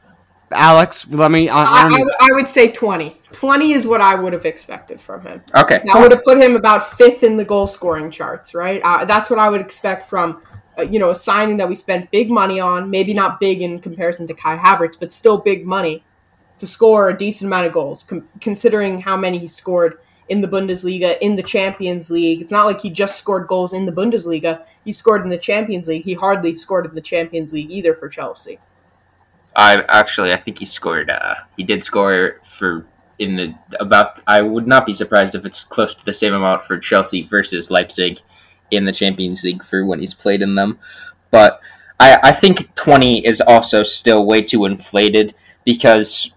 Alex, 0.52 1.08
let 1.10 1.32
me 1.32 1.50
I, 1.50 1.64
I, 1.64 1.88
I 1.88 2.30
I, 2.30 2.34
would 2.34 2.48
say 2.48 2.72
20. 2.72 3.20
20 3.32 3.72
is 3.72 3.88
what 3.88 4.00
I 4.00 4.16
would 4.16 4.32
have 4.34 4.46
expected 4.46 5.02
from 5.02 5.22
him. 5.24 5.42
Okay. 5.56 5.82
I 5.92 6.00
would 6.00 6.12
have 6.12 6.24
put 6.24 6.38
him 6.38 6.56
about 6.56 6.98
fifth 6.98 7.24
in 7.24 7.36
the 7.36 7.44
goal 7.44 7.68
scoring 7.68 8.12
charts, 8.12 8.54
right? 8.54 8.80
Uh, 8.84 9.06
that's 9.06 9.30
what 9.30 9.40
I 9.40 9.50
would 9.50 9.60
expect 9.60 10.08
from, 10.08 10.42
uh, 10.78 10.84
you 10.84 11.00
know, 11.00 11.10
a 11.10 11.16
signing 11.16 11.58
that 11.58 11.68
we 11.68 11.76
spent 11.76 12.12
big 12.12 12.30
money 12.30 12.60
on. 12.60 12.90
Maybe 12.90 13.14
not 13.14 13.40
big 13.40 13.62
in 13.62 13.80
comparison 13.80 14.28
to 14.28 14.34
Kai 14.34 14.58
Havertz, 14.58 14.98
but 15.00 15.12
still 15.12 15.40
big 15.40 15.66
money 15.66 16.04
to 16.60 16.68
score 16.68 17.10
a 17.10 17.18
decent 17.18 17.48
amount 17.48 17.68
of 17.68 17.74
goals, 17.74 18.04
com- 18.04 18.28
considering 18.40 19.02
how 19.02 19.18
many 19.18 19.38
he 19.38 19.48
scored 19.48 20.00
in 20.30 20.42
the 20.42 20.48
Bundesliga, 20.48 21.18
in 21.20 21.36
the 21.36 21.44
Champions 21.44 22.10
League. 22.10 22.42
It's 22.42 22.52
not 22.52 22.66
like 22.66 22.82
he 22.82 22.90
just 22.90 23.18
scored 23.18 23.48
goals 23.48 23.74
in 23.74 23.86
the 23.86 23.92
Bundesliga. 23.92 24.64
He 24.84 24.94
scored 24.94 25.24
in 25.24 25.30
the 25.30 25.38
Champions 25.38 25.88
League. 25.88 26.06
He 26.06 26.14
hardly 26.14 26.56
scored 26.56 26.86
in 26.86 26.94
the 26.94 27.02
Champions 27.02 27.54
League 27.54 27.72
either 27.72 27.94
for 27.94 28.08
Chelsea. 28.08 28.60
I 29.56 29.84
actually 29.88 30.34
I 30.34 30.38
think 30.38 30.60
he 30.60 30.66
scored. 30.66 31.10
Uh, 31.10 31.36
he 31.56 31.64
did 31.64 31.84
score 31.84 32.42
for 32.44 32.86
in 33.20 33.36
the 33.36 33.56
about. 33.80 34.20
I 34.28 34.42
would 34.42 34.68
not 34.68 34.86
be 34.86 34.94
surprised 34.94 35.36
if 35.36 35.46
it's 35.46 35.64
close 35.64 35.96
to 35.96 36.06
the 36.06 36.14
same 36.14 36.34
amount 36.34 36.64
for 36.64 36.78
Chelsea 36.78 37.24
versus 37.24 37.72
Leipzig 37.72 38.20
in 38.72 38.86
the 38.86 38.92
Champions 38.92 39.44
League 39.44 39.64
for 39.64 39.86
when 39.86 40.00
he's 40.00 40.14
played 40.14 40.42
in 40.42 40.56
them. 40.56 40.80
But 41.32 41.62
I, 42.00 42.20
I 42.24 42.32
think 42.32 42.76
twenty 42.76 43.26
is 43.26 43.42
also 43.42 43.84
still 43.84 44.26
way 44.26 44.42
too 44.42 44.66
inflated 44.66 45.36
because 45.64 46.32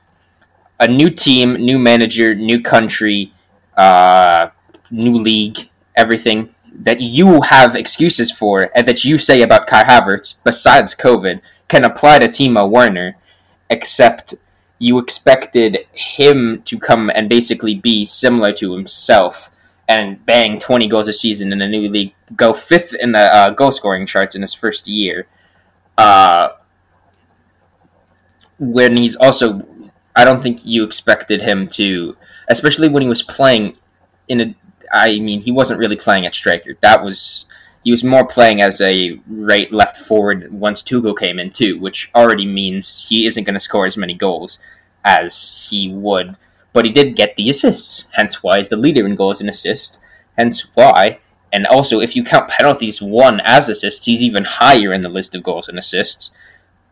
a 0.81 0.87
new 0.87 1.11
team, 1.11 1.55
new 1.55 1.79
manager, 1.79 2.35
new 2.35 2.63
country, 2.63 3.33
uh, 3.77 4.51
new 4.91 5.17
league, 5.17 5.71
everything 5.97 6.55
that 6.81 7.01
you 7.01 7.41
have 7.43 7.75
excuses 7.75 8.31
for 8.31 8.71
and 8.77 8.87
that 8.87 9.05
you 9.05 9.19
say 9.19 9.43
about 9.43 9.67
Kai 9.67 9.83
Havertz, 9.83 10.37
besides 10.45 10.95
COVID, 10.95 11.41
can 11.69 11.85
apply 11.85 12.19
to 12.19 12.29
Timo 12.29 12.69
Werner, 12.69 13.17
except 13.71 14.35
you 14.79 14.99
expected 14.99 15.87
him 15.93 16.63
to 16.65 16.79
come 16.79 17.11
and 17.15 17.29
basically 17.29 17.75
be 17.75 18.05
similar 18.05 18.53
to 18.53 18.75
himself 18.75 19.51
and 19.89 20.25
bang 20.27 20.59
20 20.59 20.87
goals 20.87 21.09
a 21.09 21.13
season 21.13 21.53
in 21.53 21.63
a 21.63 21.69
new 21.69 21.89
league, 21.89 22.15
go 22.37 22.53
fifth 22.53 22.95
in 22.95 23.13
the 23.13 23.21
uh, 23.21 23.51
goal 23.51 23.73
scoring 23.73 24.07
charts 24.07 24.35
in 24.35 24.43
his 24.43 24.53
first 24.53 24.87
year. 24.87 25.27
Uh, 25.97 26.51
when 28.59 28.97
he's 28.97 29.17
also, 29.17 29.67
I 30.15 30.25
don't 30.25 30.43
think 30.43 30.65
you 30.65 30.85
expected 30.85 31.43
him 31.43 31.69
to, 31.71 32.17
especially 32.49 32.89
when 32.89 33.03
he 33.03 33.09
was 33.09 33.23
playing 33.23 33.77
in 34.29 34.41
a. 34.41 34.55
I 34.93 35.19
mean, 35.21 35.43
he 35.43 35.53
wasn't 35.53 35.81
really 35.81 35.97
playing 35.97 36.25
at 36.25 36.35
striker. 36.35 36.75
That 36.81 37.03
was 37.03 37.47
he 37.89 37.93
was 37.93 38.05
more 38.05 38.27
playing 38.27 38.61
as 38.61 38.83
a 38.83 39.19
right 39.27 39.73
left 39.73 39.97
forward 39.97 40.53
once 40.53 40.83
Tuchel 40.83 41.19
came 41.19 41.39
in 41.39 41.51
too, 41.51 41.81
which 41.81 42.11
already 42.15 42.45
means 42.45 43.07
he 43.09 43.27
isn't 43.27 43.45
going 43.45 43.55
to 43.55 43.61
score 43.61 43.87
as 43.87 43.97
many 43.97 44.13
goals 44.13 44.59
as 45.07 45.67
he 45.71 45.89
would. 45.91 46.37
But 46.75 46.85
he 46.85 46.93
did 46.93 47.17
get 47.17 47.37
the 47.37 47.49
assists, 47.49 48.05
hence 48.13 48.43
why 48.43 48.59
he's 48.59 48.69
the 48.69 48.77
leader 48.77 49.07
in 49.07 49.15
goals 49.15 49.41
and 49.41 49.49
assists. 49.49 49.99
Hence 50.37 50.69
why, 50.75 51.21
and 51.51 51.67
also 51.67 51.99
if 52.01 52.15
you 52.15 52.23
count 52.23 52.51
penalties 52.51 53.01
won 53.01 53.41
as 53.43 53.71
assists, 53.71 54.05
he's 54.05 54.21
even 54.21 54.45
higher 54.45 54.93
in 54.93 55.01
the 55.01 55.09
list 55.09 55.35
of 55.35 55.43
goals 55.43 55.67
and 55.67 55.79
assists. 55.79 56.31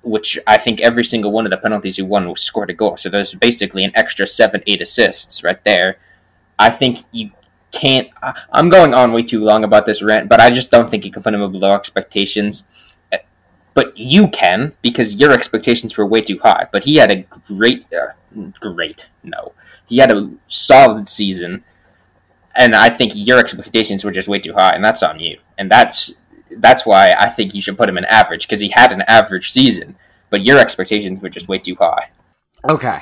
Which 0.00 0.38
I 0.46 0.56
think 0.56 0.80
every 0.80 1.04
single 1.04 1.30
one 1.30 1.44
of 1.44 1.50
the 1.50 1.58
penalties 1.58 1.96
he 1.96 2.02
won 2.02 2.34
scored 2.36 2.70
a 2.70 2.72
goal. 2.72 2.96
So 2.96 3.10
there's 3.10 3.34
basically 3.34 3.84
an 3.84 3.92
extra 3.94 4.26
seven, 4.26 4.62
eight 4.66 4.80
assists 4.80 5.44
right 5.44 5.62
there. 5.62 5.98
I 6.58 6.70
think 6.70 7.00
you 7.12 7.32
can't. 7.80 8.08
I- 8.22 8.34
I'm 8.52 8.68
going 8.68 8.94
on 8.94 9.12
way 9.12 9.22
too 9.22 9.44
long 9.44 9.64
about 9.64 9.86
this 9.86 10.02
rant, 10.02 10.28
but 10.28 10.40
I 10.40 10.50
just 10.50 10.70
don't 10.70 10.88
think 10.90 11.04
you 11.04 11.10
can 11.10 11.22
put 11.22 11.34
him 11.34 11.52
below 11.52 11.74
expectations. 11.74 12.64
But 13.74 13.94
you 13.98 14.28
can 14.28 14.72
because 14.80 15.16
your 15.16 15.32
expectations 15.32 15.98
were 15.98 16.06
way 16.06 16.22
too 16.22 16.38
high. 16.42 16.66
But 16.72 16.84
he 16.84 16.96
had 16.96 17.10
a 17.10 17.26
great, 17.46 17.84
uh, 17.92 18.12
great 18.58 19.06
no, 19.22 19.52
he 19.86 19.98
had 19.98 20.10
a 20.10 20.30
solid 20.46 21.06
season, 21.06 21.62
and 22.54 22.74
I 22.74 22.88
think 22.88 23.12
your 23.14 23.38
expectations 23.38 24.02
were 24.02 24.12
just 24.12 24.28
way 24.28 24.38
too 24.38 24.54
high, 24.54 24.70
and 24.70 24.82
that's 24.82 25.02
on 25.02 25.20
you. 25.20 25.38
And 25.58 25.70
that's 25.70 26.14
that's 26.58 26.86
why 26.86 27.12
I 27.18 27.28
think 27.28 27.54
you 27.54 27.60
should 27.60 27.76
put 27.76 27.88
him 27.90 27.98
in 27.98 28.06
average 28.06 28.46
because 28.48 28.60
he 28.60 28.70
had 28.70 28.92
an 28.92 29.02
average 29.02 29.50
season, 29.52 29.96
but 30.30 30.46
your 30.46 30.58
expectations 30.58 31.20
were 31.20 31.28
just 31.28 31.48
way 31.48 31.58
too 31.58 31.76
high. 31.78 32.08
Okay. 32.66 33.00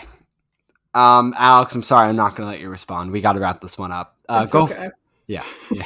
Um, 0.92 1.34
Alex, 1.36 1.74
I'm 1.74 1.82
sorry, 1.82 2.08
I'm 2.08 2.16
not 2.16 2.34
going 2.34 2.46
to 2.48 2.52
let 2.52 2.60
you 2.60 2.68
respond. 2.68 3.12
We 3.12 3.20
got 3.20 3.34
to 3.34 3.40
wrap 3.40 3.60
this 3.60 3.78
one 3.78 3.92
up. 3.92 4.13
Uh, 4.28 4.46
go. 4.46 4.64
okay. 4.64 4.90
yeah, 5.26 5.44
yeah. 5.72 5.84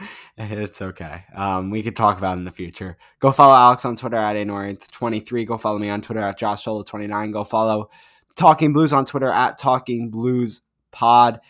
it's 0.38 0.80
okay. 0.80 1.24
Um, 1.34 1.70
we 1.70 1.82
could 1.82 1.96
talk 1.96 2.18
about 2.18 2.36
it 2.36 2.38
in 2.38 2.44
the 2.44 2.50
future. 2.50 2.96
Go 3.18 3.32
follow 3.32 3.54
Alex 3.54 3.84
on 3.84 3.96
Twitter 3.96 4.16
at 4.16 4.36
Anorient23. 4.36 5.46
Go 5.46 5.58
follow 5.58 5.78
me 5.78 5.90
on 5.90 6.00
Twitter 6.00 6.22
at 6.22 6.38
JoshSolo29. 6.38 7.32
Go 7.32 7.44
follow 7.44 7.90
Talking 8.36 8.72
Blues 8.72 8.92
on 8.92 9.04
Twitter 9.04 9.30
at 9.30 9.58
Talking 9.58 10.10
Blues 10.10 10.62
Pod. 10.92 11.40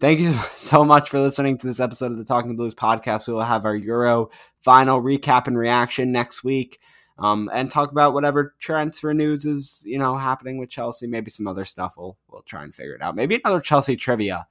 Thank 0.00 0.18
you 0.18 0.32
so 0.50 0.84
much 0.84 1.08
for 1.08 1.20
listening 1.20 1.56
to 1.58 1.66
this 1.66 1.78
episode 1.78 2.10
of 2.10 2.18
the 2.18 2.24
Talking 2.24 2.56
Blues 2.56 2.74
podcast. 2.74 3.28
We 3.28 3.34
will 3.34 3.44
have 3.44 3.64
our 3.64 3.76
Euro 3.76 4.30
final 4.60 5.00
recap 5.00 5.46
and 5.46 5.56
reaction 5.56 6.10
next 6.10 6.42
week 6.42 6.80
um, 7.18 7.48
and 7.52 7.70
talk 7.70 7.92
about 7.92 8.14
whatever 8.14 8.54
transfer 8.58 9.14
news 9.14 9.46
is 9.46 9.82
you 9.86 9.98
know 9.98 10.16
happening 10.16 10.58
with 10.58 10.70
Chelsea. 10.70 11.06
Maybe 11.06 11.30
some 11.30 11.46
other 11.46 11.64
stuff. 11.64 11.94
We'll 11.96 12.16
we'll 12.28 12.42
try 12.42 12.64
and 12.64 12.74
figure 12.74 12.94
it 12.94 13.02
out. 13.02 13.14
Maybe 13.14 13.36
another 13.36 13.60
Chelsea 13.60 13.96
trivia. 13.96 14.46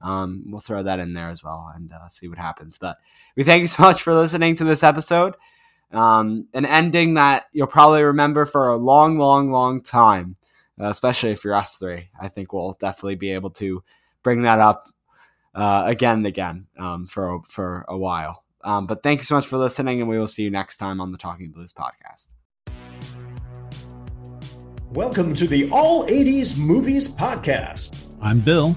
Um, 0.00 0.44
we'll 0.48 0.60
throw 0.60 0.82
that 0.82 1.00
in 1.00 1.14
there 1.14 1.30
as 1.30 1.42
well 1.42 1.70
and 1.74 1.92
uh, 1.92 2.08
see 2.08 2.28
what 2.28 2.38
happens. 2.38 2.78
But 2.78 2.98
we 3.36 3.44
thank 3.44 3.62
you 3.62 3.66
so 3.68 3.82
much 3.82 4.02
for 4.02 4.14
listening 4.14 4.56
to 4.56 4.64
this 4.64 4.82
episode. 4.82 5.34
Um, 5.92 6.48
an 6.52 6.66
ending 6.66 7.14
that 7.14 7.46
you'll 7.52 7.66
probably 7.68 8.02
remember 8.02 8.44
for 8.44 8.68
a 8.68 8.76
long, 8.76 9.18
long, 9.18 9.50
long 9.50 9.82
time, 9.82 10.36
uh, 10.80 10.88
especially 10.88 11.30
if 11.30 11.44
you're 11.44 11.54
us 11.54 11.76
three. 11.76 12.10
I 12.20 12.28
think 12.28 12.52
we'll 12.52 12.76
definitely 12.78 13.14
be 13.14 13.32
able 13.32 13.50
to 13.50 13.82
bring 14.22 14.42
that 14.42 14.58
up 14.58 14.84
uh, 15.54 15.84
again 15.86 16.18
and 16.18 16.26
again 16.26 16.66
um, 16.78 17.06
for 17.06 17.40
for 17.48 17.84
a 17.88 17.96
while. 17.96 18.44
Um, 18.62 18.86
but 18.86 19.02
thank 19.02 19.20
you 19.20 19.24
so 19.24 19.36
much 19.36 19.46
for 19.46 19.58
listening, 19.58 20.00
and 20.00 20.10
we 20.10 20.18
will 20.18 20.26
see 20.26 20.42
you 20.42 20.50
next 20.50 20.78
time 20.78 21.00
on 21.00 21.12
the 21.12 21.18
Talking 21.18 21.52
Blues 21.52 21.72
podcast. 21.72 22.28
Welcome 24.90 25.34
to 25.34 25.46
the 25.46 25.70
All 25.70 26.06
80s 26.06 26.58
Movies 26.58 27.14
Podcast. 27.14 27.96
I'm 28.20 28.40
Bill. 28.40 28.76